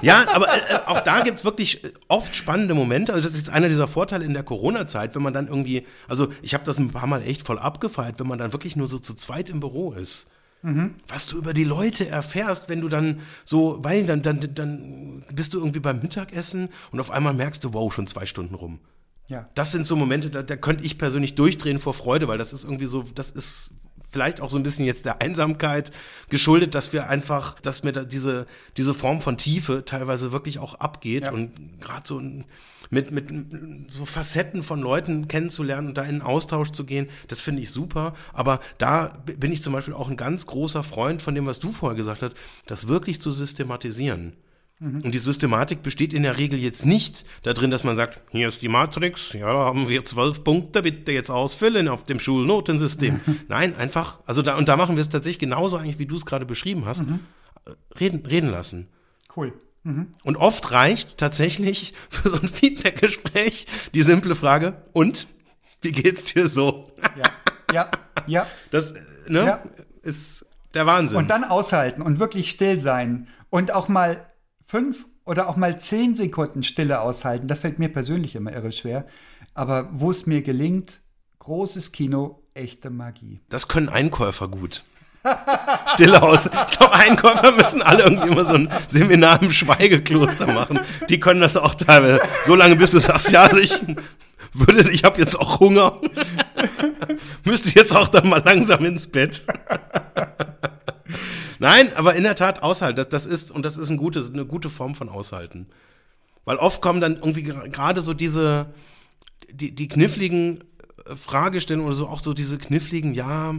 Ja, 0.04 0.26
aber 0.32 0.48
äh, 0.48 0.74
äh, 0.74 0.78
auch 0.86 1.00
da 1.00 1.22
gibt's 1.22 1.44
wirklich 1.44 1.82
oft 2.08 2.36
spannende 2.36 2.74
Momente. 2.74 3.12
Also 3.12 3.26
das 3.26 3.36
ist 3.36 3.50
einer 3.50 3.68
dieser 3.68 3.88
Vorteile 3.88 4.24
in 4.24 4.34
der 4.34 4.42
Corona-Zeit, 4.42 5.14
wenn 5.14 5.22
man 5.22 5.32
dann 5.32 5.48
irgendwie, 5.48 5.86
also 6.08 6.28
ich 6.42 6.54
habe 6.54 6.64
das 6.64 6.78
ein 6.78 6.90
paar 6.90 7.06
Mal 7.06 7.22
echt 7.22 7.46
voll 7.46 7.58
abgefeiert, 7.58 8.18
wenn 8.20 8.26
man 8.26 8.38
dann 8.38 8.52
wirklich 8.52 8.76
nur 8.76 8.86
so 8.86 8.98
zu 8.98 9.14
zweit 9.14 9.48
im 9.48 9.60
Büro 9.60 9.92
ist. 9.92 10.28
Mhm. 10.62 10.94
Was 11.08 11.26
du 11.26 11.36
über 11.36 11.52
die 11.52 11.64
Leute 11.64 12.08
erfährst, 12.08 12.68
wenn 12.68 12.80
du 12.80 12.88
dann 12.88 13.20
so, 13.44 13.78
weil 13.82 14.06
dann, 14.06 14.22
dann, 14.22 14.54
dann 14.54 15.24
bist 15.32 15.52
du 15.52 15.58
irgendwie 15.58 15.80
beim 15.80 16.00
Mittagessen 16.00 16.70
und 16.90 17.00
auf 17.00 17.10
einmal 17.10 17.34
merkst 17.34 17.62
du, 17.64 17.74
wow, 17.74 17.92
schon 17.92 18.06
zwei 18.06 18.24
Stunden 18.26 18.54
rum. 18.54 18.80
Ja. 19.28 19.44
Das 19.54 19.72
sind 19.72 19.86
so 19.86 19.96
Momente, 19.96 20.30
da, 20.30 20.42
da 20.42 20.56
könnte 20.56 20.84
ich 20.84 20.98
persönlich 20.98 21.34
durchdrehen 21.34 21.78
vor 21.78 21.94
Freude, 21.94 22.28
weil 22.28 22.38
das 22.38 22.52
ist 22.52 22.64
irgendwie 22.64 22.86
so, 22.86 23.02
das 23.14 23.30
ist 23.30 23.72
vielleicht 24.14 24.40
auch 24.40 24.48
so 24.48 24.56
ein 24.56 24.62
bisschen 24.62 24.86
jetzt 24.86 25.06
der 25.06 25.20
Einsamkeit 25.20 25.90
geschuldet, 26.30 26.76
dass 26.76 26.92
wir 26.92 27.10
einfach, 27.10 27.60
dass 27.60 27.82
mir 27.82 27.90
da 27.90 28.04
diese, 28.04 28.46
diese 28.76 28.94
Form 28.94 29.20
von 29.20 29.36
Tiefe 29.36 29.84
teilweise 29.84 30.30
wirklich 30.30 30.60
auch 30.60 30.74
abgeht 30.74 31.24
ja. 31.24 31.32
und 31.32 31.80
gerade 31.80 32.06
so 32.06 32.22
mit, 32.90 33.10
mit 33.10 33.90
so 33.90 34.06
Facetten 34.06 34.62
von 34.62 34.80
Leuten 34.80 35.26
kennenzulernen 35.26 35.88
und 35.88 35.98
da 35.98 36.02
in 36.02 36.10
einen 36.10 36.22
Austausch 36.22 36.70
zu 36.70 36.84
gehen, 36.84 37.08
das 37.26 37.40
finde 37.40 37.62
ich 37.62 37.72
super. 37.72 38.14
Aber 38.32 38.60
da 38.78 39.18
bin 39.24 39.50
ich 39.50 39.64
zum 39.64 39.72
Beispiel 39.72 39.94
auch 39.94 40.08
ein 40.08 40.16
ganz 40.16 40.46
großer 40.46 40.84
Freund 40.84 41.20
von 41.20 41.34
dem, 41.34 41.46
was 41.46 41.58
du 41.58 41.72
vorher 41.72 41.96
gesagt 41.96 42.22
hast, 42.22 42.34
das 42.66 42.86
wirklich 42.86 43.20
zu 43.20 43.32
systematisieren. 43.32 44.34
Und 44.80 45.12
die 45.12 45.18
Systematik 45.18 45.82
besteht 45.82 46.12
in 46.12 46.24
der 46.24 46.36
Regel 46.36 46.58
jetzt 46.58 46.84
nicht 46.84 47.24
darin, 47.42 47.70
dass 47.70 47.84
man 47.84 47.94
sagt, 47.94 48.20
hier 48.32 48.48
ist 48.48 48.60
die 48.60 48.68
Matrix, 48.68 49.32
ja, 49.32 49.52
da 49.52 49.60
haben 49.60 49.88
wir 49.88 50.04
zwölf 50.04 50.42
Punkte, 50.42 50.82
bitte 50.82 51.12
jetzt 51.12 51.30
ausfüllen 51.30 51.86
auf 51.88 52.04
dem 52.04 52.18
Schulnotensystem. 52.18 53.20
Nein, 53.48 53.76
einfach, 53.76 54.18
also 54.26 54.42
da, 54.42 54.56
und 54.56 54.68
da 54.68 54.76
machen 54.76 54.96
wir 54.96 55.00
es 55.00 55.08
tatsächlich 55.08 55.38
genauso 55.38 55.76
eigentlich, 55.76 56.00
wie 56.00 56.06
du 56.06 56.16
es 56.16 56.26
gerade 56.26 56.44
beschrieben 56.44 56.86
hast, 56.86 57.06
mhm. 57.06 57.20
reden, 57.98 58.26
reden 58.26 58.50
lassen. 58.50 58.88
Cool. 59.34 59.52
Mhm. 59.84 60.08
Und 60.24 60.36
oft 60.36 60.72
reicht 60.72 61.18
tatsächlich 61.18 61.94
für 62.10 62.30
so 62.30 62.40
ein 62.40 62.48
Feedback-Gespräch 62.48 63.66
die 63.94 64.02
simple 64.02 64.34
Frage, 64.34 64.82
und? 64.92 65.28
Wie 65.82 65.92
geht's 65.92 66.24
dir 66.32 66.48
so? 66.48 66.90
Ja, 67.16 67.30
ja, 67.72 67.90
ja. 68.26 68.46
Das 68.70 68.94
ne, 69.28 69.46
ja. 69.46 69.62
ist 70.02 70.46
der 70.74 70.86
Wahnsinn. 70.86 71.18
Und 71.18 71.30
dann 71.30 71.44
aushalten 71.44 72.02
und 72.02 72.18
wirklich 72.18 72.50
still 72.50 72.80
sein 72.80 73.28
und 73.50 73.72
auch 73.72 73.88
mal 73.88 74.26
fünf 74.74 75.06
oder 75.24 75.48
auch 75.48 75.54
mal 75.54 75.80
zehn 75.80 76.16
Sekunden 76.16 76.64
Stille 76.64 77.00
aushalten, 77.00 77.46
das 77.46 77.60
fällt 77.60 77.78
mir 77.78 77.90
persönlich 77.90 78.34
immer 78.34 78.52
irre 78.52 78.72
schwer. 78.72 79.06
Aber 79.54 79.88
wo 79.92 80.10
es 80.10 80.26
mir 80.26 80.42
gelingt, 80.42 81.00
großes 81.38 81.92
Kino, 81.92 82.42
echte 82.54 82.90
Magie. 82.90 83.40
Das 83.50 83.68
können 83.68 83.88
Einkäufer 83.88 84.48
gut. 84.48 84.82
Stille 85.94 86.20
aus. 86.20 86.46
Ich 86.46 86.76
glaube, 86.76 86.92
Einkäufer 86.92 87.52
müssen 87.52 87.82
alle 87.82 88.02
irgendwie 88.02 88.26
immer 88.30 88.44
so 88.44 88.54
ein 88.54 88.68
Seminar 88.88 89.40
im 89.42 89.52
Schweigekloster 89.52 90.48
machen. 90.48 90.80
Die 91.08 91.20
können 91.20 91.40
das 91.40 91.56
auch 91.56 91.76
teilweise. 91.76 92.20
So 92.44 92.56
lange, 92.56 92.74
bis 92.74 92.90
du 92.90 92.98
sagst, 92.98 93.30
ja, 93.30 93.56
ich 93.56 93.80
würde, 94.54 94.90
ich 94.90 95.04
habe 95.04 95.20
jetzt 95.20 95.36
auch 95.36 95.60
Hunger. 95.60 96.00
Müsste 97.44 97.78
jetzt 97.78 97.94
auch 97.94 98.08
dann 98.08 98.28
mal 98.28 98.42
langsam 98.44 98.84
ins 98.84 99.06
Bett. 99.06 99.44
Nein, 101.58 101.92
aber 101.94 102.14
in 102.14 102.22
der 102.22 102.34
Tat 102.34 102.62
aushalten. 102.62 102.96
Das, 102.96 103.08
das 103.08 103.26
ist, 103.26 103.50
und 103.50 103.64
das 103.64 103.76
ist 103.76 103.90
ein 103.90 103.96
gute, 103.96 104.24
eine 104.32 104.44
gute 104.44 104.68
Form 104.68 104.94
von 104.94 105.08
Aushalten. 105.08 105.66
Weil 106.44 106.56
oft 106.56 106.82
kommen 106.82 107.00
dann 107.00 107.16
irgendwie 107.16 107.42
gerade 107.42 108.02
so 108.02 108.14
diese, 108.14 108.74
die, 109.50 109.74
die 109.74 109.88
kniffligen 109.88 110.64
äh, 111.06 111.16
Fragestellungen 111.16 111.86
oder 111.86 111.96
so, 111.96 112.08
auch 112.08 112.20
so 112.20 112.34
diese 112.34 112.58
kniffligen, 112.58 113.14
ja, 113.14 113.54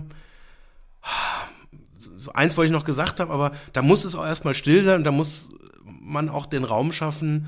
eins 2.34 2.58
wollte 2.58 2.68
ich 2.68 2.78
noch 2.78 2.86
gesagt 2.86 3.20
haben, 3.20 3.32
aber 3.32 3.52
da 3.74 3.82
muss 3.82 4.06
es 4.06 4.16
auch 4.16 4.26
erstmal 4.26 4.56
still 4.56 4.84
sein 4.84 4.98
und 4.98 5.04
da 5.04 5.12
muss 5.12 5.50
man 5.84 6.30
auch 6.30 6.46
den 6.46 6.64
Raum 6.64 6.92
schaffen, 6.92 7.48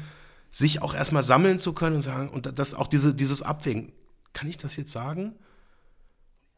sich 0.50 0.82
auch 0.82 0.94
erstmal 0.94 1.24
sammeln 1.24 1.60
zu 1.60 1.74
können 1.74 1.98
und 1.98 2.02
sagen, 2.02 2.30
und 2.30 2.58
das 2.58 2.74
auch 2.74 2.88
diese, 2.88 3.14
dieses 3.14 3.42
Abwägen. 3.42 3.92
Kann 4.34 4.48
ich 4.48 4.58
das 4.58 4.76
jetzt 4.76 4.92
sagen? 4.92 5.36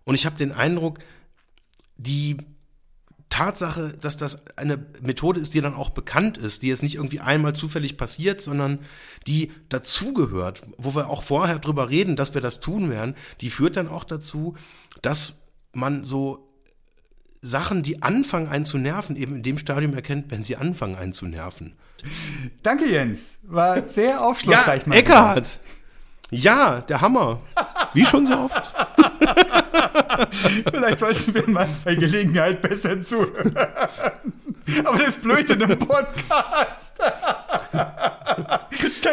Und 0.03 0.15
ich 0.15 0.25
habe 0.25 0.37
den 0.37 0.51
Eindruck, 0.51 0.99
die 1.97 2.37
Tatsache, 3.29 3.93
dass 4.01 4.17
das 4.17 4.57
eine 4.57 4.83
Methode 5.01 5.39
ist, 5.39 5.53
die 5.53 5.61
dann 5.61 5.75
auch 5.75 5.91
bekannt 5.91 6.37
ist, 6.37 6.63
die 6.63 6.67
jetzt 6.67 6.83
nicht 6.83 6.95
irgendwie 6.95 7.19
einmal 7.19 7.53
zufällig 7.53 7.95
passiert, 7.95 8.41
sondern 8.41 8.79
die 9.27 9.51
dazugehört, 9.69 10.63
wo 10.77 10.95
wir 10.95 11.09
auch 11.09 11.23
vorher 11.23 11.59
drüber 11.59 11.89
reden, 11.89 12.15
dass 12.15 12.33
wir 12.33 12.41
das 12.41 12.59
tun 12.59 12.89
werden, 12.89 13.15
die 13.41 13.49
führt 13.49 13.77
dann 13.77 13.87
auch 13.87 14.03
dazu, 14.03 14.55
dass 15.01 15.43
man 15.73 16.03
so 16.03 16.49
Sachen, 17.41 17.83
die 17.83 18.01
anfangen 18.01 18.47
einen 18.47 18.65
zu 18.65 18.77
nerven, 18.77 19.15
eben 19.15 19.37
in 19.37 19.43
dem 19.43 19.57
Stadium 19.57 19.93
erkennt, 19.93 20.31
wenn 20.31 20.43
sie 20.43 20.57
anfangen 20.57 20.95
einen 20.95 21.13
zu 21.13 21.25
nerven. 21.25 21.75
Danke, 22.63 22.89
Jens. 22.89 23.37
War 23.43 23.87
sehr 23.87 24.21
aufschlussreich. 24.25 24.85
Ja, 24.85 24.93
Eckhard. 24.93 25.59
Ja, 26.31 26.81
der 26.81 27.01
Hammer. 27.01 27.39
Wie 27.93 28.05
schon 28.05 28.25
so 28.25 28.37
oft. 28.37 28.73
Vielleicht 30.71 30.99
sollten 30.99 31.33
wir 31.33 31.49
mal 31.49 31.67
bei 31.83 31.95
Gelegenheit 31.95 32.61
besser 32.61 33.01
zuhören. 33.01 33.55
Aber 34.83 34.99
das 34.99 35.15
blöd 35.15 35.49
in 35.49 35.63
einem 35.63 35.79
Podcast. 35.79 36.97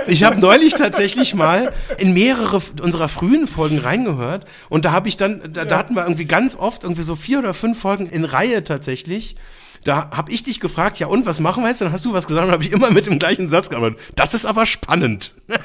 Ich 0.09 0.25
habe 0.25 0.39
neulich 0.39 0.75
tatsächlich 0.75 1.35
mal 1.35 1.73
in 1.97 2.13
mehrere 2.13 2.61
unserer 2.83 3.09
frühen 3.09 3.47
Folgen 3.47 3.79
reingehört 3.79 4.47
und 4.69 4.85
da 4.85 4.93
habe 4.93 5.09
ich 5.09 5.17
dann, 5.17 5.53
da, 5.53 5.65
da, 5.65 5.79
hatten 5.79 5.95
wir 5.95 6.03
irgendwie 6.03 6.27
ganz 6.27 6.55
oft 6.57 6.85
irgendwie 6.85 7.03
so 7.03 7.17
vier 7.17 7.39
oder 7.39 7.55
fünf 7.55 7.81
Folgen 7.81 8.07
in 8.07 8.25
Reihe 8.25 8.63
tatsächlich. 8.63 9.37
Da 9.85 10.11
habe 10.11 10.33
ich 10.33 10.43
dich 10.43 10.61
gefragt, 10.61 10.99
ja 10.99 11.07
und 11.07 11.27
was 11.27 11.41
machen 11.41 11.63
wir 11.63 11.69
jetzt? 11.69 11.81
Dann 11.81 11.93
hast 11.93 12.05
du 12.05 12.13
was 12.13 12.27
gesagt 12.27 12.47
und 12.47 12.53
habe 12.53 12.63
ich 12.63 12.73
immer 12.73 12.91
mit 12.91 13.07
dem 13.07 13.19
gleichen 13.19 13.49
Satz 13.49 13.71
geantwortet. 13.71 14.01
Das 14.15 14.35
ist 14.35 14.45
aber 14.47 14.67
spannend. 14.67 15.33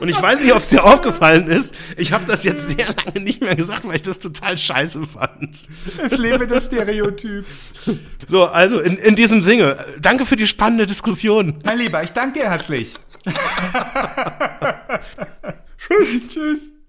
Und 0.00 0.08
ich 0.08 0.20
weiß 0.20 0.40
nicht, 0.40 0.52
ob 0.52 0.58
es 0.58 0.68
dir 0.68 0.84
aufgefallen 0.84 1.48
ist. 1.48 1.74
Ich 1.96 2.12
habe 2.12 2.24
das 2.26 2.44
jetzt 2.44 2.70
sehr 2.70 2.94
lange 2.94 3.20
nicht 3.20 3.40
mehr 3.40 3.56
gesagt, 3.56 3.86
weil 3.86 3.96
ich 3.96 4.02
das 4.02 4.18
total 4.18 4.56
scheiße 4.56 5.02
fand. 5.06 5.62
Es 6.02 6.16
lebe 6.16 6.46
das 6.46 6.66
Stereotyp. 6.66 7.44
So, 8.26 8.46
also 8.46 8.80
in, 8.80 8.96
in 8.96 9.16
diesem 9.16 9.42
Sinne, 9.42 9.84
danke 10.00 10.26
für 10.26 10.36
die 10.36 10.46
spannende 10.46 10.86
Diskussion. 10.86 11.56
Mein 11.64 11.78
Lieber, 11.78 12.02
ich 12.02 12.10
danke 12.10 12.40
dir 12.40 12.50
herzlich. 12.50 12.94
Tschüss. 15.78 16.28
Tschüss. 16.28 16.79